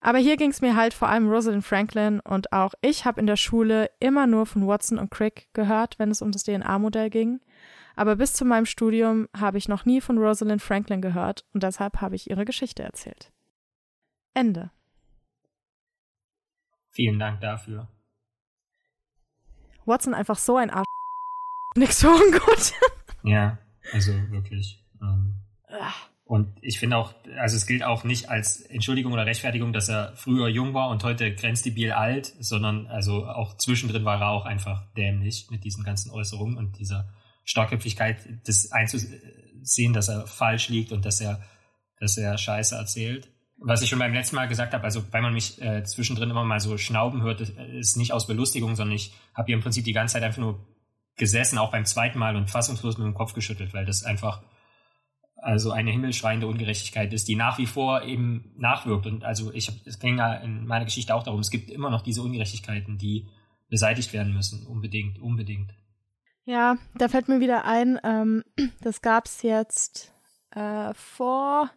Aber 0.00 0.18
hier 0.18 0.36
ging 0.36 0.50
es 0.50 0.60
mir 0.60 0.76
halt 0.76 0.94
vor 0.94 1.08
allem 1.08 1.28
Rosalind 1.28 1.64
Franklin 1.64 2.20
und 2.20 2.52
auch 2.52 2.74
ich 2.80 3.04
habe 3.04 3.20
in 3.20 3.26
der 3.26 3.36
Schule 3.36 3.90
immer 3.98 4.26
nur 4.26 4.46
von 4.46 4.66
Watson 4.66 4.98
und 4.98 5.10
Crick 5.10 5.48
gehört, 5.54 5.98
wenn 5.98 6.10
es 6.10 6.22
um 6.22 6.30
das 6.30 6.44
DNA-Modell 6.44 7.10
ging. 7.10 7.40
Aber 7.96 8.14
bis 8.14 8.32
zu 8.32 8.44
meinem 8.44 8.66
Studium 8.66 9.28
habe 9.36 9.58
ich 9.58 9.66
noch 9.66 9.84
nie 9.84 10.00
von 10.00 10.18
Rosalind 10.18 10.62
Franklin 10.62 11.02
gehört 11.02 11.44
und 11.52 11.64
deshalb 11.64 12.00
habe 12.00 12.14
ich 12.14 12.30
ihre 12.30 12.44
Geschichte 12.44 12.84
erzählt. 12.84 13.32
Ende. 14.34 14.70
Vielen 16.90 17.18
Dank 17.18 17.40
dafür. 17.40 17.88
Watson 19.84 20.14
einfach 20.14 20.38
so 20.38 20.56
ein 20.56 20.70
Arsch 20.70 20.87
nichts 21.76 22.00
so 22.00 22.08
ungut. 22.10 22.72
ja, 23.22 23.58
also 23.92 24.12
wirklich. 24.30 24.84
Ähm, 25.00 25.34
und 26.28 26.58
ich 26.60 26.78
finde 26.78 26.98
auch, 26.98 27.14
also 27.38 27.56
es 27.56 27.66
gilt 27.66 27.82
auch 27.82 28.04
nicht 28.04 28.28
als 28.28 28.60
Entschuldigung 28.60 29.14
oder 29.14 29.24
Rechtfertigung, 29.24 29.72
dass 29.72 29.88
er 29.88 30.12
früher 30.14 30.48
jung 30.48 30.74
war 30.74 30.90
und 30.90 31.02
heute 31.02 31.34
grenzdebil 31.34 31.92
alt, 31.92 32.34
sondern 32.38 32.86
also 32.86 33.26
auch 33.26 33.56
zwischendrin 33.56 34.04
war 34.04 34.20
er 34.20 34.28
auch 34.28 34.44
einfach 34.44 34.84
dämlich 34.92 35.48
mit 35.50 35.64
diesen 35.64 35.84
ganzen 35.84 36.10
Äußerungen 36.10 36.58
und 36.58 36.78
dieser 36.78 37.08
Starkköpfigkeit, 37.44 38.18
das 38.46 38.70
einzusehen, 38.72 39.94
dass 39.94 40.08
er 40.08 40.26
falsch 40.26 40.68
liegt 40.68 40.92
und 40.92 41.06
dass 41.06 41.22
er, 41.22 41.42
dass 41.98 42.18
er 42.18 42.36
Scheiße 42.36 42.74
erzählt. 42.74 43.30
Was 43.56 43.80
ich 43.80 43.88
schon 43.88 43.98
beim 43.98 44.12
letzten 44.12 44.36
Mal 44.36 44.48
gesagt 44.48 44.74
habe, 44.74 44.84
also 44.84 45.02
weil 45.10 45.22
man 45.22 45.32
mich 45.32 45.62
äh, 45.62 45.82
zwischendrin 45.82 46.28
immer 46.28 46.44
mal 46.44 46.60
so 46.60 46.76
schnauben 46.76 47.22
hört, 47.22 47.40
ist 47.40 47.96
nicht 47.96 48.12
aus 48.12 48.26
Belustigung, 48.26 48.76
sondern 48.76 48.94
ich 48.94 49.14
habe 49.32 49.46
hier 49.46 49.56
im 49.56 49.62
Prinzip 49.62 49.86
die 49.86 49.94
ganze 49.94 50.12
Zeit 50.12 50.22
einfach 50.24 50.42
nur 50.42 50.60
gesessen, 51.18 51.58
auch 51.58 51.70
beim 51.70 51.84
zweiten 51.84 52.18
Mal 52.18 52.36
und 52.36 52.50
fassungslos 52.50 52.96
mit 52.96 53.06
dem 53.06 53.14
Kopf 53.14 53.34
geschüttelt, 53.34 53.74
weil 53.74 53.84
das 53.84 54.04
einfach 54.04 54.42
also 55.40 55.70
eine 55.70 55.90
himmelschreiende 55.90 56.46
Ungerechtigkeit 56.46 57.12
ist, 57.12 57.28
die 57.28 57.36
nach 57.36 57.58
wie 57.58 57.66
vor 57.66 58.02
eben 58.02 58.52
nachwirkt. 58.56 59.06
Und 59.06 59.24
also 59.24 59.52
ich 59.52 59.70
es 59.84 59.98
ging 59.98 60.18
ja 60.18 60.34
in 60.34 60.66
meiner 60.66 60.84
Geschichte 60.84 61.14
auch 61.14 61.22
darum, 61.22 61.40
es 61.40 61.50
gibt 61.50 61.70
immer 61.70 61.90
noch 61.90 62.02
diese 62.02 62.22
Ungerechtigkeiten, 62.22 62.98
die 62.98 63.28
beseitigt 63.68 64.12
werden 64.12 64.32
müssen, 64.32 64.66
unbedingt, 64.66 65.18
unbedingt. 65.18 65.74
Ja, 66.44 66.78
da 66.94 67.08
fällt 67.08 67.28
mir 67.28 67.40
wieder 67.40 67.66
ein, 67.66 68.00
ähm, 68.02 68.42
das 68.80 69.02
gab 69.02 69.26
es 69.26 69.42
jetzt 69.42 70.12
äh, 70.50 70.92
vor 70.94 71.70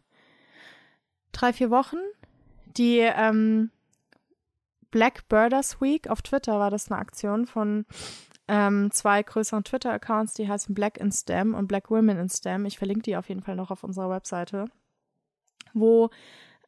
drei, 1.32 1.54
vier 1.54 1.70
Wochen. 1.70 1.98
Die 2.78 3.00
ähm, 3.00 3.70
Black 4.90 5.28
Birders 5.28 5.82
Week 5.82 6.10
auf 6.10 6.22
Twitter 6.22 6.60
war 6.60 6.72
das 6.72 6.90
eine 6.90 7.00
Aktion 7.00 7.46
von 7.46 7.86
ähm, 8.52 8.92
zwei 8.92 9.24
größeren 9.24 9.64
Twitter-Accounts, 9.64 10.34
die 10.34 10.50
heißen 10.50 10.76
Black 10.76 10.98
in 10.98 11.10
STEM 11.10 11.54
und 11.54 11.68
Black 11.68 11.90
Women 11.90 12.20
in 12.20 12.28
STEM. 12.28 12.66
Ich 12.66 12.78
verlinke 12.78 13.04
die 13.04 13.16
auf 13.16 13.30
jeden 13.30 13.42
Fall 13.42 13.56
noch 13.56 13.72
auf 13.72 13.86
unserer 13.86 14.10
Webseite, 14.10 14.66
wo 15.74 16.10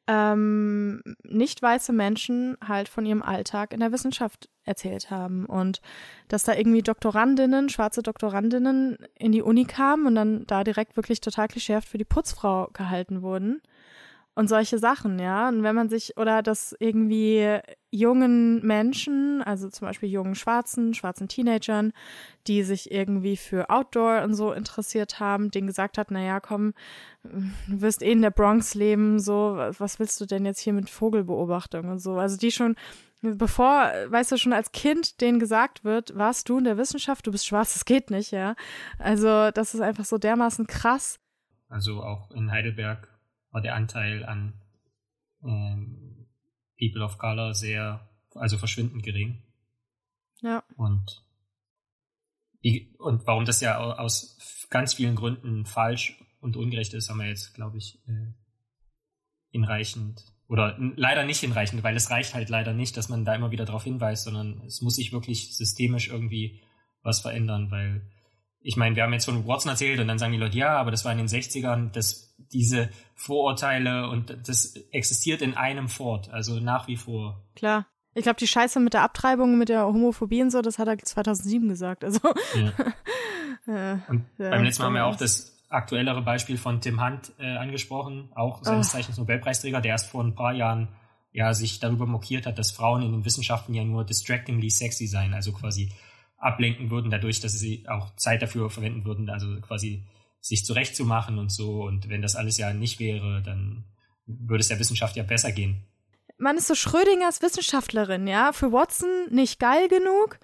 ähm, 0.07 1.01
nicht 1.23 1.61
weiße 1.61 1.91
Menschen 1.91 2.57
halt 2.65 2.87
von 2.87 3.05
ihrem 3.05 3.21
Alltag 3.21 3.73
in 3.73 3.81
der 3.81 3.91
Wissenschaft 3.91 4.49
erzählt 4.63 5.11
haben 5.11 5.45
und 5.45 5.81
dass 6.29 6.43
da 6.43 6.53
irgendwie 6.53 6.83
Doktorandinnen, 6.83 7.67
schwarze 7.67 8.01
Doktorandinnen 8.01 8.97
in 9.15 9.33
die 9.33 9.41
Uni 9.41 9.65
kamen 9.65 10.07
und 10.07 10.15
dann 10.15 10.47
da 10.47 10.63
direkt 10.63 10.95
wirklich 10.95 11.19
total 11.19 11.49
klischeehaft 11.49 11.89
für 11.89 11.97
die 11.97 12.05
Putzfrau 12.05 12.69
gehalten 12.71 13.21
wurden 13.21 13.61
und 14.35 14.47
solche 14.47 14.79
Sachen, 14.79 15.19
ja. 15.19 15.47
Und 15.49 15.61
wenn 15.63 15.75
man 15.75 15.89
sich, 15.89 16.17
oder 16.17 16.41
dass 16.41 16.75
irgendwie 16.79 17.59
jungen 17.91 18.65
Menschen, 18.65 19.43
also 19.43 19.69
zum 19.69 19.87
Beispiel 19.87 20.09
jungen 20.09 20.33
Schwarzen, 20.33 20.95
schwarzen 20.95 21.27
Teenagern, 21.27 21.93
die 22.47 22.63
sich 22.63 22.91
irgendwie 22.91 23.37
für 23.37 23.69
Outdoor 23.69 24.23
und 24.23 24.33
so 24.33 24.51
interessiert 24.51 25.19
haben, 25.19 25.51
denen 25.51 25.67
gesagt 25.67 25.99
hat, 25.99 26.09
naja, 26.09 26.39
komm, 26.39 26.73
du 27.23 27.81
wirst 27.81 28.01
eh 28.01 28.11
in 28.11 28.23
der 28.23 28.31
Bronx 28.31 28.73
leben, 28.73 29.19
so, 29.19 29.55
was 29.77 29.99
willst 29.99 30.19
du 30.19 30.25
denn 30.25 30.45
jetzt 30.45 30.59
hier 30.59 30.73
mit 30.73 30.89
Vogelbeobachtung 30.89 31.89
und 31.89 31.99
so. 31.99 32.15
Also 32.15 32.35
die 32.35 32.51
schon, 32.51 32.75
bevor, 33.21 33.91
weißt 34.07 34.31
du, 34.31 34.37
schon 34.37 34.53
als 34.53 34.71
Kind 34.71 35.21
denen 35.21 35.39
gesagt 35.39 35.83
wird, 35.83 36.17
warst 36.17 36.49
du 36.49 36.57
in 36.57 36.63
der 36.63 36.77
Wissenschaft, 36.77 37.27
du 37.27 37.31
bist 37.31 37.45
schwarz, 37.45 37.73
das 37.73 37.85
geht 37.85 38.09
nicht, 38.09 38.31
ja. 38.31 38.55
Also 38.97 39.51
das 39.51 39.75
ist 39.75 39.81
einfach 39.81 40.05
so 40.05 40.17
dermaßen 40.17 40.65
krass. 40.65 41.19
Also 41.69 42.01
auch 42.01 42.31
in 42.31 42.51
Heidelberg 42.51 43.12
war 43.53 43.61
der 43.61 43.75
Anteil 43.75 44.25
an 44.25 44.53
ähm, 45.43 46.27
People 46.77 47.03
of 47.03 47.17
Color 47.17 47.53
sehr, 47.53 48.09
also 48.35 48.57
verschwindend 48.57 49.03
gering. 49.03 49.41
Ja. 50.41 50.63
Und, 50.75 51.23
und 52.97 53.25
warum 53.25 53.45
das 53.45 53.61
ja 53.61 53.77
aus 53.77 54.65
ganz 54.69 54.95
vielen 54.95 55.15
Gründen 55.15 55.65
falsch 55.65 56.19
und 56.41 56.57
ungerecht 56.57 56.93
ist, 56.93 57.09
haben 57.09 57.19
wir 57.19 57.27
jetzt, 57.27 57.53
glaube 57.53 57.77
ich, 57.77 57.99
äh, 58.07 58.33
hinreichend 59.51 60.25
oder 60.47 60.77
leider 60.95 61.23
nicht 61.23 61.39
hinreichend, 61.39 61.83
weil 61.83 61.95
es 61.95 62.09
reicht 62.09 62.33
halt 62.33 62.49
leider 62.49 62.73
nicht, 62.73 62.97
dass 62.97 63.07
man 63.07 63.23
da 63.23 63.35
immer 63.35 63.51
wieder 63.51 63.65
darauf 63.65 63.83
hinweist, 63.83 64.25
sondern 64.25 64.61
es 64.65 64.81
muss 64.81 64.95
sich 64.95 65.13
wirklich 65.13 65.55
systemisch 65.55 66.09
irgendwie 66.09 66.61
was 67.03 67.21
verändern, 67.21 67.69
weil 67.71 68.09
ich 68.63 68.77
meine, 68.77 68.95
wir 68.95 69.03
haben 69.03 69.13
jetzt 69.13 69.25
von 69.25 69.45
Watson 69.45 69.71
erzählt 69.71 69.99
und 69.99 70.07
dann 70.07 70.17
sagen 70.17 70.31
die 70.31 70.39
Leute, 70.39 70.57
ja, 70.57 70.77
aber 70.77 70.89
das 70.89 71.05
war 71.05 71.11
in 71.11 71.17
den 71.17 71.27
60ern, 71.27 71.91
das, 71.91 72.32
diese 72.53 72.89
Vorurteile 73.15 74.09
und 74.09 74.35
das 74.47 74.75
existiert 74.91 75.41
in 75.41 75.55
einem 75.55 75.89
fort, 75.89 76.29
also 76.29 76.59
nach 76.59 76.87
wie 76.87 76.97
vor. 76.97 77.41
Klar. 77.55 77.87
Ich 78.15 78.23
glaube, 78.23 78.37
die 78.39 78.47
Scheiße 78.47 78.79
mit 78.79 78.93
der 78.93 79.01
Abtreibung, 79.01 79.57
mit 79.57 79.69
der 79.69 79.85
Homophobie 79.85 80.43
und 80.43 80.51
so, 80.51 80.61
das 80.61 80.77
hat 80.77 80.87
er 80.87 80.97
2007 80.97 81.67
gesagt. 81.67 82.03
Also. 82.03 82.19
Ja. 83.65 84.01
und 84.09 84.25
ja, 84.39 84.49
beim 84.49 84.65
letzten 84.65 84.81
Mal 84.81 84.87
haben 84.87 84.95
wir 84.95 85.05
auch 85.05 85.15
das 85.15 85.57
aktuellere 85.69 86.21
Beispiel 86.21 86.57
von 86.57 86.81
Tim 86.81 87.01
Hunt 87.01 87.31
äh, 87.39 87.55
angesprochen, 87.55 88.29
auch 88.35 88.61
seines 88.61 88.89
oh. 88.89 88.91
Zeichens 88.91 89.17
Nobelpreisträger, 89.17 89.79
der 89.79 89.91
erst 89.91 90.09
vor 90.09 90.21
ein 90.21 90.35
paar 90.35 90.51
Jahren 90.51 90.89
ja 91.31 91.53
sich 91.53 91.79
darüber 91.79 92.05
mokiert 92.05 92.45
hat, 92.45 92.59
dass 92.59 92.71
Frauen 92.71 93.01
in 93.01 93.11
den 93.11 93.25
Wissenschaften 93.25 93.73
ja 93.73 93.85
nur 93.85 94.03
distractingly 94.03 94.69
sexy 94.69 95.07
seien, 95.07 95.33
also 95.33 95.53
quasi 95.53 95.93
ablenken 96.37 96.91
würden, 96.91 97.09
dadurch, 97.09 97.39
dass 97.39 97.53
sie 97.53 97.87
auch 97.87 98.15
Zeit 98.17 98.41
dafür 98.41 98.69
verwenden 98.69 99.05
würden, 99.05 99.29
also 99.29 99.59
quasi 99.61 100.03
sich 100.43 100.65
zurechtzumachen 100.65 101.39
und 101.39 101.51
so. 101.51 101.83
Und 101.83 102.09
wenn 102.09 102.21
das 102.21 102.35
alles 102.35 102.57
ja 102.57 102.73
nicht 102.73 102.99
wäre, 102.99 103.41
dann 103.41 103.85
würde 104.25 104.61
es 104.61 104.67
der 104.67 104.79
Wissenschaft 104.79 105.15
ja 105.15 105.23
besser 105.23 105.51
gehen. 105.51 105.83
Man 106.37 106.57
ist 106.57 106.67
so 106.67 106.75
Schrödingers 106.75 107.41
Wissenschaftlerin, 107.41 108.27
ja. 108.27 108.51
Für 108.51 108.71
Watson 108.71 109.09
nicht 109.31 109.59
geil 109.59 109.87
genug 109.87 110.39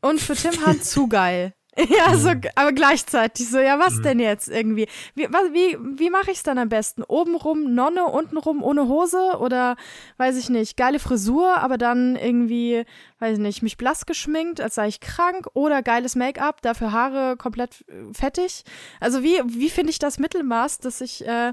und 0.00 0.20
für 0.20 0.36
Tim 0.36 0.64
Hunt 0.64 0.84
zu 0.84 1.08
geil. 1.08 1.52
Ja, 1.88 2.16
so, 2.16 2.30
mhm. 2.30 2.42
aber 2.54 2.72
gleichzeitig 2.72 3.48
so, 3.48 3.58
ja, 3.58 3.78
was 3.78 3.96
mhm. 3.96 4.02
denn 4.02 4.20
jetzt 4.20 4.48
irgendwie? 4.48 4.86
Wie, 5.14 5.28
wie, 5.28 5.78
wie 5.98 6.10
mache 6.10 6.30
ich 6.30 6.38
es 6.38 6.42
dann 6.42 6.58
am 6.58 6.68
besten? 6.68 7.02
Obenrum 7.02 7.74
Nonne, 7.74 8.06
untenrum 8.06 8.62
ohne 8.62 8.88
Hose 8.88 9.38
oder, 9.38 9.76
weiß 10.16 10.36
ich 10.36 10.50
nicht, 10.50 10.76
geile 10.76 10.98
Frisur, 10.98 11.58
aber 11.58 11.78
dann 11.78 12.16
irgendwie, 12.16 12.84
weiß 13.20 13.34
ich 13.34 13.42
nicht, 13.42 13.62
mich 13.62 13.76
blass 13.76 14.06
geschminkt, 14.06 14.60
als 14.60 14.74
sei 14.74 14.88
ich 14.88 15.00
krank 15.00 15.46
oder 15.54 15.82
geiles 15.82 16.16
Make-up, 16.16 16.60
dafür 16.62 16.92
Haare 16.92 17.36
komplett 17.36 17.84
äh, 17.88 18.12
fettig. 18.14 18.64
Also 18.98 19.22
wie, 19.22 19.40
wie 19.46 19.70
finde 19.70 19.90
ich 19.90 19.98
das 19.98 20.18
Mittelmaß, 20.18 20.78
dass 20.78 21.00
ich 21.00 21.26
äh, 21.26 21.52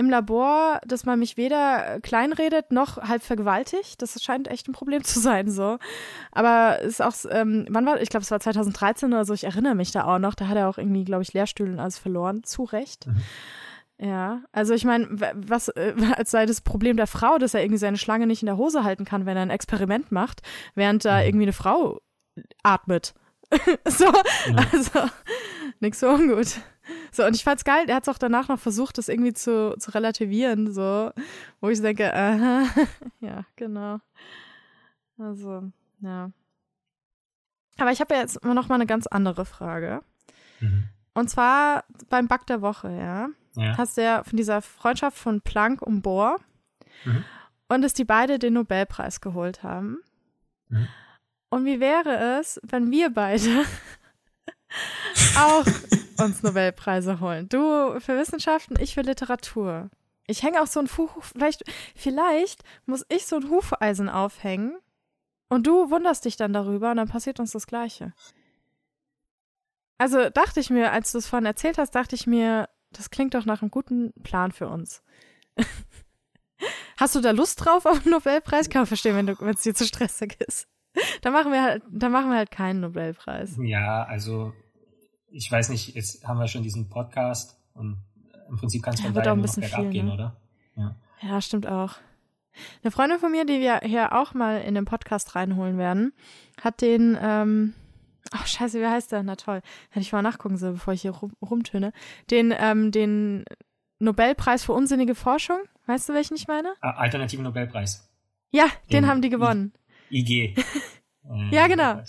im 0.00 0.08
Labor, 0.08 0.80
dass 0.86 1.04
man 1.04 1.18
mich 1.18 1.36
weder 1.36 1.96
äh, 1.96 2.00
kleinredet 2.00 2.72
noch 2.72 2.96
halb 2.96 3.22
vergewaltigt. 3.22 4.00
Das 4.00 4.20
scheint 4.22 4.48
echt 4.48 4.66
ein 4.66 4.72
Problem 4.72 5.04
zu 5.04 5.20
sein, 5.20 5.50
so. 5.50 5.78
Aber 6.32 6.78
es 6.80 6.98
ist 6.98 7.02
auch, 7.02 7.14
ähm, 7.30 7.66
wann 7.68 7.84
war, 7.84 8.00
ich 8.00 8.08
glaube, 8.08 8.22
es 8.22 8.30
war 8.30 8.40
2013 8.40 9.12
oder 9.12 9.24
so, 9.26 9.34
ich 9.34 9.44
erinnere 9.44 9.74
mich 9.74 9.92
da 9.92 10.04
auch 10.04 10.18
noch, 10.18 10.34
da 10.34 10.48
hat 10.48 10.56
er 10.56 10.68
auch 10.68 10.78
irgendwie, 10.78 11.04
glaube 11.04 11.22
ich, 11.22 11.34
Lehrstühle 11.34 11.72
und 11.72 11.78
alles 11.78 11.98
verloren, 11.98 12.42
zu 12.42 12.64
Recht. 12.64 13.06
Mhm. 13.06 13.20
Ja, 14.02 14.40
also 14.52 14.72
ich 14.72 14.86
meine, 14.86 15.08
was 15.34 15.68
äh, 15.68 15.94
als 16.16 16.30
sei 16.30 16.46
das 16.46 16.62
Problem 16.62 16.96
der 16.96 17.06
Frau, 17.06 17.36
dass 17.36 17.52
er 17.52 17.60
irgendwie 17.60 17.78
seine 17.78 17.98
Schlange 17.98 18.26
nicht 18.26 18.42
in 18.42 18.46
der 18.46 18.56
Hose 18.56 18.82
halten 18.82 19.04
kann, 19.04 19.26
wenn 19.26 19.36
er 19.36 19.42
ein 19.42 19.50
Experiment 19.50 20.10
macht, 20.10 20.40
während 20.74 21.04
da 21.04 21.18
mhm. 21.18 21.26
irgendwie 21.26 21.44
eine 21.44 21.52
Frau 21.52 22.00
atmet. 22.62 23.12
so, 23.86 24.04
ja. 24.04 24.66
also 24.72 25.10
nix 25.80 26.00
so 26.00 26.08
ungut. 26.08 26.60
So, 27.20 27.26
und 27.26 27.36
ich 27.36 27.44
fand's 27.44 27.64
geil, 27.64 27.84
er 27.86 27.96
hat 27.96 28.04
es 28.04 28.08
auch 28.08 28.16
danach 28.16 28.48
noch 28.48 28.58
versucht, 28.58 28.96
das 28.96 29.10
irgendwie 29.10 29.34
zu, 29.34 29.76
zu 29.78 29.90
relativieren, 29.90 30.72
so, 30.72 31.10
wo 31.60 31.68
ich 31.68 31.78
denke, 31.82 32.14
aha, 32.14 32.64
ja, 33.20 33.44
genau. 33.56 34.00
Also, 35.18 35.70
ja. 36.00 36.30
Aber 37.76 37.92
ich 37.92 38.00
habe 38.00 38.14
ja 38.14 38.20
jetzt 38.22 38.42
noch 38.42 38.68
mal 38.68 38.76
eine 38.76 38.86
ganz 38.86 39.06
andere 39.06 39.44
Frage. 39.44 40.00
Mhm. 40.60 40.88
Und 41.12 41.28
zwar 41.28 41.84
beim 42.08 42.26
Bug 42.26 42.46
der 42.46 42.62
Woche, 42.62 42.90
ja. 42.90 43.28
ja. 43.54 43.76
Hast 43.76 43.98
du 43.98 44.02
ja 44.02 44.24
von 44.24 44.38
dieser 44.38 44.62
Freundschaft 44.62 45.18
von 45.18 45.42
Planck 45.42 45.82
und 45.82 46.00
Bohr 46.00 46.38
mhm. 47.04 47.22
und 47.68 47.82
dass 47.82 47.92
die 47.92 48.04
beide 48.04 48.38
den 48.38 48.54
Nobelpreis 48.54 49.20
geholt 49.20 49.62
haben. 49.62 49.98
Mhm. 50.70 50.88
Und 51.50 51.66
wie 51.66 51.80
wäre 51.80 52.38
es, 52.40 52.58
wenn 52.62 52.90
wir 52.90 53.10
beide 53.10 53.66
auch 55.36 55.66
uns 56.20 56.42
Nobelpreise 56.42 57.20
holen. 57.20 57.48
Du 57.48 58.00
für 58.00 58.18
Wissenschaften, 58.18 58.76
ich 58.80 58.94
für 58.94 59.02
Literatur. 59.02 59.90
Ich 60.26 60.42
hänge 60.42 60.62
auch 60.62 60.66
so 60.66 60.80
ein 60.80 60.86
Fuch, 60.86 61.10
vielleicht, 61.22 61.64
vielleicht 61.96 62.62
muss 62.86 63.04
ich 63.08 63.26
so 63.26 63.36
ein 63.36 63.50
Hufeisen 63.50 64.08
aufhängen 64.08 64.78
und 65.48 65.66
du 65.66 65.90
wunderst 65.90 66.24
dich 66.24 66.36
dann 66.36 66.52
darüber 66.52 66.92
und 66.92 66.98
dann 66.98 67.08
passiert 67.08 67.40
uns 67.40 67.50
das 67.50 67.66
Gleiche. 67.66 68.12
Also 69.98 70.30
dachte 70.30 70.60
ich 70.60 70.70
mir, 70.70 70.92
als 70.92 71.12
du 71.12 71.18
es 71.18 71.26
vorhin 71.26 71.46
erzählt 71.46 71.78
hast, 71.78 71.94
dachte 71.94 72.14
ich 72.14 72.26
mir, 72.26 72.68
das 72.92 73.10
klingt 73.10 73.34
doch 73.34 73.44
nach 73.44 73.60
einem 73.60 73.70
guten 73.70 74.12
Plan 74.22 74.52
für 74.52 74.68
uns. 74.68 75.02
Hast 76.96 77.14
du 77.14 77.20
da 77.20 77.32
Lust 77.32 77.64
drauf 77.64 77.86
auf 77.86 78.02
einen 78.02 78.10
Nobelpreis? 78.10 78.70
Kann 78.70 78.82
man 78.82 78.86
verstehen, 78.86 79.16
wenn 79.16 79.48
es 79.48 79.62
dir 79.62 79.74
zu 79.74 79.84
stressig 79.84 80.36
ist. 80.40 80.68
Da 81.22 81.30
machen 81.30 81.52
wir 81.52 81.62
halt, 81.62 81.82
da 81.90 82.08
machen 82.08 82.30
wir 82.30 82.36
halt 82.36 82.50
keinen 82.50 82.80
Nobelpreis. 82.80 83.56
Ja, 83.60 84.04
also 84.04 84.52
ich 85.30 85.50
weiß 85.50 85.68
nicht, 85.68 85.94
jetzt 85.94 86.26
haben 86.26 86.38
wir 86.38 86.48
schon 86.48 86.62
diesen 86.62 86.88
Podcast 86.88 87.56
und 87.74 87.98
im 88.48 88.56
Prinzip 88.56 88.82
kann 88.82 88.94
es 88.94 89.00
von 89.00 89.14
ja, 89.14 89.20
daher 89.20 89.36
nur 89.36 89.46
noch 89.46 89.54
bergab 89.54 89.90
gehen, 89.90 90.06
ne? 90.06 90.14
oder? 90.14 90.36
Ja. 90.76 90.96
ja, 91.22 91.40
stimmt 91.40 91.66
auch. 91.66 91.96
Eine 92.82 92.90
Freundin 92.90 93.18
von 93.18 93.30
mir, 93.30 93.44
die 93.44 93.60
wir 93.60 93.80
hier 93.84 94.12
auch 94.12 94.34
mal 94.34 94.60
in 94.60 94.74
den 94.74 94.84
Podcast 94.84 95.34
reinholen 95.36 95.78
werden, 95.78 96.12
hat 96.60 96.80
den, 96.80 97.16
ähm, 97.20 97.74
ach 98.32 98.46
scheiße, 98.46 98.80
wie 98.80 98.86
heißt 98.86 99.12
der? 99.12 99.22
Na 99.22 99.36
toll, 99.36 99.62
hätte 99.90 100.00
ich 100.00 100.12
mal 100.12 100.22
nachgucken 100.22 100.56
sollen, 100.56 100.74
bevor 100.74 100.94
ich 100.94 101.02
hier 101.02 101.12
rum, 101.12 101.32
rumtöne. 101.40 101.92
Den, 102.30 102.52
ähm, 102.56 102.90
den 102.90 103.44
Nobelpreis 103.98 104.64
für 104.64 104.72
unsinnige 104.72 105.14
Forschung, 105.14 105.60
weißt 105.86 106.08
du, 106.08 106.14
welchen 106.14 106.34
ich 106.34 106.48
meine? 106.48 106.74
Alternativen 106.80 107.44
Nobelpreis. 107.44 108.10
Ja, 108.50 108.64
den, 108.64 109.02
den 109.02 109.06
haben 109.06 109.22
die 109.22 109.30
gewonnen. 109.30 109.72
IG. 110.10 110.56
äh, 111.30 111.54
ja, 111.54 111.68
genau. 111.68 112.02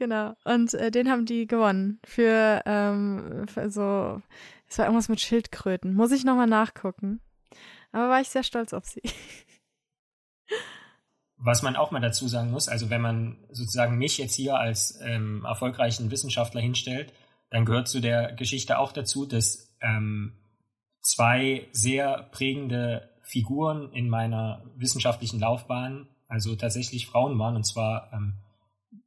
Genau. 0.00 0.34
Und 0.44 0.72
äh, 0.72 0.90
den 0.90 1.10
haben 1.10 1.26
die 1.26 1.46
gewonnen. 1.46 2.00
Für, 2.06 2.62
ähm, 2.64 3.46
für 3.46 3.68
so, 3.70 4.22
es 4.66 4.78
war 4.78 4.86
irgendwas 4.86 5.10
mit 5.10 5.20
Schildkröten. 5.20 5.92
Muss 5.92 6.10
ich 6.10 6.24
nochmal 6.24 6.46
nachgucken. 6.46 7.20
Aber 7.92 8.08
war 8.08 8.22
ich 8.22 8.30
sehr 8.30 8.42
stolz 8.42 8.72
auf 8.72 8.86
sie. 8.86 9.02
Was 11.36 11.60
man 11.60 11.76
auch 11.76 11.90
mal 11.90 12.00
dazu 12.00 12.28
sagen 12.28 12.50
muss, 12.50 12.68
also 12.68 12.88
wenn 12.88 13.02
man 13.02 13.36
sozusagen 13.50 13.98
mich 13.98 14.16
jetzt 14.16 14.34
hier 14.34 14.56
als 14.56 14.98
ähm, 15.02 15.44
erfolgreichen 15.44 16.10
Wissenschaftler 16.10 16.62
hinstellt, 16.62 17.12
dann 17.50 17.66
gehört 17.66 17.88
zu 17.88 18.00
der 18.00 18.32
Geschichte 18.32 18.78
auch 18.78 18.92
dazu, 18.92 19.26
dass 19.26 19.76
ähm, 19.82 20.32
zwei 21.02 21.68
sehr 21.72 22.22
prägende 22.32 23.10
Figuren 23.22 23.92
in 23.92 24.08
meiner 24.08 24.64
wissenschaftlichen 24.76 25.40
Laufbahn, 25.40 26.08
also 26.26 26.56
tatsächlich 26.56 27.06
Frauen 27.06 27.38
waren, 27.38 27.56
und 27.56 27.64
zwar 27.64 28.10
ähm, 28.14 28.38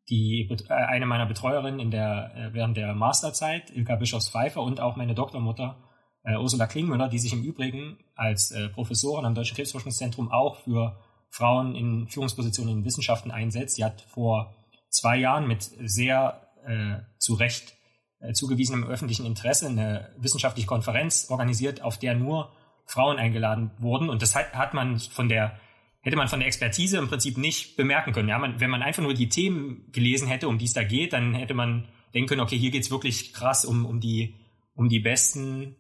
die 0.10 0.50
äh, 0.50 0.74
eine 0.74 1.06
meiner 1.06 1.26
Betreuerinnen 1.26 1.80
in 1.80 1.92
der 1.92 2.32
äh, 2.36 2.54
während 2.54 2.78
der 2.78 2.94
Masterzeit, 2.94 3.72
Ilka 3.72 3.96
Bischofs-Pfeiffer 3.96 4.62
und 4.62 4.80
auch 4.80 4.96
meine 4.96 5.16
Doktormutter 5.16 5.78
äh, 6.24 6.38
Ursula 6.38 6.68
Klingmüller, 6.68 7.10
die 7.10 7.20
sich 7.20 7.34
im 7.34 7.44
Übrigen 7.44 7.98
als 8.16 8.52
äh, 8.52 8.70
Professorin 8.70 9.26
am 9.26 9.36
Deutschen 9.36 9.56
Krebsforschungszentrum 9.56 10.32
auch 10.32 10.58
für 10.58 10.98
Frauen 11.30 11.76
in 11.76 12.08
Führungspositionen 12.08 12.78
in 12.78 12.86
Wissenschaften 12.86 13.32
einsetzt. 13.32 13.76
Sie 13.76 13.84
hat 13.84 14.02
vor 14.02 14.56
zwei 14.90 15.18
Jahren 15.18 15.48
mit 15.48 15.64
sehr 15.64 16.48
äh, 16.66 17.00
zu 17.18 17.34
Recht 17.34 17.76
äh, 18.20 18.34
zugewiesenem 18.34 18.86
öffentlichen 18.86 19.26
Interesse 19.26 19.68
eine 19.68 20.14
wissenschaftliche 20.18 20.68
Konferenz 20.68 21.28
organisiert, 21.30 21.82
auf 21.82 21.98
der 21.98 22.16
nur 22.16 22.52
Frauen 22.86 23.18
eingeladen 23.18 23.72
wurden. 23.80 24.10
Und 24.10 24.22
das 24.22 24.36
hat, 24.36 24.54
hat 24.54 24.74
man 24.74 25.00
von 25.00 25.28
der 25.28 25.60
hätte 26.04 26.18
man 26.18 26.28
von 26.28 26.40
der 26.40 26.48
Expertise 26.48 26.98
im 26.98 27.08
Prinzip 27.08 27.38
nicht 27.38 27.76
bemerken 27.76 28.14
können. 28.14 28.30
Ja, 28.30 28.38
man, 28.38 28.60
wenn 28.60 28.70
man 28.70 28.84
einfach 28.84 29.02
nur 29.02 29.14
die 29.14 29.30
Themen 29.30 29.92
gelesen 29.92 30.28
hätte, 30.28 30.48
um 30.48 30.58
die 30.58 30.66
es 30.66 30.74
da 30.74 30.84
geht, 30.84 31.14
dann 31.14 31.34
hätte 31.34 31.56
man 31.56 31.88
denken 32.14 32.30
können, 32.30 32.42
okay, 32.42 32.58
hier 32.58 32.72
geht's 32.72 32.92
wirklich 32.92 33.34
krass 33.34 33.66
um, 33.66 33.86
um 33.86 34.00
die 34.00 34.36
um 34.76 34.90
die 34.90 35.00
besten 35.00 35.76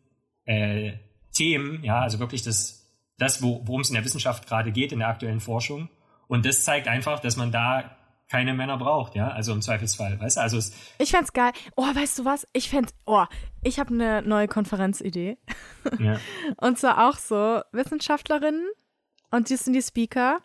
äh, 0.46 0.94
Themen, 1.34 1.84
ja, 1.84 2.00
also 2.02 2.20
wirklich 2.20 2.44
das, 2.44 2.92
das 3.18 3.42
worum 3.42 3.82
es 3.82 3.90
in 3.90 3.96
der 3.96 4.06
Wissenschaft 4.06 4.48
gerade 4.48 4.72
geht, 4.72 4.92
in 4.92 5.00
der 5.00 5.08
aktuellen 5.08 5.40
Forschung. 5.40 5.90
Und 6.28 6.46
das 6.46 6.64
zeigt 6.64 6.88
einfach, 6.88 7.20
dass 7.20 7.38
man 7.38 7.52
da 7.52 7.98
keine 8.30 8.54
Männer 8.54 8.78
braucht, 8.78 9.16
ja, 9.16 9.30
also 9.30 9.52
im 9.52 9.62
Zweifelsfall, 9.62 10.20
weißt 10.20 10.38
du, 10.38 10.42
also 10.42 10.58
es 10.58 10.74
Ich 10.98 11.12
fände 11.12 11.32
geil. 11.34 11.52
Oh, 11.76 11.84
weißt 11.84 12.20
du 12.20 12.26
was? 12.26 12.48
Ich 12.54 12.70
fände, 12.70 12.92
oh, 13.06 13.26
ich 13.64 13.80
habe 13.80 13.94
eine 13.94 14.22
neue 14.22 14.48
Konferenzidee. 14.48 15.38
Ja. 16.00 16.20
Und 16.58 16.80
zwar 16.80 17.10
auch 17.10 17.18
so 17.18 17.62
Wissenschaftlerinnen 17.72 18.68
und 19.34 19.50
die 19.50 19.56
sind 19.56 19.74
die 19.74 19.82
Speaker. 19.82 20.42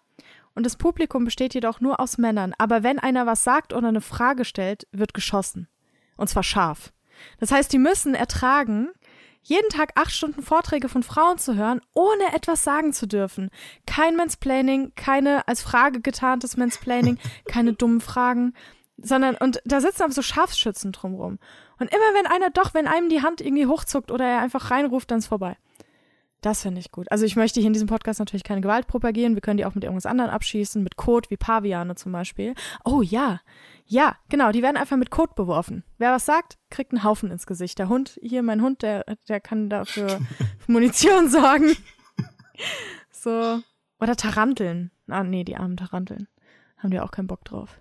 Und 0.54 0.66
das 0.66 0.76
Publikum 0.76 1.24
besteht 1.24 1.54
jedoch 1.54 1.80
nur 1.80 2.00
aus 2.00 2.18
Männern. 2.18 2.54
Aber 2.58 2.82
wenn 2.82 2.98
einer 2.98 3.26
was 3.26 3.44
sagt 3.44 3.72
oder 3.72 3.88
eine 3.88 4.00
Frage 4.00 4.44
stellt, 4.44 4.88
wird 4.90 5.14
geschossen. 5.14 5.68
Und 6.16 6.28
zwar 6.28 6.42
scharf. 6.42 6.92
Das 7.38 7.52
heißt, 7.52 7.72
die 7.72 7.78
müssen 7.78 8.14
ertragen, 8.14 8.88
jeden 9.42 9.68
Tag 9.70 9.92
acht 9.94 10.10
Stunden 10.10 10.42
Vorträge 10.42 10.88
von 10.88 11.02
Frauen 11.02 11.38
zu 11.38 11.54
hören, 11.54 11.80
ohne 11.94 12.34
etwas 12.34 12.64
sagen 12.64 12.92
zu 12.92 13.06
dürfen. 13.06 13.50
Kein 13.86 14.16
Mansplaining, 14.16 14.92
keine 14.96 15.46
als 15.46 15.62
Frage 15.62 16.00
getarntes 16.00 16.56
Mansplaining, 16.56 17.18
keine 17.48 17.74
dummen 17.74 18.00
Fragen, 18.00 18.54
sondern, 18.96 19.36
und 19.36 19.60
da 19.64 19.80
sitzen 19.80 20.02
aber 20.02 20.12
so 20.12 20.22
Scharfschützen 20.22 20.92
drumrum. 20.92 21.38
Und 21.78 21.92
immer 21.92 22.14
wenn 22.14 22.26
einer 22.26 22.50
doch, 22.50 22.74
wenn 22.74 22.88
einem 22.88 23.08
die 23.08 23.22
Hand 23.22 23.40
irgendwie 23.40 23.66
hochzuckt 23.66 24.10
oder 24.10 24.24
er 24.24 24.40
einfach 24.40 24.70
reinruft, 24.70 25.10
dann 25.10 25.18
ist 25.18 25.26
vorbei. 25.28 25.56
Das 26.40 26.62
finde 26.62 26.78
ich 26.78 26.92
gut. 26.92 27.10
Also 27.10 27.24
ich 27.24 27.34
möchte 27.34 27.58
hier 27.58 27.66
in 27.66 27.72
diesem 27.72 27.88
Podcast 27.88 28.20
natürlich 28.20 28.44
keine 28.44 28.60
Gewalt 28.60 28.86
propagieren. 28.86 29.34
Wir 29.34 29.40
können 29.40 29.56
die 29.56 29.64
auch 29.64 29.74
mit 29.74 29.82
irgendwas 29.82 30.06
anderem 30.06 30.30
abschießen, 30.30 30.82
mit 30.82 30.96
Kot 30.96 31.30
wie 31.30 31.36
Paviane 31.36 31.96
zum 31.96 32.12
Beispiel. 32.12 32.54
Oh 32.84 33.02
ja, 33.02 33.40
ja, 33.86 34.16
genau, 34.28 34.52
die 34.52 34.62
werden 34.62 34.76
einfach 34.76 34.96
mit 34.96 35.10
Kot 35.10 35.34
beworfen. 35.34 35.82
Wer 35.96 36.12
was 36.12 36.26
sagt, 36.26 36.58
kriegt 36.70 36.92
einen 36.92 37.02
Haufen 37.02 37.32
ins 37.32 37.46
Gesicht. 37.46 37.78
Der 37.78 37.88
Hund, 37.88 38.18
hier 38.22 38.42
mein 38.42 38.62
Hund, 38.62 38.82
der, 38.82 39.04
der 39.28 39.40
kann 39.40 39.68
dafür 39.68 40.20
Munition 40.68 41.28
sorgen. 41.28 41.76
So. 43.10 43.60
Oder 43.98 44.14
Taranteln. 44.14 44.92
Ah, 45.08 45.24
nee, 45.24 45.42
die 45.42 45.56
armen 45.56 45.76
Taranteln. 45.76 46.28
Haben 46.76 46.90
die 46.90 47.00
auch 47.00 47.10
keinen 47.10 47.26
Bock 47.26 47.44
drauf. 47.44 47.80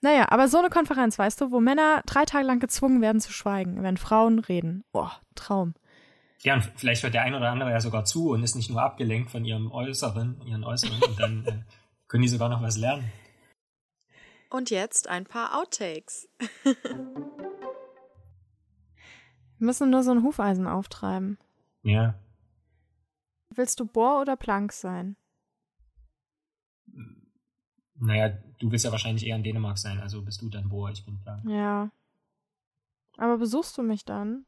Naja, 0.00 0.26
aber 0.30 0.48
so 0.48 0.58
eine 0.58 0.70
Konferenz, 0.70 1.18
weißt 1.18 1.40
du, 1.40 1.50
wo 1.50 1.60
Männer 1.60 2.02
drei 2.06 2.24
Tage 2.24 2.46
lang 2.46 2.60
gezwungen 2.60 3.02
werden 3.02 3.20
zu 3.20 3.32
schweigen, 3.32 3.82
wenn 3.82 3.96
Frauen 3.96 4.38
reden. 4.38 4.84
Oh, 4.92 5.10
Traum. 5.34 5.74
Ja, 6.42 6.54
und 6.54 6.62
vielleicht 6.76 7.02
hört 7.02 7.12
der 7.12 7.22
ein 7.22 7.34
oder 7.34 7.50
andere 7.50 7.70
ja 7.70 7.80
sogar 7.80 8.04
zu 8.04 8.30
und 8.30 8.42
ist 8.42 8.56
nicht 8.56 8.70
nur 8.70 8.80
abgelenkt 8.82 9.30
von 9.30 9.44
ihrem 9.44 9.70
Äußeren, 9.70 10.40
ihren 10.46 10.64
Äußeren 10.64 11.02
und 11.02 11.20
dann 11.20 11.44
äh, 11.44 11.62
können 12.08 12.22
die 12.22 12.28
sogar 12.28 12.48
noch 12.48 12.62
was 12.62 12.78
lernen. 12.78 13.12
Und 14.48 14.70
jetzt 14.70 15.06
ein 15.06 15.26
paar 15.26 15.58
Outtakes. 15.58 16.28
Wir 19.58 19.66
müssen 19.66 19.90
nur 19.90 20.02
so 20.02 20.10
ein 20.12 20.22
Hufeisen 20.22 20.66
auftreiben. 20.66 21.38
Ja. 21.82 22.18
Willst 23.54 23.78
du 23.78 23.84
Bohr 23.84 24.22
oder 24.22 24.36
Plank 24.36 24.72
sein? 24.72 25.16
Naja, 27.96 28.30
du 28.58 28.72
willst 28.72 28.86
ja 28.86 28.92
wahrscheinlich 28.92 29.26
eher 29.26 29.36
in 29.36 29.42
Dänemark 29.42 29.76
sein, 29.76 30.00
also 30.00 30.22
bist 30.22 30.40
du 30.40 30.48
dann 30.48 30.70
Bohr, 30.70 30.90
ich 30.90 31.04
bin 31.04 31.20
Plank. 31.20 31.44
Ja. 31.46 31.90
Aber 33.18 33.36
besuchst 33.36 33.76
du 33.76 33.82
mich 33.82 34.06
dann? 34.06 34.46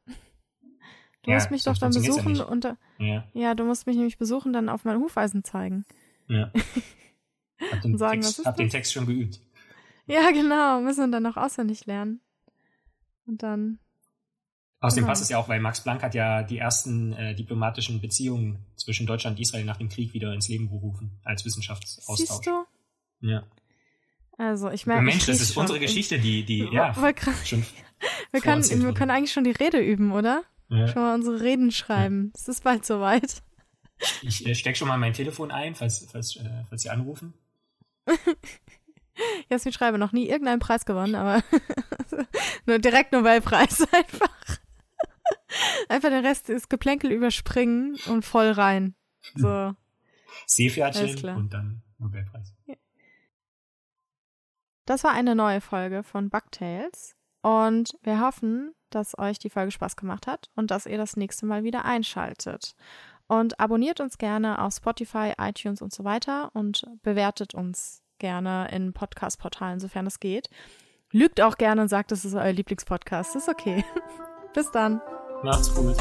Du 1.22 1.30
ja, 1.30 1.36
musst 1.36 1.50
mich 1.50 1.62
doch 1.62 1.78
dann 1.78 1.92
besuchen 1.92 2.34
ja 2.34 2.44
und 2.44 2.64
ja. 2.98 3.24
ja, 3.32 3.54
du 3.54 3.64
musst 3.64 3.86
mich 3.86 3.96
nämlich 3.96 4.18
besuchen, 4.18 4.52
dann 4.52 4.68
auf 4.68 4.84
mein 4.84 4.98
Hufeisen 4.98 5.44
zeigen. 5.44 5.84
Ja. 6.28 6.50
Hab 7.70 7.80
den, 7.82 7.96
sagen, 7.96 8.22
Text, 8.22 8.44
hab 8.44 8.56
den 8.56 8.70
Text 8.70 8.92
schon 8.92 9.06
geübt. 9.06 9.40
Ja, 10.06 10.32
genau. 10.32 10.80
Müssen 10.80 11.06
wir 11.06 11.12
dann 11.12 11.22
noch 11.22 11.36
auswendig 11.36 11.86
lernen. 11.86 12.20
Und 13.24 13.42
dann. 13.44 13.78
Außerdem 14.80 15.02
genau. 15.02 15.10
passt 15.12 15.22
es 15.22 15.28
ja 15.28 15.38
auch, 15.38 15.48
weil 15.48 15.60
Max 15.60 15.80
Planck 15.80 16.02
hat 16.02 16.14
ja 16.14 16.42
die 16.42 16.58
ersten 16.58 17.12
äh, 17.12 17.36
diplomatischen 17.36 18.00
Beziehungen 18.00 18.66
zwischen 18.74 19.06
Deutschland 19.06 19.36
und 19.36 19.42
Israel 19.42 19.64
nach 19.64 19.76
dem 19.76 19.88
Krieg 19.88 20.12
wieder 20.12 20.34
ins 20.34 20.48
Leben 20.48 20.68
gerufen, 20.68 21.20
als 21.22 21.44
Wissenschaftsaustausch. 21.44 22.18
Siehst 22.18 22.46
du? 22.46 22.64
Ja. 23.20 23.44
Also, 24.38 24.70
ich 24.70 24.86
merke. 24.86 25.04
Mensch, 25.04 25.26
das 25.26 25.40
ist 25.40 25.56
unsere 25.56 25.78
Geschichte, 25.78 26.18
die, 26.18 26.44
die, 26.44 26.68
ja, 26.72 26.96
wir 27.00 27.12
können, 27.12 27.64
wir 28.32 28.92
können 28.94 29.10
eigentlich 29.12 29.32
schon 29.32 29.44
die 29.44 29.52
Rede 29.52 29.78
üben, 29.78 30.10
oder? 30.10 30.42
Ja. 30.72 30.88
Schon 30.88 31.02
mal 31.02 31.14
unsere 31.14 31.40
Reden 31.40 31.70
schreiben. 31.70 32.32
Ja. 32.34 32.40
Es 32.40 32.48
ist 32.48 32.64
bald 32.64 32.86
soweit. 32.86 33.42
Ich 34.22 34.46
äh, 34.46 34.54
stecke 34.54 34.78
schon 34.78 34.88
mal 34.88 34.96
mein 34.96 35.12
Telefon 35.12 35.50
ein, 35.50 35.74
falls, 35.74 36.06
falls, 36.10 36.36
äh, 36.36 36.64
falls 36.68 36.82
Sie 36.82 36.90
anrufen. 36.90 37.34
Jasmin 39.50 39.74
Schreiber 39.74 39.98
noch 39.98 40.12
nie 40.12 40.28
irgendeinen 40.28 40.60
Preis 40.60 40.86
gewonnen, 40.86 41.14
aber 41.14 41.42
nur 42.66 42.78
direkt 42.78 43.12
Nobelpreis 43.12 43.86
einfach. 43.92 44.58
Einfach 45.90 46.08
den 46.08 46.24
Rest 46.24 46.48
ist 46.48 46.70
Geplänkel 46.70 47.12
überspringen 47.12 47.98
und 48.06 48.24
voll 48.24 48.50
rein. 48.50 48.94
So. 49.34 49.74
Seepferdchen 50.46 51.36
und 51.36 51.52
dann 51.52 51.82
Nobelpreis. 51.98 52.54
Das 54.86 55.04
war 55.04 55.12
eine 55.12 55.34
neue 55.34 55.60
Folge 55.60 56.02
von 56.02 56.30
Bugtails 56.30 57.14
und 57.42 57.96
wir 58.02 58.20
hoffen, 58.20 58.74
dass 58.95 59.18
euch 59.18 59.38
die 59.38 59.51
Folge 59.51 59.70
Spaß 59.70 59.97
gemacht 59.97 60.26
hat 60.26 60.51
und 60.55 60.70
dass 60.70 60.86
ihr 60.86 60.99
das 60.99 61.16
nächste 61.16 61.47
Mal 61.47 61.64
wieder 61.64 61.84
einschaltet. 61.84 62.74
Und 63.26 63.59
abonniert 63.61 64.01
uns 64.01 64.18
gerne 64.18 64.61
auf 64.61 64.74
Spotify, 64.74 65.32
iTunes 65.38 65.80
und 65.80 65.93
so 65.93 66.05
weiter 66.05 66.51
und 66.55 66.86
bewertet 67.03 67.55
uns 67.55 68.03
gerne 68.18 68.68
in 68.70 68.93
Podcast-Portalen, 68.93 69.80
sofern 69.80 70.07
es 70.07 70.20
geht. 70.20 70.49
Lügt 71.11 71.40
auch 71.40 71.57
gerne 71.59 71.82
und 71.82 71.88
sagt, 71.88 72.12
es 72.12 72.24
ist 72.24 72.34
euer 72.34 72.53
Lieblingspodcast. 72.53 73.36
Ist 73.36 73.49
okay. 73.49 73.84
Bis 74.55 74.70
dann. 74.70 75.01
Macht's 75.43 75.74
gut. 75.74 75.97